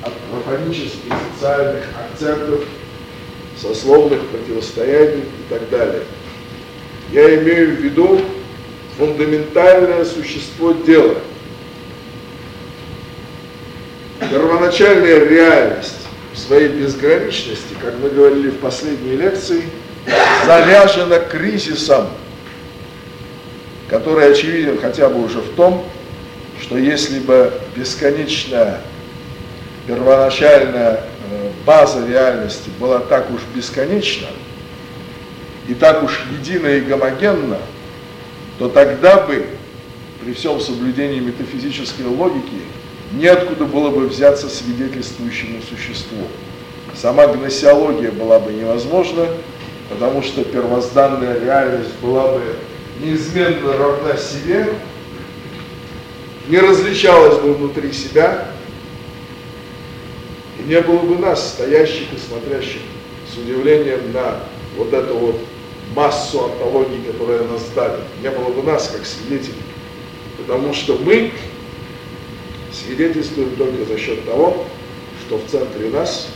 от 0.03 0.13
профанических 0.31 1.13
социальных 1.35 1.85
акцентов, 1.99 2.65
сословных 3.61 4.21
противостояний 4.29 5.23
и 5.23 5.53
так 5.53 5.69
далее. 5.69 6.03
Я 7.13 7.37
имею 7.43 7.77
в 7.77 7.81
виду 7.81 8.21
фундаментальное 8.99 10.05
существо 10.05 10.73
дела– 10.73 11.17
первоначальная 14.31 15.25
реальность 15.29 16.07
в 16.33 16.39
своей 16.39 16.69
безграничности, 16.69 17.75
как 17.83 17.95
мы 17.99 18.09
говорили 18.11 18.51
в 18.51 18.59
последней 18.59 19.17
лекции, 19.17 19.65
заряжена 20.47 21.19
кризисом, 21.19 22.09
который 23.89 24.31
очевиден 24.31 24.79
хотя 24.81 25.09
бы 25.09 25.25
уже 25.25 25.41
в 25.41 25.55
том, 25.57 25.85
что 26.63 26.79
если 26.79 27.19
бы 27.19 27.53
бесконечная 27.75 28.81
первоначальная 29.87 31.01
э, 31.31 31.51
база 31.67 32.07
реальности 32.07 32.71
была 32.79 33.01
так 33.01 33.29
уж 33.31 33.41
бесконечна 33.55 34.29
и 35.67 35.75
так 35.75 36.03
уж 36.05 36.21
едина 36.31 36.69
и 36.69 36.81
гомогенна, 36.81 37.59
то 38.59 38.69
тогда 38.69 39.23
бы 39.23 39.47
при 40.23 40.35
всем 40.35 40.61
соблюдении 40.61 41.19
метафизической 41.19 42.05
логики 42.07 42.61
неоткуда 43.13 43.65
было 43.65 43.91
бы 43.91 44.07
взяться 44.07 44.49
свидетельствующему 44.49 45.61
существу. 45.63 46.27
Сама 46.95 47.27
гносеология 47.29 48.11
была 48.11 48.39
бы 48.39 48.53
невозможна, 48.53 49.27
потому 49.89 50.23
что 50.23 50.45
первозданная 50.45 51.41
реальность 51.41 51.95
была 52.03 52.33
бы 52.33 52.43
неизменно 53.01 53.77
равна 53.77 54.17
себе, 54.17 54.69
не 56.49 56.59
различалась 56.59 57.39
бы 57.39 57.55
внутри 57.55 57.93
себя, 57.93 58.49
и 60.59 60.69
не 60.69 60.81
было 60.81 60.99
бы 60.99 61.17
нас, 61.19 61.51
стоящих 61.51 62.13
и 62.13 62.19
смотрящих 62.19 62.83
с 63.33 63.37
удивлением 63.39 64.13
на 64.13 64.41
вот 64.77 64.93
эту 64.93 65.17
вот 65.17 65.41
массу 65.95 66.45
антологий, 66.45 67.03
которая 67.07 67.43
нас 67.45 67.63
давит. 67.75 68.01
Не 68.23 68.31
было 68.31 68.51
бы 68.51 68.63
нас, 68.63 68.89
как 68.89 69.07
свидетелей. 69.07 69.55
Потому 70.39 70.73
что 70.75 70.97
мы 70.99 71.33
свидетельствуем 72.73 73.55
только 73.57 73.85
за 73.85 73.99
счет 73.99 74.25
того, 74.25 74.65
что 75.27 75.39
в 75.39 75.51
центре 75.51 75.89
нас 75.91 76.29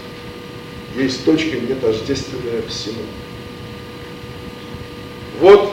есть 0.97 1.25
точка 1.25 1.57
нетождественная 1.57 2.63
всему. 2.69 3.03
Вот 5.41 5.73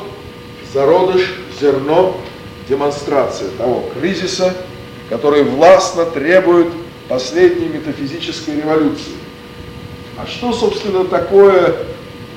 зародыш, 0.73 1.35
зерно, 1.59 2.17
демонстрация 2.67 3.49
того 3.57 3.89
кризиса, 3.93 4.55
который 5.09 5.43
властно 5.43 6.05
требует 6.05 6.67
последней 7.07 7.67
метафизической 7.67 8.55
революции. 8.55 9.13
А 10.17 10.25
что, 10.25 10.53
собственно, 10.53 11.05
такое 11.05 11.75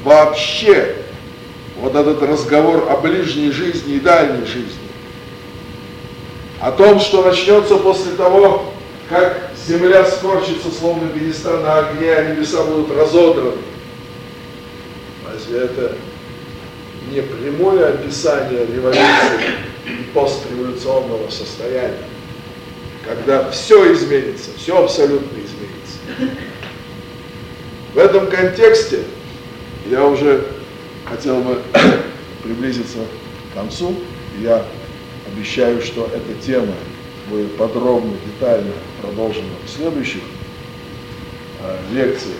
вообще 0.02 0.96
вот 1.80 1.94
этот 1.94 2.22
разговор 2.22 2.88
о 2.90 2.96
ближней 2.96 3.50
жизни 3.50 3.94
и 3.94 4.00
дальней 4.00 4.46
жизни? 4.46 4.83
О 6.60 6.72
том, 6.72 7.00
что 7.00 7.22
начнется 7.22 7.76
после 7.76 8.12
того, 8.12 8.72
как 9.08 9.50
земля 9.66 10.04
скорчится, 10.04 10.70
словно 10.70 11.06
береста 11.08 11.58
на 11.58 11.78
огне, 11.78 12.12
а 12.12 12.24
небеса 12.24 12.64
будут 12.64 12.96
разодраны. 12.96 13.52
Разве 15.30 15.60
это 15.60 15.96
не 17.10 17.20
прямое 17.20 17.88
описание 17.88 18.66
революции 18.66 19.56
и 19.86 20.10
постреволюционного 20.14 21.28
состояния, 21.30 22.04
когда 23.06 23.50
все 23.50 23.92
изменится, 23.92 24.50
все 24.56 24.82
абсолютно 24.82 25.36
изменится. 25.36 26.34
В 27.92 27.98
этом 27.98 28.28
контексте 28.28 29.02
я 29.90 30.04
уже 30.04 30.46
хотел 31.04 31.40
бы 31.40 31.60
приблизиться 32.42 32.98
к 33.50 33.54
концу. 33.54 33.94
Я 34.40 34.64
Обещаю, 35.34 35.82
что 35.82 36.08
эта 36.14 36.40
тема 36.46 36.74
будет 37.28 37.56
подробно, 37.56 38.12
детально 38.24 38.72
продолжена 39.02 39.48
в 39.66 39.68
следующих 39.68 40.22
э, 41.60 41.76
лекциях. 41.92 42.36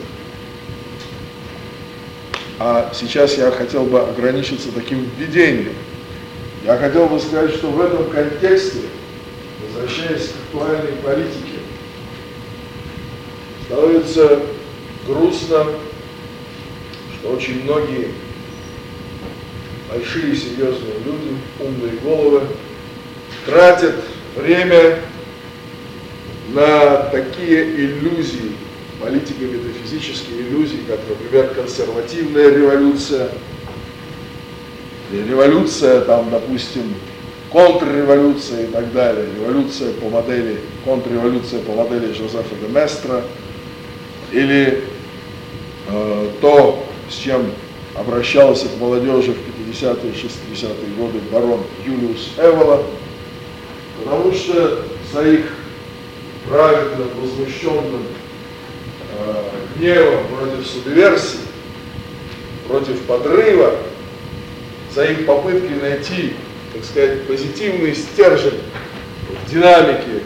А 2.61 2.93
сейчас 2.95 3.37
я 3.37 3.51
хотел 3.51 3.85
бы 3.85 4.01
ограничиться 4.01 4.71
таким 4.73 5.09
введением. 5.19 5.75
Я 6.65 6.77
хотел 6.77 7.09
бы 7.09 7.19
сказать, 7.19 7.53
что 7.55 7.71
в 7.71 7.81
этом 7.81 8.09
контексте, 8.11 8.83
возвращаясь 9.67 10.29
к 10.29 10.55
актуальной 10.55 10.93
политике, 11.03 11.59
становится 13.67 14.41
грустно, 15.05 15.67
что 17.19 17.31
очень 17.31 17.65
многие 17.65 18.13
большие 19.91 20.37
серьезные 20.37 20.95
люди, 21.05 21.37
умные 21.59 21.93
головы, 22.03 22.43
тратят 23.47 23.97
время 24.37 24.99
на 26.49 26.97
такие 27.11 27.65
иллюзии, 27.65 28.53
политико-метафизические 29.01 30.43
иллюзии, 30.43 30.81
как, 30.89 31.01
например, 31.09 31.49
консервативная 31.55 32.51
революция, 32.51 33.31
революция, 35.13 36.01
там, 36.03 36.31
допустим, 36.31 36.95
контрреволюция 37.51 38.65
и 38.65 38.67
так 38.67 38.93
далее, 38.93 39.27
революция 39.37 39.93
по 39.93 40.09
модели, 40.09 40.61
контрреволюция 40.85 41.61
по 41.61 41.73
модели 41.73 42.13
Жозефа 42.13 42.55
де 42.61 42.69
Местра, 42.69 43.23
или 44.33 44.85
э, 45.89 46.29
то, 46.41 46.85
с 47.09 47.15
чем 47.15 47.53
обращался 47.95 48.67
к 48.69 48.81
молодежи 48.81 49.33
в 49.33 49.71
50-е 49.71 50.11
и 50.11 50.15
60-е 50.15 50.95
годы 50.99 51.21
барон 51.31 51.61
Юлиус 51.87 52.33
Эвола, 52.39 52.83
потому 53.99 54.33
что 54.33 54.85
за 55.13 55.29
их 55.29 55.45
праведным, 56.49 57.09
возмущенным 57.21 58.03
э, 59.19 59.45
гневом 59.77 60.27
против 60.29 60.67
субверсии, 60.67 61.39
против 62.69 63.01
подрыва 63.03 63.77
за 64.95 65.05
их 65.07 65.27
попытки 65.27 65.73
найти, 65.81 66.35
так 66.73 66.85
сказать, 66.85 67.27
позитивный 67.27 67.95
стержень 67.95 68.61
в 69.29 69.51
динамике 69.51 70.23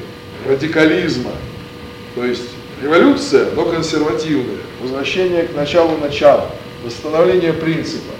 радикализма. 0.46 1.32
То 2.14 2.24
есть 2.24 2.50
революция, 2.82 3.50
но 3.54 3.64
консервативная, 3.64 4.58
возвращение 4.80 5.44
к 5.44 5.54
началу 5.54 5.96
начала, 5.98 6.50
восстановление 6.84 7.52
принципа. 7.52 8.12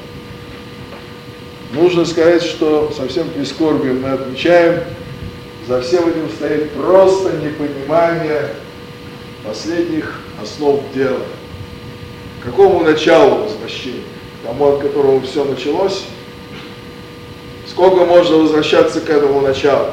Нужно 1.73 2.07
сказать, 2.07 2.43
что 2.43 2.93
совсем 2.97 3.29
прискорбием 3.29 4.01
мы 4.01 4.11
отмечаем, 4.11 4.85
за 5.69 5.83
всем 5.83 6.09
этим 6.09 6.31
стоит 6.31 6.71
просто 6.73 7.37
непонимание 7.37 8.55
последних 9.45 10.19
основ 10.43 10.81
дела. 10.95 11.21
К 12.41 12.47
какому 12.47 12.81
началу 12.81 13.45
возвращения? 13.45 14.05
К 14.43 14.47
тому, 14.47 14.65
от 14.69 14.81
которого 14.81 15.21
все 15.21 15.45
началось? 15.45 16.05
Сколько 17.69 18.07
можно 18.07 18.39
возвращаться 18.39 19.03
к 19.03 19.11
этому 19.11 19.43
началу? 19.43 19.89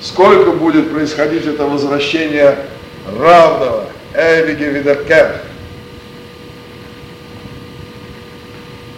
Сколько 0.00 0.52
будет 0.52 0.90
происходить 0.90 1.44
это 1.44 1.66
возвращение 1.66 2.56
равного 3.06 3.84
Эвиге 4.14 4.70
Видеркер? 4.70 5.42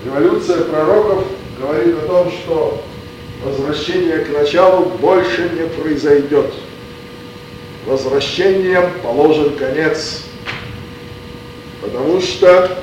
Революция 0.04 0.62
пророков 0.62 1.24
говорит 1.58 1.96
о 1.98 2.06
том, 2.06 2.30
что 2.30 2.84
возвращение 3.44 4.20
к 4.20 4.30
началу 4.30 4.86
больше 4.86 5.50
не 5.50 5.68
произойдет. 5.68 6.52
Возвращением 7.86 8.90
положен 9.02 9.56
конец, 9.56 10.22
потому 11.82 12.20
что 12.22 12.78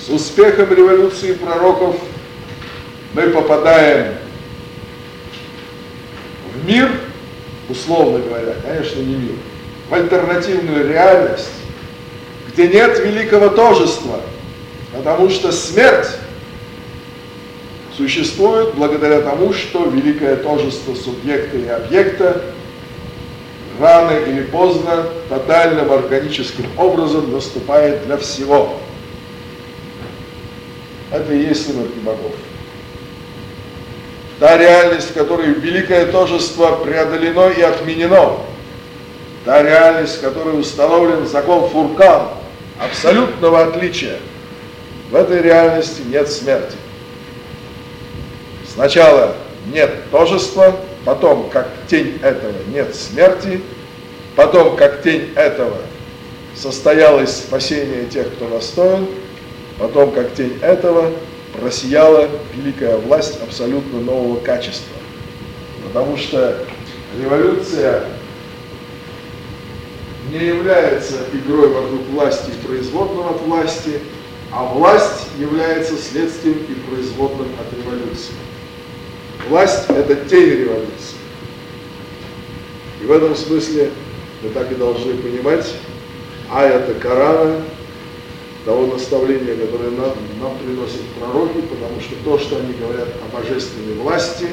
с 0.00 0.08
успехом 0.08 0.72
революции 0.72 1.34
пророков 1.34 1.96
мы 3.12 3.28
попадаем 3.28 4.14
в 6.54 6.66
мир, 6.66 6.90
условно 7.68 8.20
говоря, 8.20 8.54
конечно, 8.66 9.00
не 9.00 9.14
мир, 9.14 9.34
в 9.90 9.94
альтернативную 9.94 10.88
реальность, 10.88 11.50
где 12.50 12.68
нет 12.68 12.98
великого 13.04 13.50
тожества, 13.50 14.20
потому 14.94 15.28
что 15.28 15.52
смерть 15.52 16.08
существует 17.96 18.74
благодаря 18.74 19.20
тому, 19.20 19.52
что 19.52 19.84
великое 19.84 20.36
тожество 20.36 20.94
субъекта 20.94 21.56
и 21.56 21.68
объекта 21.68 22.42
рано 23.78 24.16
или 24.16 24.42
поздно 24.42 25.06
тотальным 25.28 25.92
органическим 25.92 26.66
образом 26.76 27.32
наступает 27.32 28.06
для 28.06 28.16
всего. 28.16 28.78
Это 31.10 31.34
и 31.34 31.42
есть 31.42 31.66
смерть 31.70 31.94
богов. 32.02 32.32
Та 34.38 34.56
реальность, 34.56 35.10
в 35.10 35.14
которой 35.14 35.52
великое 35.52 36.06
тожество 36.06 36.76
преодолено 36.76 37.50
и 37.50 37.60
отменено, 37.60 38.38
та 39.44 39.62
реальность, 39.62 40.18
в 40.18 40.20
которой 40.20 40.58
установлен 40.58 41.26
закон 41.26 41.68
Фуркан, 41.68 42.28
абсолютного 42.80 43.66
отличия, 43.66 44.18
в 45.10 45.14
этой 45.14 45.42
реальности 45.42 46.02
нет 46.06 46.30
смерти. 46.30 46.76
Сначала 48.74 49.36
нет 49.66 49.92
тожества, 50.10 50.74
потом, 51.04 51.50
как 51.50 51.68
тень 51.88 52.18
этого, 52.22 52.54
нет 52.68 52.94
смерти, 52.94 53.60
потом, 54.34 54.76
как 54.76 55.02
тень 55.02 55.30
этого, 55.36 55.76
состоялось 56.56 57.36
спасение 57.36 58.06
тех, 58.06 58.32
кто 58.32 58.48
достоин, 58.48 59.06
потом, 59.78 60.12
как 60.12 60.34
тень 60.34 60.58
этого, 60.62 61.12
просияла 61.52 62.30
великая 62.54 62.96
власть 62.96 63.42
абсолютно 63.42 64.00
нового 64.00 64.40
качества. 64.40 64.96
Потому 65.84 66.16
что 66.16 66.64
революция 67.20 68.04
не 70.30 70.46
является 70.46 71.16
игрой 71.34 71.68
вокруг 71.68 72.06
власти 72.08 72.50
и 72.50 72.66
производным 72.66 73.28
от 73.28 73.40
власти, 73.42 74.00
а 74.50 74.64
власть 74.64 75.26
является 75.38 75.96
следствием 75.98 76.58
и 76.68 76.74
производным 76.88 77.48
от 77.60 77.78
революции. 77.78 78.32
Власть– 79.48 79.86
это 79.88 80.14
тень 80.14 80.50
революции. 80.50 81.16
И 83.00 83.04
в 83.04 83.10
этом 83.10 83.34
смысле 83.34 83.90
мы 84.42 84.50
так 84.50 84.70
и 84.70 84.74
должны 84.76 85.14
понимать 85.14 85.74
аята 86.50 86.94
Корана, 86.94 87.62
того 88.64 88.86
наставления, 88.86 89.56
которое 89.56 89.90
нам, 89.90 90.12
нам 90.40 90.56
приносят 90.58 91.02
пророки, 91.18 91.60
потому 91.62 92.00
что 92.00 92.14
то, 92.24 92.38
что 92.38 92.58
они 92.58 92.72
говорят 92.74 93.08
о 93.08 93.36
божественной 93.36 93.94
власти, 93.94 94.46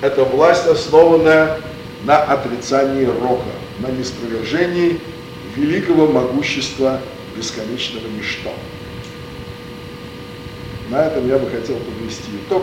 это 0.00 0.24
власть, 0.24 0.66
основанная 0.66 1.60
на 2.04 2.22
отрицании 2.22 3.04
рока, 3.04 3.50
на 3.80 3.88
неспровержении 3.88 5.00
великого 5.56 6.06
могущества 6.06 7.00
бесконечного 7.36 8.06
ничто. 8.16 8.52
На 10.90 11.06
этом 11.06 11.26
я 11.28 11.38
бы 11.38 11.50
хотел 11.50 11.76
подвести 11.78 12.30
итог 12.46 12.62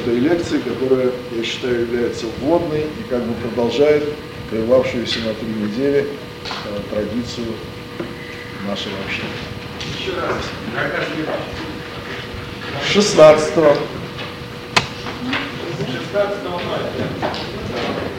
этой 0.00 0.18
лекции, 0.18 0.58
которая, 0.60 1.10
я 1.32 1.44
считаю, 1.44 1.80
является 1.80 2.26
вводной 2.40 2.82
и 2.82 3.02
как 3.08 3.22
бы 3.24 3.34
продолжает 3.34 4.04
прервавшуюся 4.50 5.20
на 5.20 5.34
три 5.34 5.48
недели 5.48 6.06
э, 6.06 6.80
традицию 6.90 7.46
нашего 8.66 8.94
общения. 9.04 9.28
Еще 9.98 10.12
раз, 10.14 10.36
когда 10.74 11.36
16 12.86 13.54
16 16.12 16.44
мая. 16.44 18.09